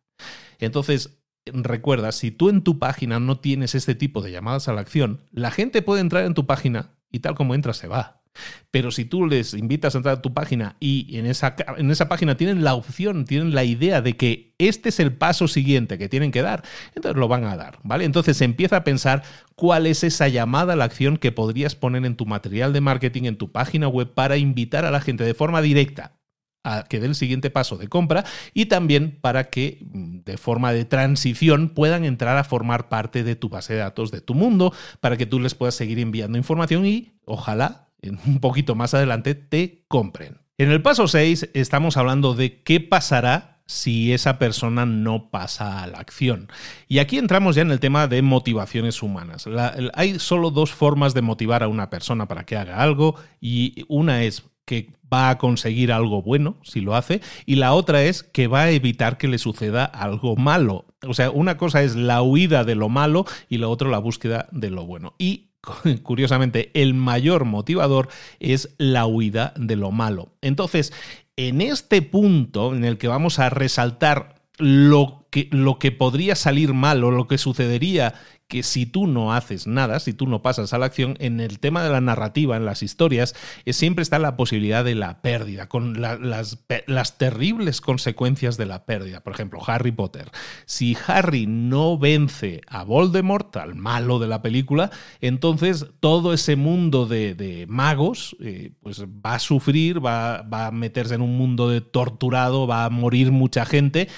Entonces, 0.59 1.19
recuerda, 1.47 2.13
si 2.13 2.31
tú 2.31 2.49
en 2.49 2.63
tu 2.63 2.79
página 2.79 3.21
no 3.21 3.39
tienes 3.39 3.75
este 3.75 3.95
tipo 3.95 4.21
de 4.21 4.33
llamadas 4.33 4.69
a 4.69 4.73
la 4.73 4.81
acción, 4.81 5.21
la 5.31 5.51
gente 5.51 5.83
puede 5.83 6.01
entrar 6.01 6.25
en 6.25 6.35
tu 6.35 6.47
página 6.47 6.97
y 7.11 7.21
tal 7.21 7.35
como 7.35 7.55
entra 7.55 7.73
se 7.73 7.89
va. 7.89 8.23
Pero 8.71 8.91
si 8.91 9.05
tú 9.05 9.27
les 9.27 9.55
invitas 9.55 9.95
a 9.95 9.99
entrar 9.99 10.19
a 10.19 10.23
tu 10.23 10.35
página 10.35 10.77
y 10.79 11.17
en 11.17 11.27
esa, 11.27 11.57
en 11.79 11.91
esa 11.91 12.09
página 12.09 12.37
tienen 12.37 12.65
la 12.65 12.75
opción, 12.75 13.25
tienen 13.25 13.55
la 13.55 13.65
idea 13.65 14.03
de 14.03 14.17
que 14.17 14.55
este 14.59 14.91
es 14.91 15.01
el 15.01 15.15
paso 15.15 15.49
siguiente 15.49 15.99
que 15.99 16.09
tienen 16.09 16.33
que 16.33 16.43
dar, 16.43 16.63
entonces 16.95 17.19
lo 17.19 17.29
van 17.29 17.45
a 17.45 17.57
dar, 17.57 17.79
¿vale? 17.83 18.05
Entonces 18.05 18.41
empieza 18.43 18.77
a 18.77 18.85
pensar 18.85 19.23
cuál 19.55 19.87
es 19.87 20.05
esa 20.05 20.29
llamada 20.29 20.75
a 20.75 20.77
la 20.77 20.85
acción 20.85 21.17
que 21.17 21.33
podrías 21.33 21.75
poner 21.75 22.05
en 22.05 22.17
tu 22.17 22.27
material 22.27 22.73
de 22.73 22.81
marketing, 22.81 23.23
en 23.25 23.39
tu 23.39 23.53
página 23.53 23.89
web, 23.89 24.13
para 24.13 24.37
invitar 24.37 24.85
a 24.85 24.91
la 24.91 25.01
gente 25.01 25.25
de 25.25 25.35
forma 25.35 25.63
directa 25.63 26.17
que 26.89 27.01
dé 27.01 27.07
el 27.07 27.15
siguiente 27.15 27.51
paso 27.51 27.77
de 27.77 27.89
compra 27.89 28.25
y 28.55 28.67
también 28.67 29.19
para 29.21 29.51
que 29.51 29.87
mm, 29.93 30.19
de 30.25 30.37
forma 30.37 30.73
de 30.73 30.85
transición 30.85 31.71
puedan 31.71 32.05
entrar 32.05 32.37
a 32.39 32.45
formar 32.45 32.89
parte 32.89 33.25
de 33.25 33.37
tu 33.37 33.49
base 33.49 33.75
de 33.75 33.81
datos, 33.81 34.11
de 34.11 34.21
tu 34.21 34.35
mundo, 34.35 34.73
para 35.01 35.17
que 35.17 35.27
tú 35.27 35.41
les 35.41 35.55
puedas 35.55 35.75
seguir 35.75 35.99
enviando 35.99 36.39
información 36.39 36.87
y 36.87 37.13
ojalá 37.25 37.89
un 38.27 38.41
poquito 38.41 38.75
más 38.75 38.95
adelante 38.95 39.35
te 39.35 39.85
compren. 39.89 40.39
En 40.59 40.71
el 40.71 40.83
paso 40.83 41.07
6 41.07 41.51
estamos 41.55 41.97
hablando 41.97 42.35
de 42.35 42.63
qué 42.63 42.81
pasará 42.81 43.57
si 43.67 44.13
esa 44.13 44.39
persona 44.39 44.87
no 44.87 45.29
pasa 45.31 45.83
a 45.83 45.87
la 45.87 45.99
acción. 45.99 46.49
Y 46.89 47.01
aquí 47.01 47.19
entramos 47.19 47.57
ya 47.57 47.63
en 47.63 47.73
el 47.73 47.81
tema 47.81 48.07
de 48.07 48.23
motivaciones 48.23 49.03
humanas. 49.03 49.47
hay 49.95 50.19
solo 50.19 50.51
dos 50.51 50.73
formas 50.73 51.15
de 51.15 51.23
motivar 51.23 51.63
a 51.63 51.69
una 51.69 51.91
persona 51.91 52.27
para 52.29 52.45
que 52.45 52.57
haga 52.57 52.81
algo 52.81 53.17
y 53.41 53.85
una 53.89 54.23
es 54.23 54.45
que 54.67 54.91
va 55.13 55.31
a 55.31 55.39
conseguir 55.39 55.93
algo 55.93 56.21
bueno 56.21 56.57
si 56.63 56.81
lo 56.81 56.95
hace 56.95 57.23
y 57.47 57.55
la 57.55 57.73
otra 57.73 58.03
es 58.03 58.23
que 58.23 58.49
va 58.49 58.63
a 58.63 58.71
evitar 58.71 59.17
que 59.17 59.29
le 59.29 59.39
suceda 59.39 59.85
algo 59.85 60.37
malo. 60.37 60.85
O 61.07 61.15
sea, 61.15 61.31
una 61.31 61.57
cosa 61.57 61.83
es 61.83 61.95
la 61.95 62.23
huida 62.23 62.65
de 62.65 62.75
lo 62.75 62.89
malo 62.89 63.25
y 63.49 63.59
la 63.59 63.69
otra 63.69 63.89
la 63.89 63.99
búsqueda 63.99 64.49
de 64.51 64.71
lo 64.71 64.85
bueno. 64.85 65.15
Y 65.19 65.51
curiosamente, 66.03 66.71
el 66.75 66.95
mayor 66.95 67.45
motivador 67.45 68.09
es 68.41 68.75
la 68.79 69.07
huida 69.07 69.55
de 69.57 69.77
lo 69.77 69.91
malo. 69.91 70.33
Entonces, 70.43 70.93
en 71.37 71.61
este 71.61 72.03
punto 72.03 72.75
en 72.75 72.85
el 72.85 72.99
que 72.99 73.09
vamos 73.09 73.39
a 73.39 73.51
resaltar 73.51 74.43
lo 74.59 75.27
que, 75.31 75.49
lo 75.53 75.79
que 75.79 75.93
podría 75.93 76.35
salir 76.35 76.73
mal 76.73 77.05
o 77.05 77.11
lo 77.11 77.29
que 77.29 77.39
sucedería 77.39 78.15
que 78.49 78.63
si 78.63 78.87
tú 78.87 79.07
no 79.07 79.33
haces 79.33 79.67
nada, 79.67 79.99
si 80.01 80.13
tú 80.13 80.27
no 80.27 80.43
pasas 80.43 80.73
a 80.73 80.79
la 80.79 80.87
acción, 80.87 81.17
en 81.21 81.41
el 81.41 81.59
tema 81.59 81.83
de 81.83 81.91
la 81.91 82.01
narrativa, 82.01 82.57
en 82.57 82.65
las 82.65 82.83
historias, 82.83 83.35
siempre 83.67 84.03
está 84.03 84.19
la 84.19 84.37
posibilidad 84.37 84.85
de 84.85 84.95
la 84.95 85.21
pérdida, 85.21 85.69
con 85.69 86.01
las, 86.01 86.59
las 86.87 87.19
terribles 87.19 87.81
consecuencias 87.81 88.57
de 88.57 88.67
la 88.67 88.85
pérdida. 88.85 89.21
Por 89.21 89.33
ejemplo, 89.33 89.61
Harry 89.67 89.93
Potter. 89.93 90.31
Si 90.65 90.97
Harry 91.07 91.47
no 91.47 91.99
vence 91.99 92.61
a 92.69 92.85
Voldemort, 92.85 93.57
al 93.57 93.75
malo 93.75 94.19
de 94.19 94.29
la 94.29 94.43
película, 94.43 94.91
entonces 95.21 95.87
todo 96.01 96.33
ese 96.33 96.57
mundo 96.57 97.07
de, 97.07 97.67
magos 97.69 98.37
eh, 98.41 98.73
pues 98.81 99.05
va 99.05 99.35
a 99.35 99.39
sufrir, 99.39 100.05
va, 100.05 100.43
va 100.43 100.69
a 100.69 100.71
meterse 100.71 101.15
en 101.15 101.23
un 101.23 101.37
mundo 101.37 101.69
de 101.69 101.81
torturado, 101.81 102.67
va 102.67 102.85
a 102.85 102.91
morir 102.91 103.33
mucha 103.33 103.65
gente 103.65 104.09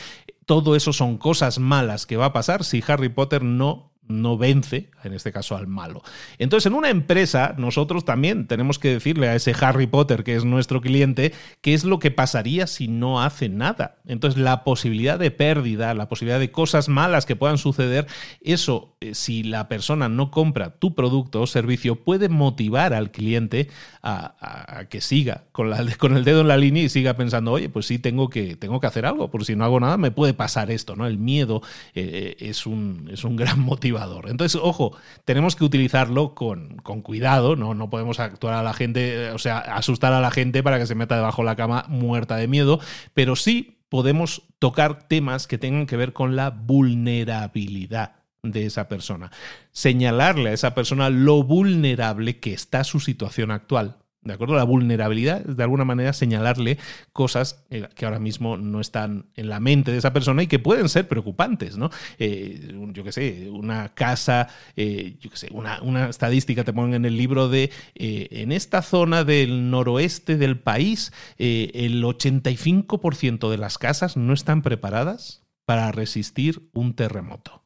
todo 0.49 0.77
eso 0.77 0.95
son 0.95 1.19
cosas 1.19 1.59
malas 1.59 2.07
que 2.07 2.17
va 2.17 2.25
a 2.25 2.33
pasar 2.33 2.65
si 2.65 2.83
Harry 2.87 3.11
Potter 3.11 3.43
no 3.43 3.88
no 4.09 4.39
vence, 4.39 4.91
en 5.05 5.13
este 5.13 5.33
caso 5.33 5.57
al 5.57 5.67
malo. 5.67 6.03
Entonces, 6.39 6.67
en 6.67 6.75
una 6.75 6.91
empresa, 6.91 7.55
nosotros 7.59 8.05
también 8.05 8.47
tenemos 8.47 8.79
que 8.79 8.95
decirle 8.95 9.29
a 9.29 9.35
ese 9.35 9.55
Harry 9.61 9.87
Potter, 9.87 10.25
que 10.25 10.35
es 10.35 10.45
nuestro 10.45 10.81
cliente, 10.81 11.33
qué 11.61 11.75
es 11.75 11.85
lo 11.85 11.99
que 11.99 12.11
pasaría 12.11 12.67
si 12.67 12.89
no 12.89 13.23
hace 13.23 13.49
nada. 13.49 13.99
Entonces, 14.07 14.41
la 14.41 14.65
posibilidad 14.65 15.19
de 15.19 15.31
pérdida, 15.31 15.95
la 15.95 16.09
posibilidad 16.09 16.41
de 16.41 16.51
cosas 16.51 16.89
malas 16.89 17.27
que 17.27 17.37
puedan 17.37 17.59
suceder, 17.59 18.07
eso, 18.41 18.97
eh, 19.01 19.15
si 19.15 19.43
la 19.43 19.69
persona 19.69 20.09
no 20.09 20.31
compra 20.31 20.71
tu 20.79 20.95
producto 20.95 21.43
o 21.43 21.47
servicio, 21.47 21.97
puede 21.97 22.29
motivar 22.29 22.95
al 22.95 23.11
cliente 23.11 23.69
a, 24.03 24.87
que 24.89 25.01
siga 25.03 25.45
con, 25.53 25.71
con, 25.99 26.17
el 26.17 26.25
dedo 26.25 26.41
en 26.41 26.49
la 26.49 26.57
línea 26.57 26.83
y 26.83 26.89
siga 26.89 27.15
pensando, 27.15 27.53
oye, 27.53 27.69
pues 27.69 27.87
sí, 27.87 27.99
tengo 27.99 28.31
que, 28.31 28.57
tengo 28.57 28.81
que 28.81 28.87
hacer 28.87 29.05
algo, 29.05 29.31
porque 29.31 29.45
si 29.45 29.57
no 29.57 29.65
hago 29.65 29.81
nada, 29.81 29.99
me 29.99 30.11
puede 30.11 30.33
pasar 30.33 30.71
esto, 30.71 30.97
¿no? 30.97 31.07
El 31.07 31.19
miedo 31.19 31.63
eh, 31.95 32.37
eh, 32.41 32.49
es, 32.49 32.67
un, 32.67 33.09
es 33.13 33.25
un 33.25 33.37
gran 33.37 33.61
motivador 33.61 33.98
entonces, 34.27 34.61
ojo, 34.63 34.97
tenemos 35.25 35.57
que 35.57 35.65
utilizarlo 35.65 36.35
con, 36.35 36.77
cuidado, 37.03 37.57
¿no? 37.57 37.75
No 37.75 37.91
podemos 37.91 38.21
actuar 38.21 38.55
a 38.55 38.63
la 38.63 38.73
gente, 38.73 39.27
eh, 39.27 39.31
o 39.33 39.39
sea, 39.39 39.59
asustar 39.59 40.13
a 40.13 40.21
la 40.21 40.31
gente 40.31 40.63
para 40.63 40.79
que 40.79 40.87
se 40.87 40.95
meta 40.95 41.17
debajo 41.17 41.43
de 41.43 41.47
la 41.47 41.57
cama 41.57 41.85
muerta 41.89 42.37
de 42.37 42.49
miedo, 42.49 42.81
pero 43.15 43.37
sí 43.37 43.79
podemos 43.89 44.43
tocar 44.59 45.09
temas 45.09 45.47
que 45.47 45.59
tengan 45.59 45.87
que 45.87 45.97
ver 45.97 46.13
con 46.13 46.37
la 46.37 46.51
vulnerabilidad 46.51 48.17
de 48.43 48.67
esa 48.67 48.89
persona. 48.89 49.31
Señalarle 49.73 50.51
a 50.51 50.53
esa 50.53 50.75
persona 50.75 51.11
lo 51.11 51.43
vulnerable 51.43 52.39
que 52.39 52.53
está 52.53 52.85
su 52.85 53.01
situación 53.01 53.51
actual. 53.51 53.99
¿De 54.29 54.35
acuerdo? 54.35 54.57
La 54.57 54.65
vulnerabilidad 54.65 55.41
de 55.41 55.63
alguna 55.63 55.87
manera 55.87 56.13
señalarle 56.13 56.77
cosas 57.15 57.65
eh, 57.71 57.89
que 57.95 58.05
ahora 58.05 58.19
mismo 58.19 58.59
no 58.59 58.79
están 58.79 59.25
en 59.37 59.49
la 59.49 59.59
mente 59.59 59.91
de 59.91 59.97
esa 59.97 60.13
persona 60.13 60.43
y 60.43 60.47
que 60.47 60.59
pueden 60.59 60.91
ser 60.91 61.09
preocupantes, 61.09 61.79
¿no? 61.79 61.89
Eh, 62.19 62.75
yo 62.93 63.05
qué 63.05 63.13
sé, 63.13 63.49
una 63.51 63.95
casa, 63.95 64.49
eh, 64.77 65.17
yo 65.19 65.31
qué 65.31 65.37
sé, 65.39 65.49
una, 65.51 65.81
una, 65.81 66.11
estadística 66.11 66.63
te 66.63 66.75
ponen 66.75 66.95
en 66.95 67.05
el 67.07 67.17
libro 67.17 67.49
de 67.49 67.71
en 67.95 68.53
esta 68.53 68.83
zona 68.83 69.25
del 69.25 69.71
noroeste 69.71 70.37
del 70.37 70.59
país, 70.59 71.13
el 71.39 72.05
85% 72.05 73.51
de 73.51 73.57
las 73.57 73.79
casas 73.79 74.19
no 74.19 74.35
están 74.35 74.61
preparadas 74.61 75.43
para 75.65 75.91
resistir 75.91 76.69
un 76.75 76.95
terremoto. 76.95 77.65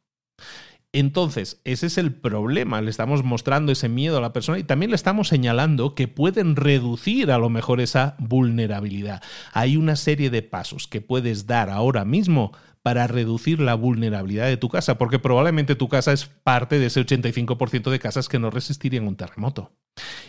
Entonces, 0.95 1.59
ese 1.65 1.87
es 1.87 1.97
el 1.97 2.13
problema. 2.13 2.83
Le 2.83 2.91
estamos 2.91 3.25
mostrando 3.25 3.73
ese 3.73 3.89
miedo 3.89 4.19
a 4.19 4.21
la 4.21 4.35
persona 4.35 4.59
y 4.59 4.65
también 4.65 4.91
le 4.91 4.97
estamos 4.97 5.29
señalando 5.29 5.95
que 5.95 6.07
pueden 6.07 6.55
reducir 6.55 7.31
a 7.31 7.39
lo 7.39 7.49
mejor 7.49 7.81
esa 7.81 8.15
vulnerabilidad. 8.19 9.23
Hay 9.55 9.79
una 9.79 9.97
serie 9.97 10.29
de 10.29 10.43
pasos 10.43 10.89
que 10.89 11.01
puedes 11.01 11.47
dar 11.47 11.71
ahora 11.71 12.05
mismo 12.05 12.53
para 12.83 13.07
reducir 13.07 13.61
la 13.61 13.75
vulnerabilidad 13.75 14.47
de 14.47 14.57
tu 14.57 14.69
casa, 14.69 14.99
porque 14.99 15.19
probablemente 15.19 15.75
tu 15.77 15.89
casa 15.89 16.13
es 16.13 16.27
parte 16.27 16.79
de 16.79 16.87
ese 16.87 17.01
85% 17.01 17.91
de 17.91 17.99
casas 17.99 18.29
que 18.29 18.39
no 18.39 18.51
resistirían 18.51 19.07
un 19.07 19.17
terremoto. 19.17 19.73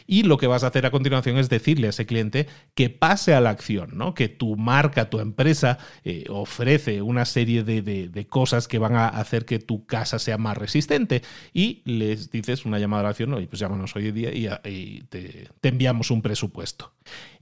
Y 0.05 0.23
lo 0.23 0.37
que 0.37 0.47
vas 0.47 0.63
a 0.63 0.67
hacer 0.67 0.85
a 0.85 0.91
continuación 0.91 1.37
es 1.37 1.49
decirle 1.49 1.87
a 1.87 1.91
ese 1.91 2.05
cliente 2.05 2.47
que 2.75 2.89
pase 2.89 3.33
a 3.33 3.41
la 3.41 3.49
acción, 3.49 3.91
¿no? 3.93 4.13
que 4.13 4.27
tu 4.27 4.57
marca, 4.57 5.09
tu 5.09 5.19
empresa 5.19 5.77
eh, 6.03 6.25
ofrece 6.29 7.01
una 7.01 7.25
serie 7.25 7.63
de, 7.63 8.27
cosas 8.29 8.67
que 8.67 8.77
van 8.77 8.95
a 8.95 9.07
hacer 9.07 9.45
que 9.45 9.59
tu 9.59 9.85
casa 9.85 10.19
sea 10.19 10.37
más 10.37 10.57
resistente 10.57 11.21
y 11.53 11.81
les 11.85 12.29
dices 12.29 12.65
una 12.65 12.79
llamada 12.79 13.01
a 13.01 13.03
la 13.03 13.09
acción, 13.09 13.31
pues 13.49 13.59
llámanos 13.59 13.95
hoy 13.95 14.11
día 14.11 14.59
y, 14.65 15.03
te 15.09 15.69
enviamos 15.69 16.11
un 16.11 16.21
presupuesto. 16.21 16.93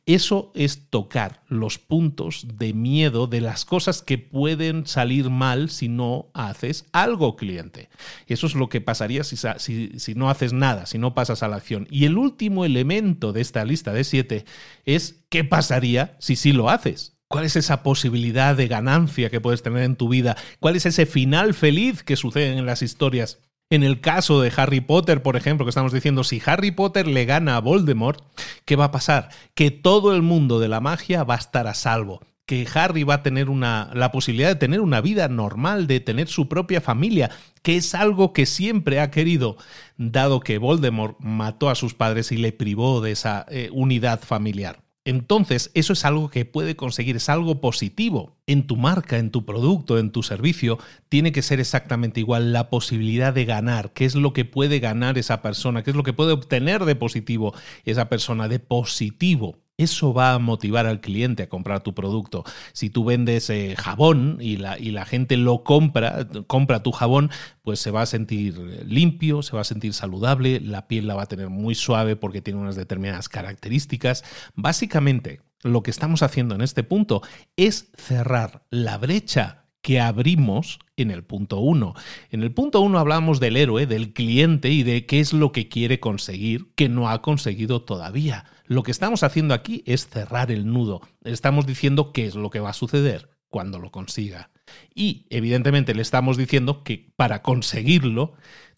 Eso 0.07 0.51
es 0.55 0.89
tocar 0.89 1.43
los 1.47 1.77
puntos 1.77 2.47
de 2.55 2.73
miedo 2.73 3.27
de 3.27 3.39
las 3.39 3.65
cosas 3.65 4.01
que 4.01 4.17
pueden 4.17 4.87
salir 4.87 5.29
mal 5.29 5.69
si 5.69 5.89
no 5.89 6.31
haces 6.33 6.85
algo, 6.91 7.35
cliente. 7.35 7.87
Eso 8.25 8.47
es 8.47 8.55
lo 8.55 8.67
que 8.67 8.81
pasaría 8.81 9.23
si, 9.23 9.37
si, 9.37 10.15
no 10.15 10.31
haces 10.31 10.53
nada, 10.53 10.87
si 10.87 10.97
no 10.97 11.13
pasas 11.13 11.43
a 11.43 11.47
la 11.47 11.57
acción. 11.57 11.87
Y 11.91 12.05
el 12.05 12.17
último 12.17 12.65
elemento 12.65 13.31
de 13.31 13.41
esta 13.41 13.63
lista 13.63 13.93
de 13.93 14.03
siete 14.03 14.45
es 14.85 15.23
qué 15.29 15.43
pasaría 15.43 16.17
si 16.19 16.35
sí 16.35 16.51
lo 16.51 16.69
haces. 16.69 17.15
¿Cuál 17.27 17.45
es 17.45 17.55
esa 17.55 17.83
posibilidad 17.83 18.55
de 18.55 18.67
ganancia 18.67 19.29
que 19.29 19.39
puedes 19.39 19.61
tener 19.61 19.83
en 19.83 19.95
tu 19.95 20.09
vida? 20.09 20.35
¿Cuál 20.59 20.75
es 20.75 20.87
ese 20.87 21.05
final 21.05 21.53
feliz 21.53 22.03
que 22.03 22.15
sucede 22.15 22.57
en 22.57 22.65
las 22.65 22.81
historias? 22.81 23.39
En 23.71 23.83
el 23.83 24.01
caso 24.01 24.41
de 24.41 24.51
Harry 24.55 24.81
Potter, 24.81 25.23
por 25.23 25.37
ejemplo, 25.37 25.65
que 25.65 25.69
estamos 25.69 25.93
diciendo, 25.93 26.25
si 26.25 26.41
Harry 26.45 26.71
Potter 26.71 27.07
le 27.07 27.23
gana 27.23 27.55
a 27.55 27.61
Voldemort, 27.61 28.21
¿qué 28.65 28.75
va 28.75 28.85
a 28.85 28.91
pasar? 28.91 29.29
Que 29.55 29.71
todo 29.71 30.13
el 30.13 30.21
mundo 30.21 30.59
de 30.59 30.67
la 30.67 30.81
magia 30.81 31.23
va 31.23 31.35
a 31.35 31.39
estar 31.39 31.67
a 31.67 31.73
salvo 31.73 32.21
que 32.45 32.67
Harry 32.73 33.03
va 33.03 33.13
a 33.13 33.23
tener 33.23 33.49
una, 33.49 33.89
la 33.93 34.11
posibilidad 34.11 34.49
de 34.49 34.55
tener 34.55 34.81
una 34.81 34.99
vida 34.99 35.29
normal, 35.29 35.87
de 35.87 36.01
tener 36.01 36.27
su 36.27 36.49
propia 36.49 36.81
familia, 36.81 37.31
que 37.61 37.77
es 37.77 37.95
algo 37.95 38.33
que 38.33 38.45
siempre 38.45 38.99
ha 38.99 39.09
querido, 39.09 39.55
dado 39.95 40.41
que 40.41 40.57
Voldemort 40.57 41.17
mató 41.21 41.69
a 41.69 41.75
sus 41.75 41.93
padres 41.93 42.33
y 42.33 42.35
le 42.35 42.51
privó 42.51 42.99
de 42.99 43.11
esa 43.11 43.45
eh, 43.49 43.69
unidad 43.71 44.19
familiar. 44.19 44.83
Entonces, 45.03 45.71
eso 45.73 45.93
es 45.93 46.05
algo 46.05 46.29
que 46.29 46.45
puede 46.45 46.75
conseguir, 46.75 47.15
es 47.15 47.27
algo 47.27 47.59
positivo. 47.59 48.37
En 48.45 48.67
tu 48.67 48.77
marca, 48.77 49.17
en 49.17 49.31
tu 49.31 49.45
producto, 49.45 49.97
en 49.97 50.11
tu 50.11 50.21
servicio, 50.21 50.77
tiene 51.09 51.31
que 51.31 51.41
ser 51.41 51.59
exactamente 51.59 52.19
igual 52.19 52.53
la 52.53 52.69
posibilidad 52.69 53.33
de 53.33 53.45
ganar. 53.45 53.93
¿Qué 53.93 54.05
es 54.05 54.13
lo 54.13 54.31
que 54.31 54.45
puede 54.45 54.79
ganar 54.79 55.17
esa 55.17 55.41
persona? 55.41 55.83
¿Qué 55.83 55.89
es 55.89 55.95
lo 55.95 56.03
que 56.03 56.13
puede 56.13 56.33
obtener 56.33 56.85
de 56.85 56.95
positivo 56.95 57.55
esa 57.83 58.09
persona? 58.09 58.47
De 58.47 58.59
positivo 58.59 59.57
eso 59.83 60.13
va 60.13 60.33
a 60.33 60.39
motivar 60.39 60.85
al 60.85 61.01
cliente 61.01 61.43
a 61.43 61.49
comprar 61.49 61.81
tu 61.81 61.93
producto. 61.93 62.43
Si 62.73 62.89
tú 62.89 63.03
vendes 63.03 63.49
eh, 63.49 63.75
jabón 63.77 64.37
y 64.39 64.57
la, 64.57 64.77
y 64.79 64.91
la, 64.91 65.05
gente 65.05 65.37
lo 65.37 65.63
compra, 65.63 66.27
compra 66.47 66.83
tu 66.83 66.91
jabón, 66.91 67.29
pues 67.63 67.79
se 67.79 67.91
va 67.91 68.01
a 68.01 68.05
sentir 68.05 68.57
limpio, 68.85 69.41
se 69.41 69.55
va 69.55 69.61
a 69.61 69.65
sentir 69.65 69.93
saludable, 69.93 70.59
la 70.59 70.87
piel 70.87 71.07
la 71.07 71.15
va 71.15 71.23
a 71.23 71.27
tener 71.27 71.49
muy 71.49 71.75
suave 71.75 72.15
porque 72.15 72.41
tiene 72.41 72.59
unas 72.59 72.75
determinadas 72.75 73.29
características. 73.29 74.23
Básicamente, 74.55 75.41
lo 75.63 75.83
que 75.83 75.91
estamos 75.91 76.23
haciendo 76.23 76.55
en 76.55 76.61
este 76.61 76.83
punto 76.83 77.21
es 77.55 77.91
cerrar 77.95 78.63
la 78.69 78.97
brecha 78.97 79.65
que 79.81 79.99
abrimos 79.99 80.79
en 81.01 81.11
el 81.11 81.23
punto 81.23 81.59
1. 81.59 81.93
En 82.31 82.43
el 82.43 82.53
punto 82.53 82.81
1 82.81 82.97
hablamos 82.99 83.39
del 83.39 83.57
héroe, 83.57 83.85
del 83.85 84.13
cliente 84.13 84.69
y 84.69 84.83
de 84.83 85.05
qué 85.05 85.19
es 85.19 85.33
lo 85.33 85.51
que 85.51 85.67
quiere 85.67 85.99
conseguir 85.99 86.71
que 86.75 86.89
no 86.89 87.09
ha 87.09 87.21
conseguido 87.21 87.81
todavía. 87.81 88.45
Lo 88.65 88.83
que 88.83 88.91
estamos 88.91 89.23
haciendo 89.23 89.53
aquí 89.53 89.83
es 89.85 90.07
cerrar 90.07 90.51
el 90.51 90.65
nudo. 90.65 91.01
Estamos 91.23 91.65
diciendo 91.65 92.13
qué 92.13 92.25
es 92.25 92.35
lo 92.35 92.49
que 92.49 92.59
va 92.59 92.69
a 92.69 92.73
suceder 92.73 93.29
cuando 93.49 93.79
lo 93.79 93.91
consiga. 93.91 94.49
Y 94.95 95.25
evidentemente 95.29 95.93
le 95.93 96.01
estamos 96.01 96.37
diciendo 96.37 96.83
que 96.83 97.11
para 97.15 97.41
conseguirlo, 97.41 98.33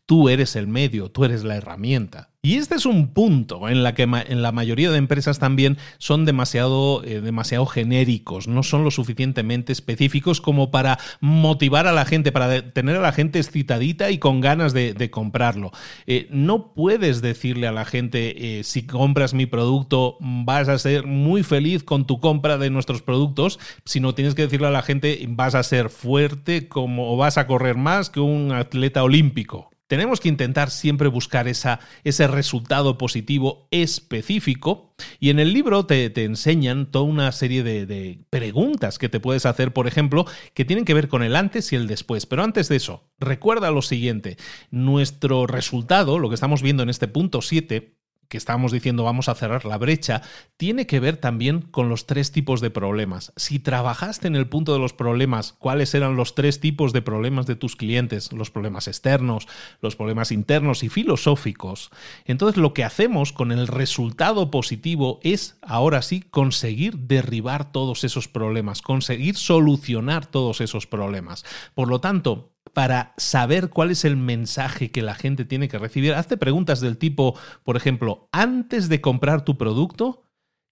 tú 0.06 0.30
eres 0.30 0.56
el 0.56 0.68
medio, 0.68 1.10
tú 1.10 1.26
eres 1.26 1.44
la 1.44 1.56
herramienta. 1.56 2.30
Y 2.46 2.58
este 2.58 2.76
es 2.76 2.86
un 2.86 3.14
punto 3.14 3.70
en 3.70 3.84
la 3.84 3.96
que 3.96 4.04
en 4.04 4.42
la 4.42 4.52
mayoría 4.52 4.92
de 4.92 4.98
empresas 4.98 5.40
también 5.40 5.78
son 5.98 6.26
demasiado, 6.26 7.02
eh, 7.06 7.22
demasiado 7.22 7.66
genéricos, 7.66 8.50
no 8.50 8.64
son 8.64 8.84
lo 8.84 8.92
suficientemente 8.92 9.72
específicos 9.72 10.42
como 10.42 10.70
para 10.70 11.00
motivar 11.22 11.88
a 11.88 11.94
la 11.94 12.04
gente, 12.04 12.34
para 12.34 12.74
tener 12.74 12.98
a 12.98 13.02
la 13.02 13.14
gente 13.14 13.40
excitadita 13.40 14.12
y 14.12 14.18
con 14.18 14.42
ganas 14.42 14.74
de, 14.74 15.10
comprarlo. 15.10 15.72
Eh, 16.06 16.28
no 16.32 16.74
puedes 16.74 17.22
decirle 17.22 17.66
a 17.68 17.72
la 17.72 17.86
gente, 17.86 18.60
eh, 18.60 18.66
si 18.66 18.86
compras 18.86 19.34
mi 19.34 19.46
producto 19.46 20.18
vas 20.20 20.68
a 20.68 20.78
ser 20.80 21.08
muy 21.08 21.44
feliz 21.44 21.86
con 21.86 22.06
tu 22.06 22.20
compra 22.20 22.58
de 22.58 22.70
nuestros 22.70 23.02
productos, 23.02 23.58
sino 23.86 24.14
tienes 24.16 24.36
que 24.36 24.42
decirle 24.42 24.68
a 24.68 24.72
la 24.72 24.82
gente, 24.82 25.26
vas 25.30 25.56
a 25.56 25.64
ser 25.64 25.90
fuerte 25.90 26.68
como, 26.68 27.14
o 27.14 27.16
vas 27.16 27.38
a 27.38 27.48
correr 27.48 27.78
más 27.78 28.10
que 28.10 28.20
un 28.20 28.52
atleta 28.52 29.02
olímpico 29.02 29.73
tenemos 29.88 30.20
que 30.20 30.30
intentar 30.30 30.72
siempre 30.72 31.08
buscar 31.08 31.48
ese 31.48 32.28
resultado 32.28 32.98
positivo 32.98 33.68
específico 33.72 34.94
y 35.20 35.30
en 35.30 35.40
el 35.40 35.54
libro 35.54 35.86
te, 35.86 36.12
enseñan 36.24 36.90
toda 36.90 37.06
una 37.06 37.32
serie 37.32 37.64
de, 37.64 37.86
de, 37.86 38.20
preguntas 38.30 38.98
que 38.98 39.10
te 39.10 39.20
puedes 39.20 39.46
hacer, 39.46 39.74
por 39.74 39.88
ejemplo, 39.88 40.26
que 40.54 40.66
tienen 40.66 40.86
que 40.86 40.94
ver 40.94 41.08
con 41.08 41.24
el 41.24 41.36
antes 41.36 41.72
y 41.74 41.76
el 41.76 41.88
después. 41.88 42.26
Pero 42.26 42.44
antes 42.44 42.70
de 42.70 42.78
eso, 42.78 43.04
recuerda 43.20 43.72
lo 43.72 43.82
siguiente, 43.82 44.38
nuestro 44.72 45.48
resultado, 45.48 46.20
lo 46.20 46.30
que 46.30 46.36
estamos 46.36 46.62
viendo 46.62 46.84
en 46.84 46.90
este 46.90 47.08
punto 47.08 47.42
7, 47.42 47.96
que 48.28 48.38
estábamos 48.38 48.72
diciendo 48.72 49.04
vamos 49.04 49.30
a 49.30 49.36
cerrar 49.36 49.66
la 49.66 49.78
brecha, 49.78 50.22
tiene 50.58 50.88
que 50.88 51.00
ver 51.00 51.18
también 51.18 51.62
con 51.62 51.90
los 51.90 52.06
tres 52.06 52.32
tipos 52.32 52.62
de 52.62 52.70
problemas. 52.70 53.34
Si 53.36 53.60
trabajaste 53.60 54.28
en 54.28 54.36
el 54.36 54.48
punto 54.48 54.74
de 54.74 54.80
los 54.80 54.94
problemas, 54.94 55.54
cuáles 55.54 55.94
eran 55.94 56.16
los 56.16 56.36
tres 56.36 56.60
tipos 56.60 56.94
de 56.94 57.02
problemas 57.02 57.46
de 57.46 57.56
tus 57.56 57.76
clientes, 57.76 58.32
los 58.32 58.52
problemas 58.52 58.88
externos, 58.88 59.48
los 59.82 59.96
problemas 59.96 60.32
internos 60.32 60.84
y 60.84 60.90
filosóficos, 60.90 61.92
entonces 62.26 62.58
lo 62.58 62.74
que 62.74 62.84
hacemos 62.84 63.34
con 63.34 63.52
el 63.52 63.68
resultado 63.68 64.52
positivo 64.52 65.20
es 65.24 65.58
ahora 65.62 66.02
sí 66.02 66.22
conseguir 66.22 66.98
derribar 66.98 67.72
todos 67.72 68.04
esos 68.04 68.28
problemas, 68.28 68.82
conseguir 68.82 69.36
solucionar 69.36 70.26
todos 70.26 70.62
esos 70.62 70.88
problemas. 70.88 71.46
Por 71.74 71.88
lo 71.88 72.00
tanto, 72.00 72.53
para 72.74 73.14
saber 73.18 73.70
cuál 73.70 73.92
es 73.92 74.04
el 74.04 74.18
mensaje 74.18 74.92
que 74.92 75.02
la 75.02 75.16
gente 75.16 75.46
tiene 75.46 75.68
que 75.68 75.78
recibir. 75.78 76.14
Hazte 76.14 76.38
preguntas 76.38 76.82
del 76.82 76.98
tipo, 76.98 77.38
por 77.64 77.78
ejemplo, 77.78 78.28
antes 78.32 78.90
de 78.90 79.00
comprar 79.00 79.46
tu 79.46 79.58
producto, 79.58 80.24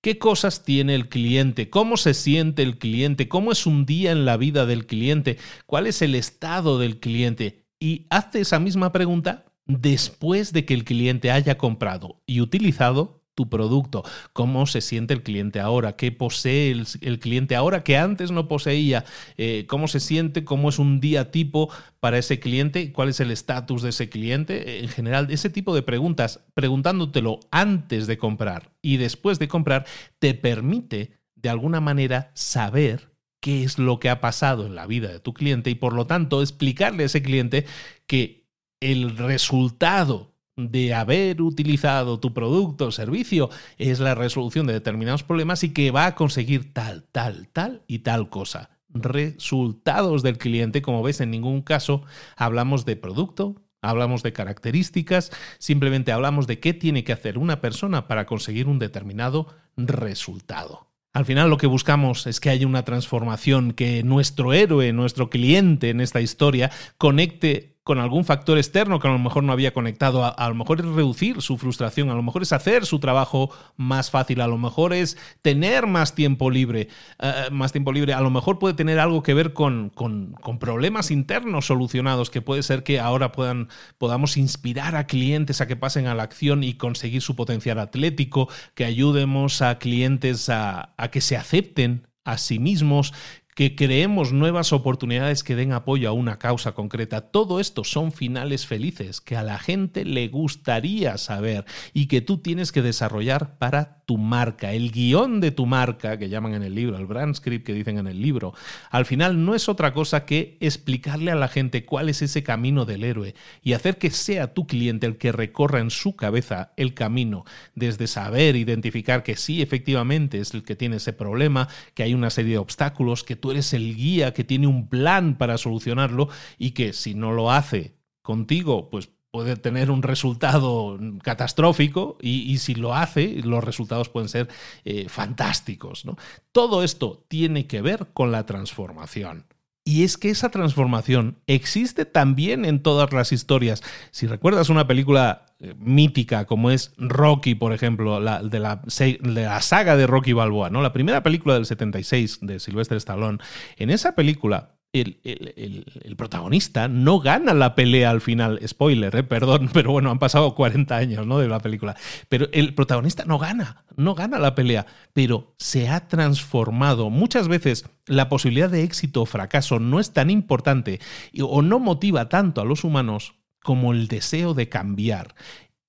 ¿qué 0.01 0.17
cosas 0.17 0.63
tiene 0.63 0.95
el 0.95 1.09
cliente? 1.09 1.69
¿Cómo 1.69 1.97
se 1.97 2.13
siente 2.13 2.63
el 2.63 2.79
cliente? 2.79 3.29
¿Cómo 3.29 3.51
es 3.51 3.65
un 3.65 3.85
día 3.85 4.11
en 4.11 4.25
la 4.25 4.37
vida 4.37 4.65
del 4.65 4.87
cliente? 4.87 5.37
¿Cuál 5.67 5.87
es 5.87 6.01
el 6.01 6.15
estado 6.15 6.79
del 6.79 6.99
cliente? 6.99 7.67
Y 7.79 8.07
hazte 8.09 8.41
esa 8.41 8.59
misma 8.59 8.91
pregunta 8.91 9.45
después 9.65 10.53
de 10.53 10.65
que 10.65 10.73
el 10.73 10.83
cliente 10.83 11.31
haya 11.31 11.57
comprado 11.57 12.21
y 12.25 12.41
utilizado 12.41 13.20
tu 13.35 13.49
producto, 13.49 14.03
cómo 14.33 14.65
se 14.65 14.81
siente 14.81 15.13
el 15.13 15.23
cliente 15.23 15.59
ahora, 15.59 15.95
qué 15.95 16.11
posee 16.11 16.71
el, 16.71 17.19
cliente 17.19 17.55
ahora 17.55 17.83
que 17.83 17.97
antes 17.97 18.31
no 18.31 18.47
poseía, 18.47 19.05
eh, 19.37 19.65
cómo 19.67 19.87
se 19.87 19.99
siente, 19.99 20.43
cómo 20.43 20.69
es 20.69 20.79
un 20.79 20.99
día 20.99 21.31
tipo 21.31 21.69
para 21.99 22.17
ese 22.17 22.39
cliente, 22.39 22.91
cuál 22.91 23.09
es 23.09 23.19
el 23.19 23.31
estatus 23.31 23.81
de 23.81 23.89
ese 23.89 24.09
cliente. 24.09 24.79
En 24.79 24.89
general, 24.89 25.27
ese 25.31 25.49
tipo 25.49 25.73
de 25.73 25.81
preguntas, 25.81 26.41
preguntándotelo 26.53 27.39
antes 27.51 28.07
de 28.07 28.17
comprar 28.17 28.71
y 28.81 28.97
después 28.97 29.39
de 29.39 29.47
comprar, 29.47 29.85
te 30.19 30.33
permite 30.33 31.11
de 31.35 31.49
alguna 31.49 31.79
manera 31.79 32.31
saber 32.35 33.11
qué 33.39 33.63
es 33.63 33.79
lo 33.79 33.99
que 33.99 34.09
ha 34.09 34.21
pasado 34.21 34.65
en 34.65 34.75
la 34.75 34.85
vida 34.85 35.09
de 35.09 35.19
tu 35.19 35.33
cliente 35.33 35.69
y 35.69 35.75
por 35.75 35.93
lo 35.93 36.05
tanto 36.05 36.41
explicarle 36.41 37.03
a 37.03 37.05
ese 37.07 37.23
cliente 37.23 37.65
que 38.05 38.45
el 38.79 39.17
resultado 39.17 40.30
de 40.57 40.93
haber 40.93 41.41
utilizado 41.41 42.19
tu 42.19 42.33
producto 42.33 42.87
o 42.87 42.91
servicio 42.91 43.49
es 43.77 43.99
la 43.99 44.15
resolución 44.15 44.67
de 44.67 44.73
determinados 44.73 45.23
problemas 45.23 45.63
y 45.63 45.69
que 45.73 45.91
va 45.91 46.05
a 46.05 46.15
conseguir 46.15 46.73
tal, 46.73 47.03
tal, 47.11 47.47
tal 47.47 47.83
y 47.87 47.99
tal 47.99 48.29
cosa. 48.29 48.69
Resultados 48.89 50.23
del 50.23 50.37
cliente, 50.37 50.81
como 50.81 51.01
ves, 51.03 51.21
en 51.21 51.31
ningún 51.31 51.61
caso 51.61 52.03
hablamos 52.35 52.85
de 52.85 52.97
producto, 52.97 53.61
hablamos 53.81 54.23
de 54.23 54.33
características, 54.33 55.31
simplemente 55.57 56.11
hablamos 56.11 56.47
de 56.47 56.59
qué 56.59 56.73
tiene 56.73 57.03
que 57.03 57.13
hacer 57.13 57.37
una 57.37 57.61
persona 57.61 58.07
para 58.07 58.25
conseguir 58.25 58.67
un 58.67 58.79
determinado 58.79 59.47
resultado. 59.77 60.91
Al 61.13 61.25
final 61.25 61.49
lo 61.49 61.57
que 61.57 61.67
buscamos 61.67 62.25
es 62.25 62.39
que 62.39 62.49
haya 62.49 62.65
una 62.65 62.85
transformación, 62.85 63.73
que 63.73 64.01
nuestro 64.03 64.53
héroe, 64.53 64.93
nuestro 64.93 65.29
cliente 65.29 65.89
en 65.89 65.99
esta 65.99 66.21
historia, 66.21 66.71
conecte 66.97 67.70
con 67.83 67.97
algún 67.97 68.25
factor 68.25 68.59
externo 68.59 68.99
que 68.99 69.07
a 69.07 69.11
lo 69.11 69.17
mejor 69.17 69.43
no 69.43 69.53
había 69.53 69.73
conectado. 69.73 70.23
A, 70.23 70.49
lo 70.49 70.55
mejor 70.55 70.79
es 70.79 70.85
reducir 70.85 71.41
su 71.41 71.57
frustración, 71.57 72.09
a 72.09 72.13
lo 72.13 72.21
mejor 72.21 72.43
es 72.43 72.53
hacer 72.53 72.85
su 72.85 72.99
trabajo 72.99 73.49
más 73.75 74.11
fácil, 74.11 74.41
a 74.41 74.47
lo 74.47 74.57
mejor 74.57 74.93
es 74.93 75.17
tener 75.41 75.87
más 75.87 76.13
tiempo 76.13 76.51
libre, 76.51 76.89
eh, 77.19 77.49
más 77.51 77.71
tiempo 77.71 77.91
libre, 77.91 78.13
a 78.13 78.21
lo 78.21 78.29
mejor 78.29 78.59
puede 78.59 78.75
tener 78.75 78.99
algo 78.99 79.23
que 79.23 79.33
ver 79.33 79.53
con, 79.53 79.89
con, 79.89 80.35
problemas 80.59 81.09
internos 81.09 81.65
solucionados, 81.65 82.29
que 82.29 82.41
puede 82.41 82.61
ser 82.61 82.83
que 82.83 82.99
ahora 82.99 83.31
puedan, 83.31 83.69
podamos 83.97 84.37
inspirar 84.37 84.95
a 84.95 85.07
clientes 85.07 85.59
a 85.59 85.67
que 85.67 85.75
pasen 85.75 86.05
a 86.05 86.13
la 86.13 86.23
acción 86.23 86.63
y 86.63 86.75
conseguir 86.75 87.21
su 87.23 87.35
potencial 87.35 87.79
atlético, 87.79 88.47
que 88.75 88.85
ayudemos 88.85 89.61
a 89.63 89.79
clientes 89.79 90.49
a, 90.49 90.93
a 90.97 91.09
que 91.09 91.21
se 91.21 91.35
acepten 91.35 92.07
a 92.23 92.37
sí 92.37 92.59
mismos, 92.59 93.13
que 93.55 93.75
creemos 93.75 94.31
nuevas 94.31 94.73
oportunidades 94.73 95.43
que 95.43 95.55
den 95.55 95.73
apoyo 95.73 96.09
a 96.09 96.13
una 96.13 96.39
causa 96.39 96.73
concreta. 96.73 97.21
Todo 97.21 97.59
esto 97.59 97.83
son 97.83 98.11
finales 98.11 98.65
felices 98.65 99.21
que 99.21 99.35
a 99.35 99.43
la 99.43 99.59
gente 99.59 100.05
le 100.05 100.27
gustaría 100.27 101.17
saber 101.17 101.65
y 101.93 102.07
que 102.07 102.21
tú 102.21 102.37
tienes 102.37 102.71
que 102.71 102.81
desarrollar 102.81 103.57
para 103.57 104.01
tu 104.05 104.17
marca. 104.17 104.73
El 104.73 104.91
guion 104.91 105.39
de 105.39 105.51
tu 105.51 105.65
marca, 105.65 106.17
que 106.17 106.29
llaman 106.29 106.53
en 106.53 106.63
el 106.63 106.75
libro, 106.75 106.97
el 106.97 107.05
brand 107.05 107.35
script 107.35 107.65
que 107.65 107.73
dicen 107.73 107.97
en 107.97 108.07
el 108.07 108.21
libro, 108.21 108.53
al 108.89 109.05
final 109.05 109.45
no 109.45 109.55
es 109.55 109.69
otra 109.69 109.93
cosa 109.93 110.25
que 110.25 110.57
explicarle 110.59 111.31
a 111.31 111.35
la 111.35 111.47
gente 111.47 111.85
cuál 111.85 112.09
es 112.09 112.21
ese 112.21 112.43
camino 112.43 112.85
del 112.85 113.03
héroe 113.03 113.35
y 113.61 113.73
hacer 113.73 113.97
que 113.97 114.11
sea 114.11 114.53
tu 114.53 114.67
cliente 114.67 115.07
el 115.07 115.17
que 115.17 115.31
recorra 115.31 115.79
en 115.79 115.91
su 115.91 116.15
cabeza 116.15 116.73
el 116.77 116.93
camino, 116.93 117.45
desde 117.75 118.07
saber 118.07 118.55
identificar 118.55 119.23
que 119.23 119.35
sí, 119.35 119.61
efectivamente 119.61 120.39
es 120.39 120.53
el 120.53 120.63
que 120.63 120.75
tiene 120.75 120.97
ese 120.97 121.13
problema, 121.13 121.67
que 121.93 122.03
hay 122.03 122.13
una 122.13 122.29
serie 122.29 122.53
de 122.53 122.57
obstáculos, 122.57 123.23
que 123.23 123.35
tú 123.41 123.51
eres 123.51 123.73
el 123.73 123.95
guía 123.95 124.33
que 124.33 124.45
tiene 124.45 124.67
un 124.67 124.87
plan 124.87 125.37
para 125.37 125.57
solucionarlo 125.57 126.29
y 126.57 126.71
que 126.71 126.93
si 126.93 127.13
no 127.13 127.33
lo 127.33 127.51
hace 127.51 127.95
contigo, 128.21 128.89
pues 128.89 129.09
puede 129.31 129.55
tener 129.55 129.89
un 129.89 130.03
resultado 130.03 130.99
catastrófico 131.23 132.17
y, 132.21 132.57
si 132.57 132.75
lo 132.75 132.93
hace, 132.93 133.41
los 133.43 133.63
resultados 133.63 134.09
pueden 134.09 134.29
ser 134.29 134.49
eh, 134.83 135.07
fantásticos. 135.07 136.03
Todo 136.51 136.83
esto 136.83 137.25
tiene 137.27 137.65
que 137.65 137.81
ver 137.81 138.09
con 138.13 138.31
la 138.31 138.45
transformación. 138.45 139.45
Y 139.83 140.03
es 140.03 140.17
que 140.17 140.29
esa 140.29 140.49
transformación 140.49 141.39
existe 141.47 142.05
también 142.05 142.65
en 142.65 142.83
todas 142.83 143.11
las 143.13 143.31
historias. 143.31 143.81
Si 144.11 144.27
recuerdas 144.27 144.69
una 144.69 144.85
película 144.85 145.47
eh, 145.59 145.73
mítica 145.77 146.45
como 146.45 146.69
es 146.69 146.93
Rocky, 146.97 147.55
por 147.55 147.73
ejemplo, 147.73 148.19
la, 148.19 148.43
de, 148.43 148.59
la, 148.59 149.61
saga 149.61 149.95
de 149.97 150.05
Rocky 150.05 150.33
Balboa, 150.33 150.69
¿no? 150.69 150.81
La 150.81 150.93
primera 150.93 151.23
película 151.23 151.55
del 151.55 151.65
76 151.65 152.39
de 152.41 152.59
Sylvester 152.59 152.97
Stallone. 152.97 153.39
En 153.77 153.89
esa 153.89 154.13
película 154.13 154.75
el, 154.93 156.15
protagonista 156.17 156.87
no 156.87 157.19
gana 157.19 157.53
la 157.53 157.75
pelea 157.75 158.09
al 158.09 158.21
final. 158.21 158.59
Spoiler, 158.67 159.15
¿eh? 159.15 159.23
perdón, 159.23 159.69
pero 159.73 159.91
bueno, 159.91 160.11
han 160.11 160.19
pasado 160.19 160.53
40 160.55 160.95
años 160.95 161.25
¿no? 161.27 161.39
de 161.39 161.47
la 161.47 161.59
película. 161.59 161.95
Pero 162.29 162.47
el 162.51 162.73
protagonista 162.73 163.23
no 163.25 163.39
gana, 163.39 163.85
no 163.95 164.15
gana 164.15 164.39
la 164.39 164.55
pelea, 164.55 164.85
pero 165.13 165.55
se 165.57 165.89
ha 165.89 166.07
transformado. 166.07 167.09
Muchas 167.09 167.47
veces 167.47 167.85
la 168.05 168.29
posibilidad 168.29 168.69
de 168.69 168.83
éxito 168.83 169.21
o 169.21 169.25
fracaso 169.25 169.79
no 169.79 169.99
es 169.99 170.11
tan 170.11 170.29
importante 170.29 170.99
o 171.41 171.61
no 171.61 171.79
motiva 171.79 172.29
tanto 172.29 172.61
a 172.61 172.65
los 172.65 172.83
humanos 172.83 173.35
como 173.63 173.93
el 173.93 174.07
deseo 174.07 174.53
de 174.53 174.69
cambiar. 174.69 175.35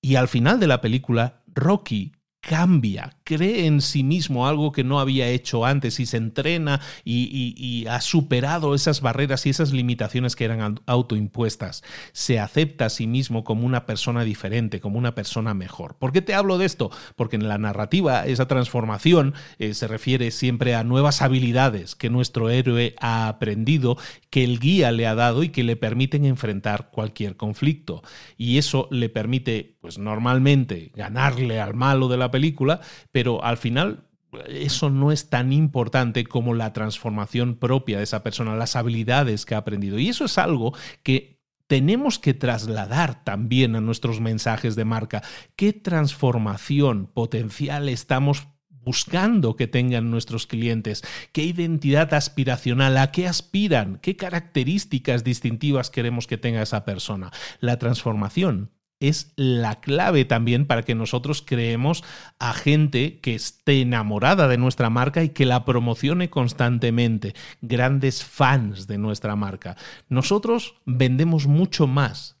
Y 0.01 0.15
al 0.15 0.27
final 0.27 0.59
de 0.59 0.67
la 0.67 0.81
película, 0.81 1.43
Rocky 1.47 2.13
cambia, 2.41 3.17
cree 3.23 3.65
en 3.65 3.81
sí 3.81 4.03
mismo 4.03 4.47
algo 4.47 4.71
que 4.71 4.83
no 4.83 4.99
había 4.99 5.27
hecho 5.27 5.65
antes 5.65 5.99
y 5.99 6.05
se 6.05 6.17
entrena 6.17 6.81
y, 7.03 7.85
ha 7.89 8.01
superado 8.01 8.75
esas 8.75 9.01
barreras 9.01 9.45
y 9.45 9.49
esas 9.49 9.73
limitaciones 9.73 10.35
que 10.35 10.45
eran 10.45 10.79
autoimpuestas. 10.85 11.83
Se 12.11 12.39
acepta 12.39 12.85
a 12.85 12.89
sí 12.89 13.07
mismo 13.07 13.43
como 13.43 13.65
una 13.65 13.85
persona 13.85 14.23
diferente, 14.23 14.79
como 14.79 14.97
una 14.97 15.15
persona 15.15 15.53
mejor. 15.53 15.95
¿Por 15.95 16.11
qué 16.11 16.21
te 16.21 16.33
hablo 16.33 16.57
de 16.57 16.65
esto? 16.65 16.91
Porque 17.15 17.35
en 17.35 17.47
la 17.47 17.57
narrativa 17.57 18.25
esa 18.25 18.47
transformación 18.47 19.33
eh, 19.59 19.73
se 19.73 19.87
refiere 19.87 20.31
siempre 20.31 20.75
a 20.75 20.83
nuevas 20.83 21.21
habilidades 21.21 21.95
que 21.95 22.09
nuestro 22.09 22.49
héroe 22.49 22.95
ha 22.99 23.27
aprendido, 23.27 23.97
que 24.29 24.43
el 24.43 24.59
guía 24.59 24.91
le 24.91 25.07
ha 25.07 25.15
dado 25.15 25.43
y 25.43 25.49
que 25.49 25.63
le 25.63 25.75
permiten 25.75 26.25
enfrentar 26.25 26.89
cualquier 26.91 27.35
conflicto. 27.35 28.01
Y 28.37 28.57
eso 28.57 28.87
le 28.91 29.09
permite, 29.09 29.77
pues 29.81 29.97
normalmente, 29.97 30.91
ganarle 30.95 31.59
al 31.59 31.73
malo 31.73 32.07
de 32.07 32.17
la 32.17 32.31
película, 32.31 32.81
pero 33.13 33.41
al 33.45 33.55
final 33.55 34.09
eso 34.49 34.89
no 34.89 35.11
es 35.11 35.29
tan 35.29 35.53
importante 35.53 36.25
como 36.25 36.55
la 36.55 36.73
transformación 36.73 37.55
propia 37.55 37.99
de 37.99 38.03
esa 38.03 38.23
persona, 38.23 38.57
las 38.57 38.75
habilidades 38.75 39.45
que 39.45 39.55
ha 39.55 39.59
aprendido. 39.59 39.99
Y 39.99 40.09
eso 40.09 40.25
es 40.25 40.37
algo 40.37 40.73
que 41.03 41.39
tenemos 41.67 42.19
que 42.19 42.33
trasladar 42.33 43.23
también 43.23 43.75
a 43.75 43.81
nuestros 43.81 44.19
mensajes 44.19 44.75
de 44.75 44.85
marca. 44.85 45.21
¿Qué 45.55 45.71
transformación 45.71 47.05
potencial 47.05 47.87
estamos 47.87 48.47
buscando 48.83 49.55
que 49.55 49.67
tengan 49.67 50.11
nuestros 50.11 50.45
clientes, 50.45 51.03
qué 51.31 51.43
identidad 51.43 52.13
aspiracional, 52.13 52.97
a 52.97 53.11
qué 53.11 53.27
aspiran, 53.27 53.97
qué 54.01 54.17
características 54.17 55.23
distintivas 55.23 55.89
queremos 55.89 56.27
que 56.27 56.37
tenga 56.37 56.61
esa 56.61 56.83
persona. 56.83 57.31
La 57.61 57.79
transformación 57.79 58.71
es 59.03 59.33
la 59.35 59.81
clave 59.81 60.25
también 60.25 60.65
para 60.65 60.83
que 60.83 60.95
nosotros 60.95 61.43
creemos 61.45 62.03
a 62.39 62.53
gente 62.53 63.19
que 63.19 63.35
esté 63.35 63.81
enamorada 63.81 64.47
de 64.47 64.57
nuestra 64.57 64.89
marca 64.89 65.23
y 65.23 65.29
que 65.29 65.45
la 65.45 65.65
promocione 65.65 66.29
constantemente, 66.29 67.35
grandes 67.61 68.23
fans 68.23 68.87
de 68.87 68.97
nuestra 68.97 69.35
marca. 69.35 69.75
Nosotros 70.07 70.75
vendemos 70.85 71.47
mucho 71.47 71.85
más 71.85 72.37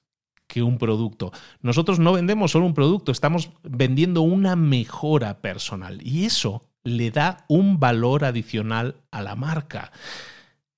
que 0.47 0.61
un 0.61 0.77
producto. 0.77 1.31
Nosotros 1.61 1.99
no 1.99 2.13
vendemos 2.13 2.51
solo 2.51 2.65
un 2.65 2.73
producto, 2.73 3.11
estamos 3.11 3.49
vendiendo 3.63 4.21
una 4.21 4.55
mejora 4.55 5.41
personal 5.41 5.99
y 6.01 6.25
eso 6.25 6.69
le 6.83 7.11
da 7.11 7.45
un 7.47 7.79
valor 7.79 8.23
adicional 8.23 8.97
a 9.11 9.21
la 9.21 9.35
marca. 9.35 9.91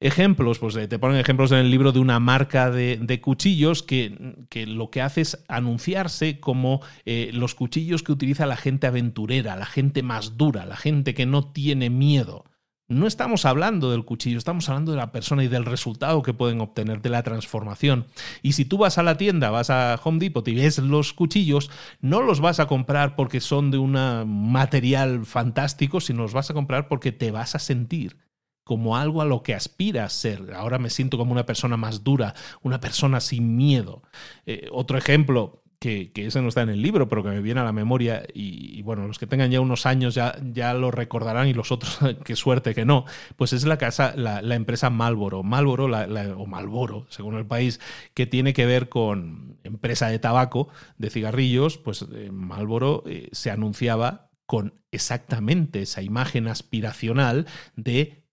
Ejemplos, 0.02 0.60
pues 0.60 0.74
te 0.74 1.00
ponen 1.00 1.18
ejemplos 1.18 1.54
en 1.54 1.60
el 1.60 1.72
libro 1.72 1.94
de 1.94 2.00
una 2.00 2.20
marca 2.20 2.70
de, 2.70 3.22
cuchillos 3.22 3.82
que, 3.82 4.36
que, 4.50 4.68
lo 4.68 4.92
que 4.92 5.02
hace 5.02 5.22
es 5.22 5.44
anunciarse 5.48 6.42
como 6.42 6.82
eh, 7.06 7.30
los 7.34 7.56
cuchillos 7.56 8.04
que 8.04 8.12
utiliza 8.12 8.46
la 8.46 8.58
gente 8.58 8.88
aventurera, 8.88 9.56
la 9.56 9.66
gente 9.66 10.04
más 10.04 10.36
dura, 10.38 10.66
la 10.66 10.76
gente 10.76 11.14
que 11.14 11.26
no 11.26 11.50
tiene 11.54 11.90
miedo. 11.90 12.44
No 12.90 13.08
estamos 13.08 13.46
hablando 13.46 13.90
del 13.90 14.04
cuchillo, 14.04 14.38
estamos 14.38 14.68
hablando 14.68 14.92
de 14.92 14.98
la 14.98 15.14
persona 15.14 15.46
y 15.46 15.48
del 15.48 15.66
resultado 15.66 16.22
que 16.22 16.34
pueden 16.34 16.60
obtener, 16.60 17.02
de 17.02 17.10
la 17.10 17.24
transformación. 17.24 18.06
Y 18.44 18.52
si 18.52 18.66
tú 18.66 18.78
vas 18.78 18.98
a 18.98 19.04
la 19.04 19.16
tienda, 19.16 19.50
vas 19.50 19.70
a 19.70 20.00
Home 20.04 20.20
Depot 20.20 20.48
y 20.50 20.56
ves 20.56 20.78
los 20.78 21.14
cuchillos, 21.14 21.72
no 22.02 22.22
los 22.22 22.42
vas 22.42 22.60
a 22.60 22.68
comprar 22.68 23.16
porque 23.16 23.40
son 23.40 23.72
de 23.72 23.78
un 23.78 23.94
material 23.94 25.26
fantástico, 25.26 26.02
sino 26.02 26.24
los 26.24 26.34
vas 26.34 26.52
a 26.52 26.54
comprar 26.54 26.90
porque 26.90 27.14
te 27.14 27.32
vas 27.32 27.56
a 27.56 27.60
sentir 27.60 28.25
como 28.66 28.98
algo 28.98 29.22
a 29.22 29.26
lo 29.26 29.44
que 29.44 29.54
aspiras 29.54 30.12
ser. 30.12 30.54
Ahora 30.54 30.80
me 30.80 30.90
siento 30.90 31.18
como 31.18 31.32
una 31.32 31.46
persona 31.46 31.78
más 31.78 32.04
dura, 32.04 32.34
una 32.64 32.82
persona 32.82 33.22
sin 33.22 33.56
miedo. 33.56 34.02
Eh, 34.46 34.68
otro 34.72 34.98
ejemplo, 34.98 35.64
que, 35.80 36.12
ese 36.16 36.42
no 36.42 36.48
está 36.48 36.64
en 36.64 36.70
el 36.70 36.82
libro, 36.82 37.08
pero 37.08 37.22
que 37.22 37.30
me 37.30 37.42
viene 37.42 37.62
a 37.62 37.64
la 37.64 37.72
memoria, 37.72 38.24
y, 38.34 38.82
bueno, 38.82 39.06
los 39.06 39.20
que 39.20 39.28
tengan 39.28 39.52
ya 39.52 39.62
unos 39.62 39.86
años 39.86 40.16
ya, 40.16 40.36
ya 40.52 40.74
lo 40.74 40.90
recordarán 40.90 41.48
y 41.48 41.54
los 41.54 41.72
otros, 41.72 42.00
qué 42.26 42.36
suerte 42.36 42.74
que 42.74 42.86
no, 42.86 43.06
pues 43.36 43.54
es 43.54 43.66
la 43.66 43.78
casa, 43.78 44.16
la, 44.16 44.56
empresa 44.56 44.90
Malboro, 44.90 45.44
Malboro 45.44 45.86
o 45.86 46.46
Malboro, 46.48 47.06
según 47.10 47.36
el 47.36 47.46
país, 47.46 47.80
que 48.16 48.26
tiene 48.26 48.54
que 48.54 48.66
ver 48.66 48.90
con 48.90 49.60
empresa 49.64 50.08
de 50.08 50.18
tabaco, 50.18 50.70
de 50.98 51.12
cigarrillos, 51.12 51.78
pues 51.78 52.04
eh, 52.12 52.32
Malboro 52.32 53.04
eh, 53.06 53.30
se 53.32 53.52
anunciaba 53.52 54.32
con 54.48 54.74
exactamente 54.92 55.84
esa 55.84 56.02
imagen 56.02 56.48
aspiracional 56.48 57.46
de 57.76 58.25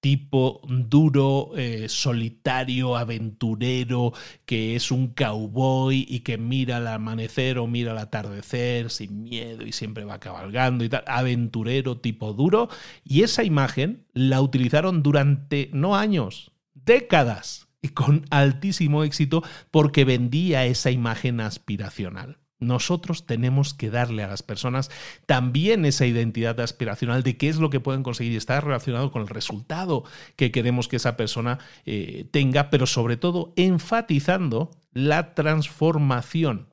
tipo 0.00 0.60
duro, 0.68 1.52
eh, 1.56 1.88
solitario, 1.88 2.96
aventurero, 2.96 4.12
que 4.46 4.76
es 4.76 4.90
un 4.90 5.08
cowboy 5.08 6.06
y 6.08 6.20
que 6.20 6.38
mira 6.38 6.76
al 6.78 6.86
amanecer 6.86 7.58
o 7.58 7.66
mira 7.66 7.92
al 7.92 7.98
atardecer 7.98 8.90
sin 8.90 9.22
miedo 9.24 9.66
y 9.66 9.72
siempre 9.72 10.04
va 10.04 10.20
cabalgando 10.20 10.84
y 10.84 10.88
tal, 10.88 11.04
aventurero 11.06 11.98
tipo 11.98 12.32
duro. 12.32 12.68
Y 13.04 13.22
esa 13.22 13.44
imagen 13.44 14.06
la 14.12 14.40
utilizaron 14.40 15.02
durante, 15.02 15.70
no 15.72 15.96
años, 15.96 16.52
décadas, 16.74 17.68
y 17.80 17.88
con 17.88 18.24
altísimo 18.30 19.04
éxito 19.04 19.42
porque 19.70 20.04
vendía 20.04 20.66
esa 20.66 20.90
imagen 20.90 21.40
aspiracional. 21.40 22.38
Nosotros 22.60 23.24
tenemos 23.24 23.72
que 23.72 23.90
darle 23.90 24.24
a 24.24 24.28
las 24.28 24.42
personas 24.42 24.90
también 25.26 25.84
esa 25.84 26.06
identidad 26.06 26.58
aspiracional 26.60 27.22
de 27.22 27.36
qué 27.36 27.48
es 27.48 27.58
lo 27.58 27.70
que 27.70 27.80
pueden 27.80 28.02
conseguir 28.02 28.32
y 28.32 28.36
está 28.36 28.60
relacionado 28.60 29.12
con 29.12 29.22
el 29.22 29.28
resultado 29.28 30.04
que 30.34 30.50
queremos 30.50 30.88
que 30.88 30.96
esa 30.96 31.16
persona 31.16 31.58
eh, 31.86 32.26
tenga, 32.32 32.70
pero 32.70 32.86
sobre 32.86 33.16
todo 33.16 33.52
enfatizando 33.56 34.70
la 34.92 35.34
transformación. 35.34 36.68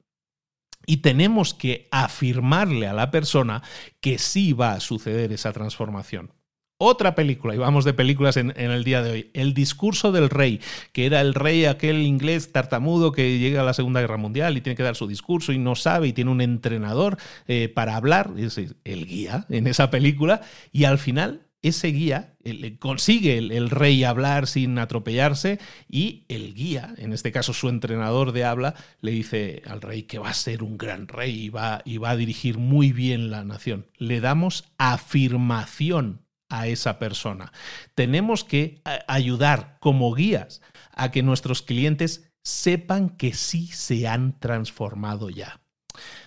Y 0.87 0.97
tenemos 0.97 1.53
que 1.53 1.87
afirmarle 1.91 2.87
a 2.87 2.93
la 2.93 3.11
persona 3.11 3.63
que 4.01 4.17
sí 4.17 4.53
va 4.53 4.73
a 4.73 4.79
suceder 4.79 5.31
esa 5.31 5.51
transformación. 5.51 6.34
Otra 6.77 7.15
película, 7.15 7.55
y 7.55 7.57
vamos 7.57 7.85
de 7.85 7.93
películas 7.93 8.35
en, 8.35 8.51
el 8.57 8.83
día 8.83 9.01
de 9.01 9.11
hoy, 9.11 9.29
El 9.33 9.53
discurso 9.53 10.11
del 10.11 10.29
rey, 10.29 10.59
que 10.91 11.05
era 11.05 11.21
el 11.21 11.33
rey 11.33 11.63
aquel 11.63 12.01
inglés 12.01 12.51
tartamudo 12.51 13.13
que 13.13 13.39
llega 13.39 13.61
a 13.61 13.63
la 13.63 13.73
Segunda 13.73 14.01
Guerra 14.01 14.17
Mundial 14.17 14.57
y 14.57 14.61
tiene 14.61 14.75
que 14.75 14.83
dar 14.83 14.97
su 14.97 15.07
discurso 15.07 15.53
y 15.53 15.57
no 15.57 15.75
sabe 15.75 16.09
y 16.09 16.13
tiene 16.13 16.31
un 16.31 16.41
entrenador 16.41 17.15
eh, 17.47 17.69
para 17.69 17.95
hablar, 17.95 18.33
es 18.35 18.57
el 18.57 19.05
guía 19.05 19.45
en 19.47 19.67
esa 19.67 19.89
película, 19.89 20.41
y 20.73 20.83
al 20.83 20.97
final 20.97 21.45
ese 21.61 21.87
guía 21.87 22.35
consigue 22.79 23.37
el, 23.37 23.69
rey 23.69 24.03
hablar 24.03 24.45
sin 24.45 24.77
atropellarse 24.77 25.59
y 25.89 26.25
el 26.27 26.53
guía, 26.53 26.93
en 26.97 27.13
este 27.13 27.31
caso 27.31 27.53
su 27.53 27.69
entrenador 27.69 28.33
de 28.33 28.43
habla, 28.43 28.75
le 28.99 29.11
dice 29.11 29.63
al 29.65 29.81
rey 29.81 30.03
que 30.03 30.19
va 30.19 30.29
a 30.29 30.33
ser 30.33 30.61
un 30.61 30.77
gran 30.77 31.07
rey 31.07 31.45
y 31.45 31.49
va, 31.49 31.81
y 31.85 31.99
va 31.99 32.09
a 32.09 32.17
dirigir 32.17 32.57
muy 32.57 32.91
bien 32.91 33.31
la 33.31 33.45
nación. 33.45 33.87
Le 33.97 34.19
damos 34.19 34.65
afirmación 34.77 36.24
a 36.49 36.67
esa 36.67 36.99
persona. 36.99 37.51
Tenemos 37.95 38.43
que 38.43 38.81
ayudar 39.07 39.77
como 39.79 40.13
guías 40.13 40.61
a 40.93 41.11
que 41.11 41.23
nuestros 41.23 41.61
clientes 41.61 42.31
sepan 42.43 43.09
que 43.09 43.33
sí 43.33 43.67
se 43.67 44.07
han 44.07 44.39
transformado 44.39 45.29
ya. 45.29 45.61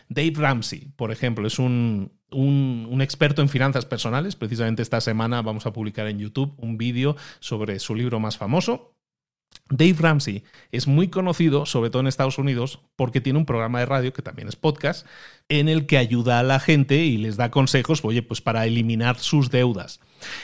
Dave 0.09 0.33
Ramsey, 0.35 0.93
por 0.97 1.13
ejemplo, 1.13 1.47
es 1.47 1.59
un, 1.59 2.13
un, 2.31 3.01
experto 3.03 3.43
en 3.43 3.49
finanzas 3.49 3.87
personales. 3.87 4.37
Precisamente 4.37 4.83
esta 4.83 5.01
semana 5.01 5.43
vamos 5.43 5.67
a 5.67 5.73
publicar 5.73 6.07
en 6.09 6.19
YouTube 6.19 6.55
un 6.57 6.79
vídeo 6.79 7.17
sobre 7.41 7.79
su 7.79 7.95
libro 7.95 8.19
más 8.21 8.37
famoso. 8.37 8.95
Dave 9.71 9.97
Ramsey 9.99 10.45
es 10.73 10.87
muy 10.87 11.09
conocido, 11.09 11.67
sobre 11.67 11.91
todo 11.91 12.01
en 12.01 12.07
Estados 12.07 12.39
Unidos, 12.39 12.81
porque 12.97 13.21
tiene 13.21 13.39
un 13.39 13.47
programa 13.47 13.81
de 13.81 13.87
radio 13.87 14.13
que 14.13 14.23
también 14.23 14.49
es 14.49 14.57
podcast, 14.57 15.07
en 15.49 15.69
el 15.69 15.87
que 15.87 15.99
ayuda 15.99 16.39
a 16.39 16.43
la 16.43 16.61
gente 16.61 17.05
y 17.05 17.17
les 17.17 17.37
da 17.37 17.51
consejos, 17.51 18.05
oye, 18.05 18.23
pues 18.23 18.41
para 18.41 18.67
eliminar 18.67 19.19
sus 19.19 19.51
deudas. 19.51 20.01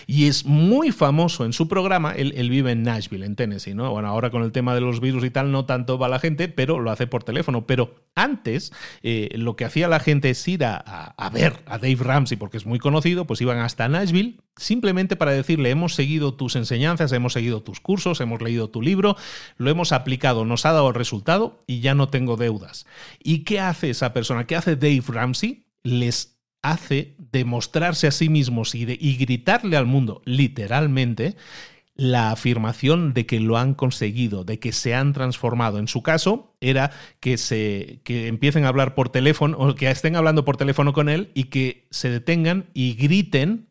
Y 0.06 0.26
es 0.26 0.44
muy 0.44 0.92
famoso 0.92 1.44
en 1.44 1.52
su 1.52 1.68
programa, 1.68 2.12
él, 2.12 2.48
vive 2.48 2.72
en 2.72 2.82
Nashville, 2.82 3.26
en 3.26 3.36
Tennessee, 3.36 3.74
¿no? 3.74 3.90
Bueno, 3.90 4.08
ahora 4.08 4.30
con 4.30 4.42
el 4.42 4.52
tema 4.52 4.74
de 4.74 4.80
los 4.80 5.00
virus 5.00 5.24
y 5.24 5.30
tal, 5.30 5.50
no 5.50 5.64
tanto 5.64 5.98
va 5.98 6.08
la 6.08 6.18
gente, 6.18 6.48
pero 6.48 6.80
lo 6.80 6.90
hace 6.90 7.06
por 7.06 7.24
teléfono. 7.24 7.66
Pero 7.66 7.94
antes, 8.14 8.72
eh, 9.02 9.30
lo 9.34 9.56
que 9.56 9.64
hacía 9.64 9.88
la 9.88 10.00
gente 10.00 10.30
es 10.30 10.46
ir 10.48 10.64
a, 10.64 10.76
a, 10.76 11.30
ver 11.30 11.60
a 11.66 11.78
Dave 11.78 11.98
Ramsey, 11.98 12.36
porque 12.36 12.56
es 12.56 12.66
muy 12.66 12.78
conocido, 12.78 13.26
pues 13.26 13.40
iban 13.40 13.58
hasta 13.58 13.88
Nashville, 13.88 14.38
simplemente 14.56 15.16
para 15.16 15.32
decirle, 15.32 15.70
hemos 15.70 15.94
seguido 15.94 16.34
tus 16.34 16.56
enseñanzas, 16.56 17.12
hemos 17.12 17.32
seguido 17.32 17.62
tus 17.62 17.80
cursos, 17.80 18.20
hemos 18.20 18.40
leído 18.40 18.70
tu 18.70 18.82
libro, 18.82 19.16
lo 19.56 19.70
hemos 19.70 19.92
aplicado, 19.92 20.44
nos 20.44 20.64
ha 20.64 20.72
dado 20.72 20.92
resultado 20.92 21.64
y 21.66 21.80
ya 21.80 21.94
no 21.94 22.08
tengo 22.08 22.36
deudas. 22.36 22.86
¿Y 23.22 23.40
qué 23.40 23.60
hace 23.60 23.90
esa 23.90 24.12
persona? 24.12 24.46
¿Qué 24.46 24.54
hace 24.54 24.76
Dave 24.76 24.93
Ramsey? 25.00 25.66
Les 25.82 26.38
hace 26.62 27.14
demostrarse 27.18 28.06
a 28.06 28.10
sí 28.10 28.28
mismos 28.28 28.74
y, 28.74 29.16
gritarle 29.16 29.76
al 29.76 29.86
mundo, 29.86 30.22
literalmente, 30.24 31.36
la 31.94 32.30
afirmación 32.30 33.12
de 33.12 33.26
que 33.26 33.38
lo 33.38 33.56
han 33.58 33.74
conseguido, 33.74 34.44
de 34.44 34.58
que 34.58 34.72
se 34.72 34.94
han 34.94 35.12
transformado. 35.12 35.78
En 35.78 35.88
su 35.88 36.02
caso, 36.02 36.56
era 36.60 36.90
que, 37.20 37.36
se, 37.36 38.00
que 38.02 38.28
empiecen 38.28 38.64
a 38.64 38.68
hablar 38.68 38.94
por 38.94 39.10
teléfono, 39.10 39.58
o 39.58 39.74
que 39.74 39.90
estén 39.90 40.16
hablando 40.16 40.44
por 40.44 40.56
teléfono 40.56 40.92
con 40.92 41.08
él 41.08 41.30
y 41.34 41.44
que 41.44 41.86
se 41.90 42.10
detengan 42.10 42.70
y 42.72 42.94
griten, 42.94 43.68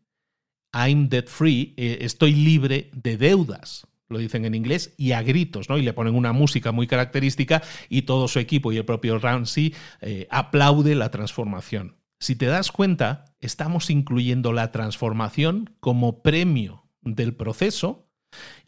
I'm 0.74 1.10
debt 1.10 1.28
free, 1.28 1.74
eh, 1.78 1.98
estoy 2.02 2.34
libre 2.34 2.90
de 2.94 3.18
deudas. 3.18 3.88
Lo 4.10 4.18
dicen 4.18 4.46
en 4.46 4.56
inglés 4.56 4.94
y 4.98 5.14
a 5.14 5.22
gritos, 5.22 5.70
¿no? 5.70 5.78
Y 5.78 5.82
le 5.82 5.94
ponen 5.94 6.16
una 6.16 6.34
música 6.34 6.72
muy 6.72 6.88
característica 6.88 7.64
y 7.90 8.04
todo 8.04 8.28
su 8.28 8.40
equipo 8.40 8.72
y 8.72 8.78
el 8.78 8.86
propio 8.86 9.18
Ramsey 9.18 9.74
eh, 10.02 10.28
aplaude 10.30 10.96
la 10.96 11.10
transformación. 11.10 11.98
Si 12.20 12.36
te 12.36 12.46
das 12.46 12.72
cuenta, 12.72 13.26
estamos 13.40 13.90
incluyendo 13.90 14.54
la 14.54 14.72
transformación 14.72 15.76
como 15.80 16.24
premio 16.24 16.88
del 17.02 17.36
proceso 17.36 18.08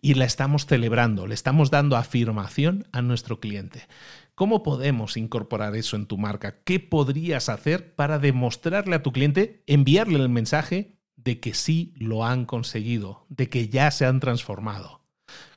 y 0.02 0.16
la 0.16 0.26
estamos 0.26 0.66
celebrando, 0.66 1.26
le 1.28 1.34
estamos 1.34 1.72
dando 1.72 1.96
afirmación 1.96 2.88
a 2.92 3.02
nuestro 3.02 3.40
cliente. 3.40 3.88
¿Cómo 4.36 4.64
podemos 4.64 5.16
incorporar 5.16 5.76
eso 5.76 5.96
en 5.96 6.08
tu 6.08 6.18
marca? 6.18 6.60
¿Qué 6.64 6.80
podrías 6.80 7.48
hacer 7.48 7.96
para 7.96 8.20
demostrarle 8.20 8.96
a 8.96 9.04
tu 9.04 9.12
cliente, 9.12 9.64
enviarle 9.68 10.20
el 10.20 10.30
mensaje 10.30 11.00
de 11.16 11.40
que 11.40 11.54
sí 11.54 11.94
lo 11.96 12.26
han 12.26 12.46
conseguido, 12.46 13.26
de 13.30 13.50
que 13.50 13.70
ya 13.70 13.90
se 13.92 14.06
han 14.06 14.20
transformado? 14.20 15.05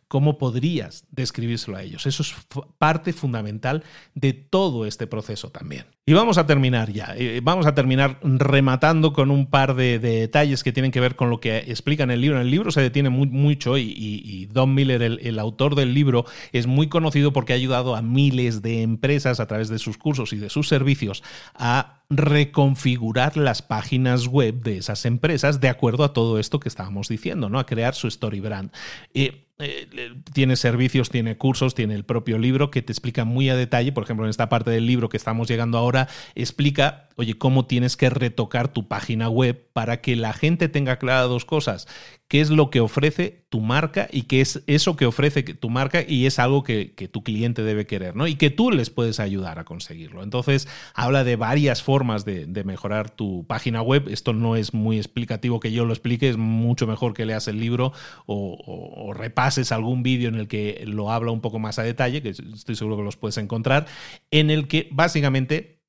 ¿Cómo 0.09 0.39
podrías 0.39 1.05
describírselo 1.11 1.77
a 1.77 1.83
ellos? 1.83 2.07
Eso 2.07 2.23
es 2.23 2.35
parte 2.79 3.13
fundamental 3.13 3.85
de 4.15 4.33
todo 4.33 4.87
este 4.87 5.07
proceso 5.07 5.51
también. 5.51 5.85
Y 6.07 6.15
vamos 6.15 6.39
a 6.39 6.47
terminar 6.47 6.91
ya. 6.91 7.15
Eh, 7.15 7.41
vamos 7.43 7.67
a 7.67 7.75
terminar 7.75 8.19
rematando 8.23 9.13
con 9.13 9.31
un 9.31 9.51
par 9.51 9.75
de, 9.75 9.99
detalles 9.99 10.65
que 10.65 10.73
tienen 10.73 10.93
que 10.93 11.01
ver 11.01 11.15
con 11.15 11.29
lo 11.29 11.41
que 11.41 11.59
explica 11.59 12.05
en 12.05 12.11
el 12.11 12.23
libro. 12.23 12.39
En 12.39 12.47
el 12.47 12.51
libro 12.51 12.71
se 12.71 12.81
detiene 12.81 13.11
mucho 13.11 13.77
y, 13.77 14.49
Don 14.51 14.75
Miller, 14.75 15.03
el, 15.03 15.39
autor 15.39 15.75
del 15.75 15.93
libro, 15.93 16.25
es 16.53 16.67
muy 16.67 16.89
conocido 16.89 17.35
porque 17.35 17.53
ha 17.53 17.57
ayudado 17.57 17.95
a 17.95 18.01
miles 18.01 18.63
de 18.63 18.81
empresas 18.81 19.41
a 19.41 19.47
través 19.47 19.69
de 19.69 19.79
sus 19.79 19.99
cursos 19.99 20.33
y 20.33 20.39
de 20.39 20.49
sus 20.49 20.69
servicios 20.69 21.23
a 21.55 22.03
reconfigurar 22.09 23.37
las 23.37 23.61
páginas 23.61 24.27
web 24.27 24.63
de 24.63 24.79
esas 24.79 25.05
empresas 25.05 25.61
de 25.61 25.69
acuerdo 25.69 26.05
a 26.05 26.15
todo 26.15 26.39
esto 26.39 26.61
que 26.61 26.71
estábamos 26.71 27.09
diciendo, 27.09 27.51
¿no? 27.51 27.59
A 27.59 27.67
crear 27.67 27.95
su 27.95 28.09
story 28.09 28.41
brand. 28.41 28.73
Eh, 29.13 29.48
eh, 29.61 30.15
tiene 30.33 30.55
servicios, 30.55 31.11
tiene 31.11 31.37
cursos, 31.37 31.75
tiene 31.75 31.95
el 31.95 32.05
propio 32.05 32.39
libro 32.39 32.71
que 32.71 32.81
te 32.81 32.93
explica 32.93 33.25
muy 33.25 33.51
a 33.51 33.57
detalle, 33.57 33.91
por 33.91 34.05
ejemplo, 34.05 34.25
en 34.25 34.31
esta 34.31 34.49
parte 34.49 34.71
del 34.71 34.87
libro 34.87 35.09
que 35.09 35.17
estamos 35.17 35.49
llegando 35.49 35.79
ahora, 35.79 36.09
explica, 36.37 37.09
oye, 37.17 37.37
cómo 37.37 37.67
tienes 37.67 37.97
que 37.97 38.09
retocar 38.09 38.69
tu 38.69 38.87
página 38.87 39.29
web 39.29 39.61
para 39.73 40.01
que 40.01 40.15
la 40.15 40.33
gente 40.33 40.69
tenga 40.69 41.01
claras 41.01 41.29
dos 41.29 41.45
cosas, 41.45 41.89
qué 42.29 42.43
es 42.43 42.51
lo 42.51 42.69
que 42.69 42.81
ofrece 42.81 43.47
tu 43.49 43.61
marca 43.61 44.07
y 44.13 44.23
qué 44.23 44.43
es 44.43 44.63
eso 44.67 44.97
que 44.97 45.07
ofrece 45.07 45.43
tu 45.43 45.71
marca 45.71 46.03
y 46.07 46.27
es 46.27 46.39
algo 46.39 46.63
que, 46.63 46.93
tu 47.11 47.25
cliente 47.25 47.63
debe 47.63 47.87
querer, 47.87 48.15
¿no? 48.15 48.27
Y 48.27 48.35
que 48.35 48.51
tú 48.51 48.71
les 48.71 48.91
puedes 48.91 49.19
ayudar 49.19 49.59
a 49.59 49.65
conseguirlo. 49.65 50.23
Entonces, 50.23 50.69
habla 50.95 51.25
de 51.25 51.37
varias 51.37 51.83
formas 51.83 52.27
de, 52.27 52.47
mejorar 52.65 53.09
tu 53.09 53.47
página 53.47 53.81
web. 53.81 54.09
Esto 54.09 54.35
no 54.35 54.57
es 54.57 54.75
muy 54.75 54.99
explicativo 54.99 55.59
que 55.59 55.73
yo 55.73 55.87
lo 55.87 55.95
explique, 55.95 56.29
es 56.29 56.37
mucho 56.37 56.87
mejor 56.87 57.15
que 57.15 57.25
leas 57.25 57.49
el 57.49 57.59
libro 57.59 57.93
o, 58.27 58.59
o 58.67 59.15
repases 59.15 59.73
algún 59.73 60.03
vídeo 60.03 60.29
en 60.29 60.35
el 60.35 60.49
que 60.49 60.85
lo 60.87 61.11
habla 61.11 61.31
un 61.31 61.41
poco 61.41 61.59
más 61.59 61.79
a 61.79 61.83
detalle, 61.83 62.21
que 62.21 62.31
estoy 62.31 62.77
seguro 62.77 62.99
que 62.99 63.05
los 63.05 63.17
puedes 63.17 63.39
encontrar, 63.39 63.87
en 64.31 64.51
el 64.51 64.69
que 64.69 64.89
básicamente 64.91 65.81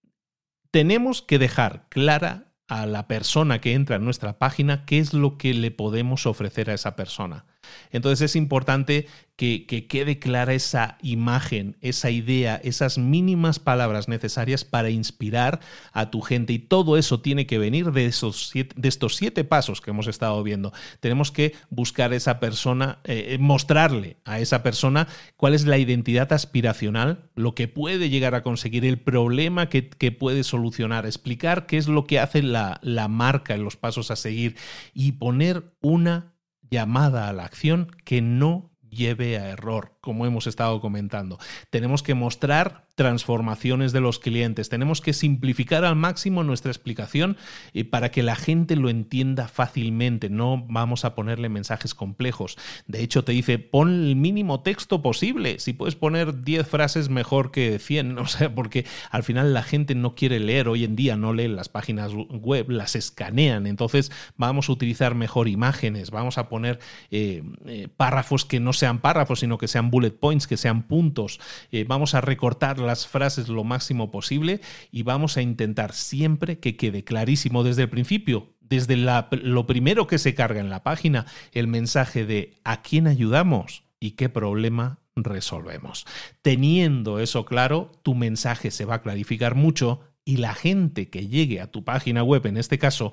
tenemos 0.72 1.22
que 1.22 1.40
dejar 1.40 1.88
clara 1.90 2.49
a 2.70 2.86
la 2.86 3.08
persona 3.08 3.60
que 3.60 3.74
entra 3.74 3.98
en 3.98 4.06
nuestra 4.06 4.38
página 4.38 4.86
qué 4.86 5.00
es 5.00 5.14
lo 5.14 5.38
que 5.38 5.54
le 5.54 5.72
podemos 5.72 6.26
ofrecer 6.26 6.70
a 6.70 6.76
esa 6.76 6.96
persona. 6.96 7.46
Entonces 7.92 8.32
es 8.32 8.36
importante 8.36 9.08
que, 9.40 9.66
que, 9.66 9.88
quede 9.88 10.20
clara 10.20 10.54
esa 10.54 10.98
imagen, 11.02 11.78
esa 11.80 12.12
idea, 12.12 12.60
esas 12.62 12.98
mínimas 12.98 13.58
palabras 13.58 14.10
necesarias 14.10 14.66
para 14.66 14.90
inspirar 14.90 15.62
a 15.94 16.12
tu 16.12 16.20
gente. 16.20 16.52
Y 16.52 16.60
todo 16.60 16.98
eso 16.98 17.22
tiene 17.22 17.48
que 17.48 17.58
venir 17.58 17.94
de, 17.94 18.06
esos 18.06 18.50
siete, 18.50 18.76
de 18.78 18.90
estos 18.90 19.16
siete 19.16 19.46
pasos 19.46 19.80
que 19.80 19.92
hemos 19.92 20.08
estado 20.08 20.44
viendo. 20.44 20.74
Tenemos 21.00 21.32
que 21.32 21.56
buscar 21.70 22.12
a 22.12 22.18
esa 22.18 22.42
persona, 22.42 23.00
eh, 23.06 23.38
mostrarle 23.40 24.18
a 24.26 24.42
esa 24.42 24.62
persona 24.62 25.08
cuál 25.38 25.54
es 25.54 25.66
la 25.66 25.78
identidad 25.78 26.34
aspiracional, 26.34 27.30
lo 27.36 27.56
que 27.56 27.70
puede 27.70 28.10
llegar 28.10 28.36
a 28.36 28.44
conseguir, 28.44 28.84
el 28.84 29.00
problema 29.00 29.70
que, 29.70 29.88
que 29.88 30.12
puede 30.12 30.44
solucionar, 30.44 31.06
explicar 31.06 31.66
qué 31.66 31.78
es 31.78 31.88
lo 31.88 32.04
que 32.04 32.20
hace 32.20 32.44
la, 32.44 32.82
la 32.84 33.08
marca 33.08 33.56
en 33.56 33.64
los 33.64 33.78
pasos 33.78 34.12
a 34.12 34.18
seguir 34.18 34.58
y 34.94 35.14
poner 35.14 35.64
una 35.80 36.34
llamada 36.70 37.30
a 37.30 37.34
la 37.34 37.46
acción 37.46 37.90
que 38.04 38.22
no 38.22 38.69
lleve 38.90 39.38
a 39.38 39.50
error, 39.50 39.94
como 40.02 40.26
hemos 40.26 40.48
estado 40.48 40.80
comentando. 40.82 41.40
Tenemos 41.70 42.04
que 42.04 42.14
mostrar 42.14 42.88
transformaciones 42.96 43.94
de 43.94 44.02
los 44.02 44.20
clientes. 44.20 44.68
Tenemos 44.68 45.00
que 45.00 45.14
simplificar 45.14 45.86
al 45.86 45.96
máximo 45.96 46.44
nuestra 46.44 46.72
explicación 46.72 47.38
y 47.72 47.86
para 47.86 48.12
que 48.12 48.24
la 48.24 48.36
gente 48.36 48.76
lo 48.76 48.90
entienda 48.90 49.48
fácilmente. 49.48 50.30
No 50.30 50.66
vamos 50.68 51.06
a 51.06 51.16
ponerle 51.16 51.48
mensajes 51.48 51.94
complejos. 51.96 52.58
De 52.88 53.02
hecho, 53.02 53.24
te 53.24 53.32
dice, 53.32 53.58
pon 53.58 53.90
el 53.90 54.16
mínimo 54.16 54.62
texto 54.62 55.02
posible. 55.02 55.60
Si 55.60 55.74
puedes 55.74 55.96
poner 55.96 56.44
10 56.44 56.68
frases, 56.68 57.10
mejor 57.10 57.52
que 57.52 57.80
100. 57.80 58.20
O 58.30 58.32
sea, 58.32 58.54
porque 58.54 58.86
al 59.10 59.24
final 59.24 59.54
la 59.54 59.64
gente 59.64 59.96
no 59.96 60.14
quiere 60.14 60.40
leer. 60.40 60.68
Hoy 60.68 60.84
en 60.84 60.96
día 60.96 61.16
no 61.16 61.34
leen 61.34 61.56
las 61.56 61.70
páginas 61.70 62.12
web, 62.14 62.70
las 62.70 62.96
escanean. 62.96 63.66
Entonces 63.66 64.12
vamos 64.36 64.70
a 64.70 64.74
utilizar 64.74 65.16
mejor 65.16 65.48
imágenes. 65.48 66.12
Vamos 66.12 66.38
a 66.38 66.50
poner 66.50 66.80
eh, 67.12 67.44
eh, 67.66 67.88
párrafos 67.96 68.46
que 68.46 68.60
no 68.60 68.74
sean 68.74 69.00
párrafos, 69.00 69.40
sino 69.40 69.58
que 69.58 69.68
sean 69.68 69.89
bullet 69.90 70.12
points, 70.12 70.48
que 70.48 70.58
sean 70.58 70.84
puntos. 70.84 71.40
Eh, 71.72 71.86
vamos 71.88 72.16
a 72.16 72.22
recortar 72.22 72.80
las 72.80 73.08
frases 73.08 73.50
lo 73.50 73.64
máximo 73.64 74.12
posible 74.12 74.62
y 74.92 75.04
vamos 75.04 75.38
a 75.38 75.42
intentar 75.42 75.94
siempre 75.94 76.60
que 76.60 76.76
quede 76.76 77.04
clarísimo 77.04 77.64
desde 77.64 77.84
el 77.84 77.90
principio, 77.90 78.54
desde 78.62 78.96
lo 78.96 79.68
primero 79.68 80.08
que 80.08 80.20
se 80.20 80.36
carga 80.36 80.60
en 80.60 80.70
la 80.70 80.84
página, 80.84 81.26
el 81.54 81.68
mensaje 81.68 82.26
de 82.26 82.56
a 82.64 82.82
quién 82.82 83.08
ayudamos 83.08 83.84
y 84.00 84.12
qué 84.12 84.30
problema 84.30 85.00
resolvemos. 85.16 86.06
Teniendo 86.42 87.20
eso 87.20 87.46
claro, 87.46 87.92
tu 88.04 88.16
mensaje 88.16 88.72
se 88.72 88.86
va 88.86 88.96
a 88.96 89.02
clarificar 89.02 89.56
mucho 89.56 90.02
y 90.30 90.38
la 90.38 90.54
gente 90.54 91.10
que 91.10 91.26
llegue 91.26 91.60
a 91.60 91.72
tu 91.72 91.84
página 91.84 92.22
web, 92.22 92.46
en 92.46 92.58
este 92.58 92.78
caso, 92.78 93.12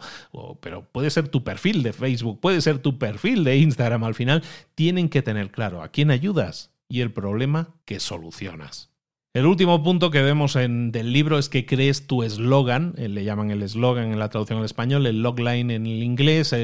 pero 0.61 0.87
puede 0.93 1.09
ser 1.09 1.29
tu 1.29 1.45
perfil 1.45 1.83
de 1.83 1.95
Facebook, 1.95 2.41
puede 2.41 2.61
ser 2.61 2.79
tu 2.79 2.99
perfil 2.99 3.43
de 3.43 3.57
Instagram 3.57 4.05
al 4.05 4.15
final, 4.15 4.43
tienen 4.75 5.09
que 5.09 5.23
tener 5.23 5.51
claro 5.51 5.83
a 5.83 5.89
quién 5.89 6.11
ayudas 6.11 6.75
y 6.91 7.01
el 7.01 7.15
problema 7.15 7.75
que 7.87 8.01
solucionas. 8.01 8.91
El 9.37 9.45
último 9.45 9.83
punto 9.83 10.11
que 10.11 10.23
vemos 10.23 10.57
en, 10.57 10.93
del 10.93 11.13
libro 11.13 11.39
es 11.39 11.51
que 11.51 11.67
crees 11.67 12.07
tu 12.07 12.23
eslogan, 12.23 12.95
eh, 12.97 13.07
le 13.07 13.23
llaman 13.23 13.51
el 13.51 13.63
eslogan 13.63 14.11
en 14.11 14.19
la 14.19 14.31
traducción 14.31 14.61
al 14.61 14.65
español, 14.65 15.05
el 15.05 15.21
logline 15.21 15.73
en 15.73 15.85
el 15.85 16.03
inglés, 16.03 16.55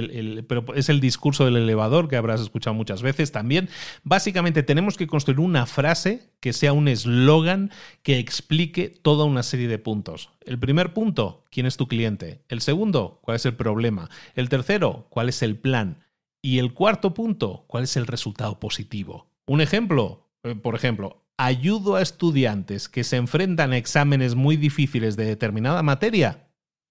pero 0.48 0.64
es 0.74 0.88
el 0.88 0.98
discurso 0.98 1.44
del 1.44 1.58
elevador 1.58 2.08
que 2.08 2.16
habrás 2.16 2.40
escuchado 2.40 2.72
muchas 2.72 3.02
veces 3.02 3.30
también. 3.30 3.68
Básicamente 4.04 4.62
tenemos 4.62 4.96
que 4.96 5.06
construir 5.06 5.40
una 5.40 5.66
frase 5.66 6.30
que 6.40 6.54
sea 6.54 6.72
un 6.72 6.88
eslogan 6.88 7.70
que 8.02 8.18
explique 8.18 8.88
toda 8.88 9.26
una 9.26 9.42
serie 9.42 9.68
de 9.68 9.78
puntos. 9.78 10.30
El 10.42 10.58
primer 10.58 10.94
punto, 10.94 11.44
¿quién 11.50 11.66
es 11.66 11.76
tu 11.76 11.88
cliente? 11.88 12.40
El 12.48 12.62
segundo, 12.62 13.18
¿cuál 13.20 13.36
es 13.36 13.44
el 13.44 13.54
problema? 13.54 14.08
El 14.34 14.48
tercero, 14.48 15.08
¿cuál 15.10 15.28
es 15.28 15.42
el 15.42 15.58
plan? 15.58 16.06
Y 16.40 16.58
el 16.58 16.72
cuarto 16.72 17.12
punto, 17.12 17.66
¿cuál 17.66 17.84
es 17.84 17.98
el 17.98 18.06
resultado 18.06 18.58
positivo? 18.58 19.26
Un 19.44 19.60
ejemplo, 19.60 20.30
eh, 20.42 20.54
por 20.54 20.74
ejemplo, 20.74 21.22
ayudo 21.44 21.96
a 21.96 22.02
estudiantes 22.02 22.88
que 22.88 23.04
se 23.04 23.16
enfrentan 23.16 23.72
a 23.72 23.76
exámenes 23.76 24.34
muy 24.34 24.56
difíciles 24.56 25.16
de 25.16 25.24
determinada 25.24 25.82
materia, 25.82 26.48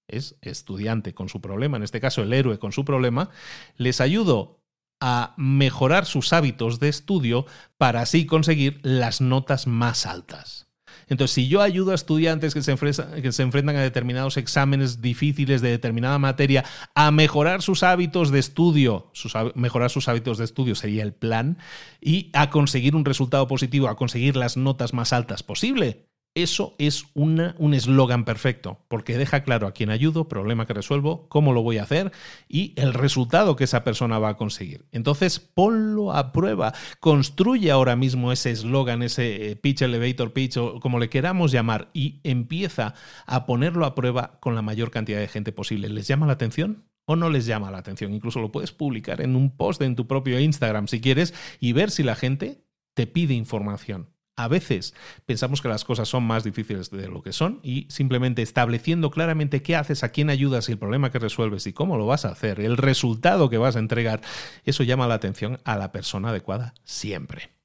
es 0.08 0.36
estudiante 0.42 1.14
con 1.14 1.30
su 1.30 1.40
problema, 1.40 1.78
en 1.78 1.84
este 1.84 2.02
caso 2.02 2.22
el 2.22 2.34
héroe 2.34 2.60
con 2.60 2.74
su 2.74 2.84
problema, 2.84 3.30
les 3.78 4.02
ayudo 4.02 4.62
a 5.00 5.34
mejorar 5.38 6.06
sus 6.06 6.34
hábitos 6.34 6.80
de 6.80 6.90
estudio 6.90 7.46
para 7.78 8.02
así 8.02 8.26
conseguir 8.26 8.80
las 8.84 9.22
notas 9.22 9.68
más 9.68 10.06
altas. 10.06 10.71
Entonces, 11.12 11.36
si 11.36 11.50
yo 11.50 11.62
ayudo 11.62 11.92
a 11.92 11.96
estudiantes 11.96 12.54
que 12.54 12.62
se, 12.62 12.74
que 13.22 13.32
se, 13.34 13.44
enfrentan 13.44 13.76
a 13.76 13.82
determinados 13.82 14.38
exámenes 14.38 15.02
difíciles 15.02 15.62
de 15.62 15.70
determinada 15.70 16.18
materia 16.20 16.64
a 16.96 17.12
mejorar 17.12 17.62
sus 17.62 17.84
hábitos 17.84 18.32
de 18.32 18.40
estudio, 18.40 19.12
mejorar 19.54 19.90
sus 19.90 20.08
hábitos 20.08 20.38
de 20.38 20.46
estudio 20.46 20.74
sería 20.74 21.04
el 21.04 21.12
plan, 21.12 21.58
y 22.00 22.30
a 22.32 22.50
conseguir 22.50 22.96
un 22.96 23.04
resultado 23.04 23.46
positivo, 23.46 23.90
a 23.90 23.98
conseguir 23.98 24.38
las 24.38 24.56
notas 24.56 24.94
más 24.94 25.12
altas 25.12 25.44
posible, 25.44 26.08
eso 26.34 26.76
es 26.78 27.06
un 27.14 27.74
eslogan 27.74 28.24
perfecto, 28.24 28.80
porque 28.88 29.18
deja 29.18 29.44
claro 29.44 29.68
a 29.68 29.74
quién 29.74 29.90
ayudo, 29.90 30.30
problema 30.30 30.66
que 30.66 30.74
resuelvo, 30.74 31.28
cómo 31.28 31.52
lo 31.52 31.62
voy 31.62 31.78
a 31.78 31.84
hacer 31.84 32.12
y 32.48 32.74
el 32.78 32.94
resultado 32.94 33.56
que 33.56 33.66
esa 33.66 33.84
persona 33.84 34.18
va 34.18 34.30
a 34.30 34.38
conseguir. 34.38 34.86
Entonces, 34.92 35.40
ponlo 35.40 36.14
a 36.14 36.32
prueba, 36.32 36.74
construye 37.02 37.70
ahora 37.70 37.98
mismo 37.98 38.32
ese 38.32 38.52
eslogan, 38.52 39.04
ese 39.04 39.52
eh, 39.52 39.56
pitch 39.58 39.82
elevator 39.82 40.32
pitch 40.32 40.58
o 40.58 40.80
como 40.80 41.00
le 41.00 41.10
queramos 41.10 41.52
llamar 41.52 41.90
y 41.94 42.22
empieza 42.24 42.94
a 43.26 43.46
ponerlo 43.46 43.86
a 43.86 43.96
prueba 43.96 44.40
con 44.40 44.56
la 44.56 44.62
mayor 44.62 44.90
cantidad 44.90 45.20
de 45.20 45.28
gente 45.28 45.52
posible. 45.52 45.90
¿Les 45.90 46.08
llama 46.08 46.28
la 46.28 46.34
atención? 46.34 46.86
o 47.06 47.16
no 47.16 47.30
les 47.30 47.46
llama 47.46 47.72
la 47.72 47.80
atención. 47.80 48.14
Incluso 48.14 48.40
lo 48.40 48.52
puedes 48.52 48.72
publicar 48.72 49.22
en 49.22 49.36
un 49.36 49.50
post 49.58 49.82
en 49.82 49.96
tu 49.96 50.08
propio 50.08 50.40
Instagram 50.40 50.88
si 50.88 51.02
quieres 51.02 51.34
y 51.60 51.74
ver 51.74 51.92
si 51.92 52.04
la 52.04 52.16
gente 52.16 52.64
te 52.94 53.08
pide 53.08 53.34
información. 53.34 54.08
A 54.44 54.48
veces 54.48 54.96
pensamos 55.28 55.62
que 55.62 55.68
las 55.68 55.86
cosas 55.86 56.10
son 56.10 56.24
más 56.24 56.44
difíciles 56.44 56.90
de 56.90 57.08
lo 57.08 57.22
que 57.22 57.32
son 57.32 57.60
y 57.62 57.86
simplemente 57.90 58.42
estableciendo 58.42 59.12
claramente 59.12 59.62
qué 59.62 59.76
haces, 59.76 60.04
a 60.04 60.10
quién 60.10 60.32
ayudas 60.32 60.68
y 60.68 60.72
el 60.72 60.80
problema 60.80 61.12
que 61.12 61.20
resuelves 61.20 61.68
y 61.68 61.74
cómo 61.74 61.96
lo 61.98 62.08
vas 62.08 62.26
a 62.26 62.30
hacer, 62.30 62.60
el 62.60 62.78
resultado 62.78 63.50
que 63.52 63.60
vas 63.60 63.76
a 63.76 63.80
entregar, 63.80 64.22
eso 64.66 64.84
llama 64.84 65.08
la 65.08 65.14
atención 65.14 65.60
a 65.64 65.78
la 65.78 65.92
persona 65.92 66.30
adecuada 66.30 66.74
siempre. 66.84 67.61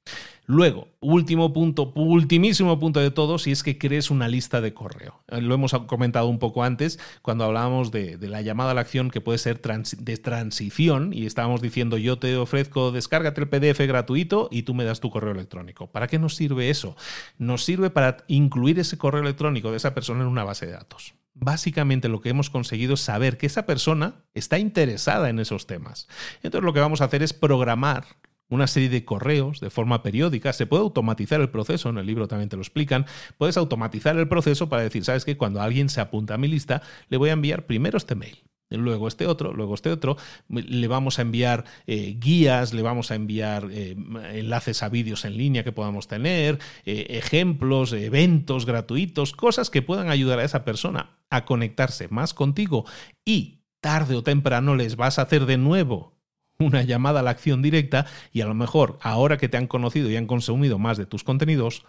Luego, 0.49 0.87
último 1.01 1.51
punto, 1.51 1.91
ultimísimo 1.93 2.79
punto 2.79 3.01
de 3.01 3.11
todo, 3.11 3.37
si 3.37 3.51
es 3.51 3.63
que 3.63 3.77
crees 3.77 4.09
una 4.09 4.29
lista 4.29 4.61
de 4.61 4.73
correo. 4.73 5.21
Eh, 5.27 5.41
lo 5.41 5.53
hemos 5.53 5.73
comentado 5.87 6.27
un 6.27 6.39
poco 6.39 6.63
antes 6.63 6.99
cuando 7.21 7.43
hablábamos 7.43 7.91
de, 7.91 8.17
la 8.21 8.41
llamada 8.41 8.71
a 8.71 8.73
la 8.73 8.79
acción 8.79 9.11
que 9.11 9.19
puede 9.19 9.39
ser 9.39 9.59
de 9.59 10.17
transición 10.17 11.11
y 11.11 11.25
estábamos 11.25 11.61
diciendo 11.61 11.97
yo 11.97 12.17
te 12.17 12.37
ofrezco 12.37 12.93
descárgate 12.93 13.41
el 13.41 13.49
PDF 13.49 13.81
gratuito 13.87 14.47
y 14.49 14.63
tú 14.63 14.73
me 14.73 14.85
das 14.85 15.01
tu 15.01 15.09
correo 15.09 15.33
electrónico. 15.33 15.87
¿Para 15.91 16.07
qué 16.07 16.17
nos 16.17 16.37
sirve 16.37 16.69
eso? 16.69 16.95
Nos 17.37 17.65
sirve 17.65 17.89
para 17.89 18.23
incluir 18.27 18.79
ese 18.79 18.97
correo 18.97 19.21
electrónico 19.21 19.71
de 19.71 19.77
esa 19.77 19.93
persona 19.93 20.21
en 20.21 20.29
una 20.29 20.45
base 20.45 20.65
de 20.65 20.71
datos. 20.71 21.13
Básicamente 21.33 22.07
lo 22.07 22.21
que 22.21 22.29
hemos 22.29 22.49
conseguido 22.49 22.93
es 22.93 23.01
saber 23.01 23.37
que 23.37 23.47
esa 23.47 23.65
persona 23.65 24.23
está 24.33 24.59
interesada 24.59 25.29
en 25.29 25.39
esos 25.39 25.67
temas. 25.67 26.07
Entonces 26.41 26.63
lo 26.63 26.71
que 26.71 26.79
vamos 26.79 27.01
a 27.01 27.05
hacer 27.05 27.21
es 27.21 27.33
programar 27.33 28.05
una 28.49 28.67
serie 28.67 28.89
de 28.89 29.05
correos 29.05 29.59
de 29.59 29.69
forma 29.69 30.03
periódica. 30.03 30.53
Se 30.53 30.65
puede 30.65 30.83
automatizar 30.83 31.41
el 31.41 31.49
proceso, 31.49 31.89
en 31.89 31.97
el 31.97 32.05
libro 32.05 32.27
también 32.27 32.49
te 32.49 32.55
lo 32.55 32.61
explican. 32.61 33.05
Puedes 33.37 33.57
automatizar 33.57 34.17
el 34.17 34.27
proceso 34.27 34.69
para 34.69 34.83
decir, 34.83 35.03
¿sabes 35.03 35.25
qué? 35.25 35.37
Cuando 35.37 35.61
alguien 35.61 35.89
se 35.89 36.01
apunta 36.01 36.35
a 36.35 36.37
mi 36.37 36.47
lista, 36.47 36.81
le 37.09 37.17
voy 37.17 37.29
a 37.29 37.33
enviar 37.33 37.65
primero 37.65 37.97
este 37.97 38.15
mail. 38.15 38.37
Luego 38.69 39.07
este 39.07 39.27
otro, 39.27 39.53
luego 39.53 39.75
este 39.75 39.91
otro, 39.91 40.17
le 40.49 40.87
vamos 40.87 41.19
a 41.19 41.21
enviar 41.21 41.63
eh, 41.85 42.17
guías, 42.19 42.73
le 42.73 42.81
vamos 42.81 43.11
a 43.11 43.15
enviar 43.15 43.69
eh, 43.71 43.95
enlaces 44.33 44.83
a 44.83 44.89
vídeos 44.89 45.23
en 45.23 45.37
línea 45.37 45.63
que 45.63 45.71
podamos 45.71 46.07
tener, 46.07 46.59
eh, 46.85 47.05
ejemplos, 47.11 47.93
eventos 47.93 48.65
gratuitos, 48.65 49.31
cosas 49.31 49.69
que 49.69 49.81
puedan 49.81 50.09
ayudar 50.09 50.39
a 50.39 50.43
esa 50.43 50.65
persona 50.65 51.17
a 51.29 51.45
conectarse 51.45 52.09
más 52.09 52.33
contigo 52.33 52.85
y 53.23 53.61
tarde 53.79 54.15
o 54.15 54.23
temprano 54.23 54.75
les 54.75 54.97
vas 54.97 55.17
a 55.17 55.21
hacer 55.21 55.45
de 55.45 55.57
nuevo 55.57 56.16
una 56.59 56.81
llamada 56.83 57.19
a 57.19 57.23
la 57.23 57.31
acción 57.31 57.61
directa 57.61 58.05
y 58.33 58.41
a 58.41 58.45
lo 58.45 58.53
mejor 58.53 58.97
ahora 59.01 59.37
que 59.37 59.49
te 59.49 59.57
han 59.57 59.67
conocido 59.67 60.09
y 60.09 60.15
han 60.15 60.27
consumido 60.27 60.79
más 60.79 60.97
de 60.97 61.05
tus 61.05 61.23
contenidos, 61.23 61.85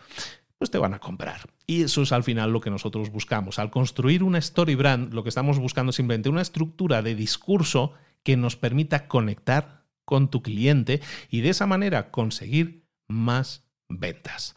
pues 0.59 0.71
te 0.71 0.79
van 0.79 0.95
a 0.95 0.99
comprar. 0.99 1.41
Y 1.67 1.83
eso 1.83 2.03
es 2.03 2.13
al 2.13 2.25
final 2.25 2.53
lo 2.53 2.61
que 2.61 2.71
nosotros 2.71 3.11
buscamos. 3.11 3.59
Al 3.59 3.71
construir 3.71 4.23
una 4.23 4.39
story 4.39 4.75
brand, 4.75 5.15
lo 5.15 5.23
que 5.23 5.29
estamos 5.29 5.59
buscando 5.59 5.91
es 5.91 5.97
simplemente 5.97 6.29
una 6.29 6.43
estructura 6.43 7.03
de 7.03 7.15
discurso 7.15 7.93
que 8.23 8.37
nos 8.37 8.57
permita 8.57 9.07
conectar 9.07 9.85
con 10.05 10.31
tu 10.31 10.43
cliente 10.43 11.01
y 11.31 11.43
de 11.43 11.51
esa 11.51 11.67
manera 11.67 12.11
conseguir 12.11 12.85
más 13.07 13.69
ventas. 13.89 14.55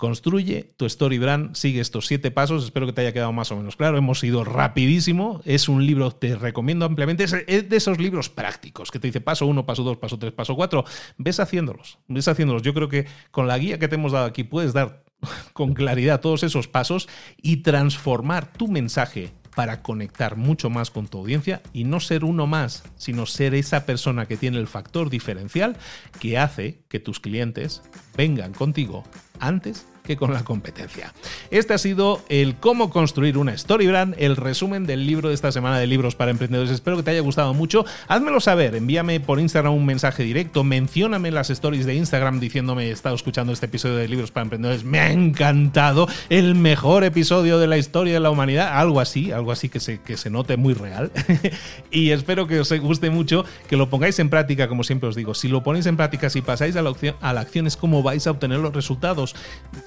Construye 0.00 0.72
tu 0.78 0.86
story 0.86 1.18
brand, 1.18 1.54
sigue 1.54 1.78
estos 1.78 2.06
siete 2.06 2.30
pasos, 2.30 2.64
espero 2.64 2.86
que 2.86 2.94
te 2.94 3.02
haya 3.02 3.12
quedado 3.12 3.34
más 3.34 3.52
o 3.52 3.56
menos 3.56 3.76
claro, 3.76 3.98
hemos 3.98 4.24
ido 4.24 4.44
rapidísimo, 4.44 5.42
es 5.44 5.68
un 5.68 5.84
libro, 5.84 6.10
te 6.10 6.36
recomiendo 6.36 6.86
ampliamente, 6.86 7.24
es 7.24 7.68
de 7.68 7.76
esos 7.76 7.98
libros 7.98 8.30
prácticos 8.30 8.90
que 8.90 8.98
te 8.98 9.08
dice 9.08 9.20
paso 9.20 9.44
uno, 9.44 9.66
paso 9.66 9.82
dos, 9.82 9.98
paso 9.98 10.18
tres, 10.18 10.32
paso 10.32 10.56
cuatro, 10.56 10.86
ves 11.18 11.38
haciéndolos, 11.38 11.98
ves 12.08 12.28
haciéndolos. 12.28 12.62
Yo 12.62 12.72
creo 12.72 12.88
que 12.88 13.08
con 13.30 13.46
la 13.46 13.58
guía 13.58 13.78
que 13.78 13.88
te 13.88 13.96
hemos 13.96 14.12
dado 14.12 14.24
aquí 14.24 14.42
puedes 14.42 14.72
dar 14.72 15.04
con 15.52 15.74
claridad 15.74 16.22
todos 16.22 16.44
esos 16.44 16.66
pasos 16.66 17.06
y 17.36 17.58
transformar 17.58 18.50
tu 18.54 18.68
mensaje 18.68 19.34
para 19.54 19.82
conectar 19.82 20.36
mucho 20.36 20.70
más 20.70 20.90
con 20.90 21.08
tu 21.08 21.18
audiencia 21.18 21.60
y 21.74 21.84
no 21.84 22.00
ser 22.00 22.24
uno 22.24 22.46
más, 22.46 22.84
sino 22.96 23.26
ser 23.26 23.54
esa 23.54 23.84
persona 23.84 24.24
que 24.24 24.38
tiene 24.38 24.56
el 24.56 24.66
factor 24.66 25.10
diferencial 25.10 25.76
que 26.20 26.38
hace 26.38 26.84
que 26.88 27.00
tus 27.00 27.20
clientes 27.20 27.82
vengan 28.16 28.54
contigo 28.54 29.04
antes 29.40 29.89
que 30.02 30.16
con 30.16 30.32
la 30.32 30.44
competencia. 30.44 31.12
Este 31.50 31.74
ha 31.74 31.78
sido 31.78 32.22
el 32.28 32.56
cómo 32.56 32.90
construir 32.90 33.38
una 33.38 33.52
story 33.52 33.86
brand, 33.86 34.14
el 34.18 34.36
resumen 34.36 34.86
del 34.86 35.06
libro 35.06 35.28
de 35.28 35.34
esta 35.34 35.52
semana 35.52 35.78
de 35.78 35.86
libros 35.86 36.14
para 36.14 36.30
emprendedores. 36.30 36.72
Espero 36.72 36.96
que 36.96 37.02
te 37.02 37.10
haya 37.10 37.20
gustado 37.20 37.54
mucho. 37.54 37.84
Házmelo 38.08 38.40
saber, 38.40 38.74
envíame 38.74 39.20
por 39.20 39.40
Instagram 39.40 39.74
un 39.74 39.86
mensaje 39.86 40.22
directo, 40.22 40.64
mencióname 40.64 41.28
en 41.28 41.34
las 41.34 41.50
stories 41.50 41.86
de 41.86 41.94
Instagram 41.94 42.40
diciéndome 42.40 42.86
he 42.86 42.90
estado 42.90 43.14
escuchando 43.14 43.52
este 43.52 43.66
episodio 43.66 43.96
de 43.96 44.08
libros 44.08 44.30
para 44.30 44.42
emprendedores, 44.42 44.84
me 44.84 45.00
ha 45.00 45.10
encantado, 45.12 46.08
el 46.28 46.54
mejor 46.54 47.04
episodio 47.04 47.58
de 47.58 47.66
la 47.66 47.78
historia 47.78 48.14
de 48.14 48.20
la 48.20 48.30
humanidad, 48.30 48.78
algo 48.78 49.00
así, 49.00 49.32
algo 49.32 49.52
así 49.52 49.68
que 49.68 49.80
se, 49.80 50.00
que 50.00 50.16
se 50.16 50.30
note 50.30 50.56
muy 50.56 50.74
real. 50.74 51.10
y 51.90 52.10
espero 52.10 52.46
que 52.46 52.60
os 52.60 52.72
guste 52.80 53.10
mucho, 53.10 53.44
que 53.68 53.76
lo 53.76 53.90
pongáis 53.90 54.18
en 54.18 54.30
práctica, 54.30 54.68
como 54.68 54.84
siempre 54.84 55.08
os 55.08 55.16
digo. 55.16 55.34
Si 55.34 55.48
lo 55.48 55.62
ponéis 55.62 55.86
en 55.86 55.96
práctica, 55.96 56.30
si 56.30 56.42
pasáis 56.42 56.76
a 56.76 56.82
la, 56.82 56.90
opción, 56.90 57.16
a 57.20 57.32
la 57.32 57.40
acción, 57.40 57.66
es 57.66 57.76
como 57.76 58.02
vais 58.02 58.26
a 58.26 58.30
obtener 58.30 58.58
los 58.58 58.74
resultados. 58.74 59.34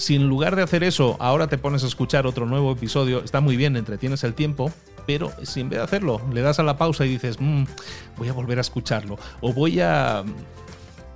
Si 0.04 0.18
en 0.18 0.28
lugar 0.28 0.58
de 0.58 0.64
hacer 0.64 0.84
eso 0.84 1.16
ahora 1.22 1.48
te 1.48 1.58
pones 1.58 1.86
a 1.86 1.88
escuchar 1.88 2.28
otro 2.28 2.46
nuevo 2.46 2.74
episodio, 2.74 3.24
está 3.24 3.40
muy 3.40 3.56
bien, 3.56 3.78
entretienes 3.78 4.26
el 4.26 4.34
tiempo, 4.34 4.70
pero 5.08 5.32
si 5.44 5.62
en 5.62 5.70
vez 5.70 5.80
de 5.80 5.86
hacerlo 5.86 6.20
le 6.34 6.42
das 6.42 6.60
a 6.60 6.64
la 6.64 6.78
pausa 6.78 7.06
y 7.06 7.08
dices, 7.08 7.38
mm, 7.40 7.64
voy 8.18 8.28
a 8.28 8.34
volver 8.34 8.58
a 8.58 8.62
escucharlo, 8.62 9.18
o 9.40 9.54
voy 9.54 9.80
a 9.80 10.26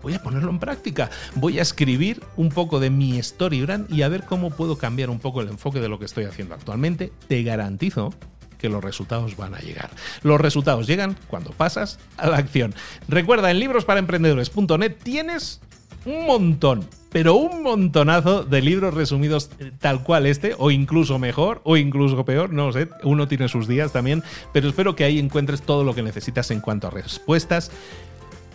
voy 0.02 0.14
a 0.14 0.24
ponerlo 0.24 0.52
en 0.52 0.60
práctica. 0.60 1.10
Voy 1.36 1.60
a 1.60 1.64
escribir 1.64 2.24
un 2.38 2.48
poco 2.48 2.80
de 2.80 2.90
mi 2.90 3.20
story 3.20 3.62
brand 3.62 3.92
y 3.92 4.04
a 4.04 4.08
ver 4.08 4.24
cómo 4.24 4.52
puedo 4.52 4.78
cambiar 4.78 5.10
un 5.10 5.20
poco 5.20 5.42
el 5.42 5.50
enfoque 5.50 5.82
de 5.82 5.90
lo 5.90 6.00
que 6.00 6.06
estoy 6.06 6.24
haciendo 6.24 6.56
actualmente. 6.56 7.12
Te 7.28 7.44
garantizo 7.44 8.14
que 8.58 8.70
los 8.70 8.82
resultados 8.82 9.36
van 9.36 9.54
a 9.54 9.60
llegar. 9.60 9.90
Los 10.24 10.40
resultados 10.40 10.88
llegan 10.88 11.18
cuando 11.28 11.52
pasas 11.52 12.00
a 12.16 12.30
la 12.30 12.38
acción. 12.38 12.74
Recuerda, 13.10 13.52
en 13.52 13.60
librosparaemprendedores.net 13.60 14.96
tienes 15.04 15.60
un 16.06 16.26
montón, 16.26 16.88
pero 17.18 17.34
un 17.34 17.64
montonazo 17.64 18.44
de 18.44 18.62
libros 18.62 18.94
resumidos 18.94 19.50
eh, 19.58 19.72
tal 19.80 20.04
cual 20.04 20.28
este, 20.28 20.54
o 20.60 20.70
incluso 20.70 21.18
mejor, 21.18 21.62
o 21.64 21.76
incluso 21.76 22.24
peor, 22.26 22.54
no 22.54 22.68
lo 22.68 22.74
sé, 22.74 22.90
uno 23.02 23.28
tiene 23.28 23.48
sus 23.48 23.68
días 23.68 23.92
también, 23.92 24.22
pero 24.54 24.70
espero 24.70 24.96
que 24.96 25.04
ahí 25.04 25.18
encuentres 25.18 25.64
todo 25.64 25.84
lo 25.84 25.96
que 25.96 26.04
necesitas 26.04 26.52
en 26.52 26.62
cuanto 26.62 26.86
a 26.86 26.92
respuestas. 26.92 27.72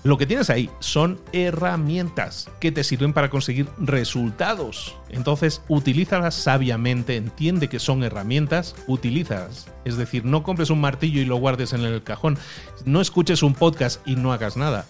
Lo 0.05 0.17
que 0.17 0.27
tienes 0.27 0.49
ahí 0.49 0.71
son 0.79 1.21
herramientas 1.33 2.51
que 2.61 2.71
te 2.71 2.85
sirven 2.85 3.13
para 3.13 3.31
conseguir 3.31 3.67
resultados. 3.79 4.97
Entonces, 5.09 5.63
utilízalas 5.67 6.37
sabiamente, 6.37 7.17
entiende 7.17 7.69
que 7.69 7.81
son 7.81 8.05
herramientas, 8.05 8.77
utilízalas. 8.87 9.73
Es 9.85 9.97
decir, 9.97 10.25
no 10.25 10.45
compres 10.45 10.71
un 10.71 10.81
martillo 10.81 11.21
y 11.21 11.25
lo 11.25 11.35
guardes 11.35 11.73
en 11.73 11.81
el 11.81 12.05
cajón. 12.05 12.39
No 12.85 13.01
escuches 13.01 13.43
un 13.43 13.55
podcast 13.55 14.07
y 14.07 14.15
no 14.15 14.33
hagas 14.33 14.57
nada. 14.57 14.87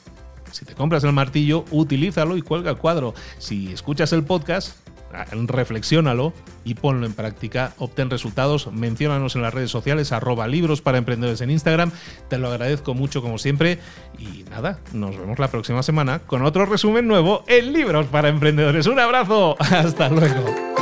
Si 0.52 0.64
te 0.64 0.74
compras 0.74 1.04
el 1.04 1.12
martillo, 1.12 1.64
utilízalo 1.70 2.36
y 2.36 2.42
cuelga 2.42 2.70
el 2.70 2.76
cuadro. 2.76 3.14
Si 3.38 3.72
escuchas 3.72 4.12
el 4.12 4.24
podcast, 4.24 4.76
ah, 5.12 5.26
reflexiónalo 5.32 6.32
y 6.64 6.74
ponlo 6.74 7.06
en 7.06 7.14
práctica. 7.14 7.74
Obtén 7.78 8.10
resultados. 8.10 8.70
Menciónanos 8.72 9.34
en 9.36 9.42
las 9.42 9.54
redes 9.54 9.70
sociales, 9.70 10.12
arroba 10.12 10.46
libros 10.46 10.80
para 10.80 10.98
emprendedores 10.98 11.40
en 11.40 11.50
Instagram. 11.50 11.90
Te 12.28 12.38
lo 12.38 12.48
agradezco 12.48 12.94
mucho 12.94 13.22
como 13.22 13.38
siempre. 13.38 13.78
Y 14.18 14.44
nada, 14.50 14.78
nos 14.92 15.16
vemos 15.16 15.38
la 15.38 15.50
próxima 15.50 15.82
semana 15.82 16.20
con 16.20 16.44
otro 16.44 16.66
resumen 16.66 17.08
nuevo 17.08 17.44
en 17.48 17.72
Libros 17.72 18.06
para 18.06 18.28
Emprendedores. 18.28 18.86
Un 18.86 19.00
abrazo. 19.00 19.56
Hasta 19.60 20.08
luego. 20.08 20.81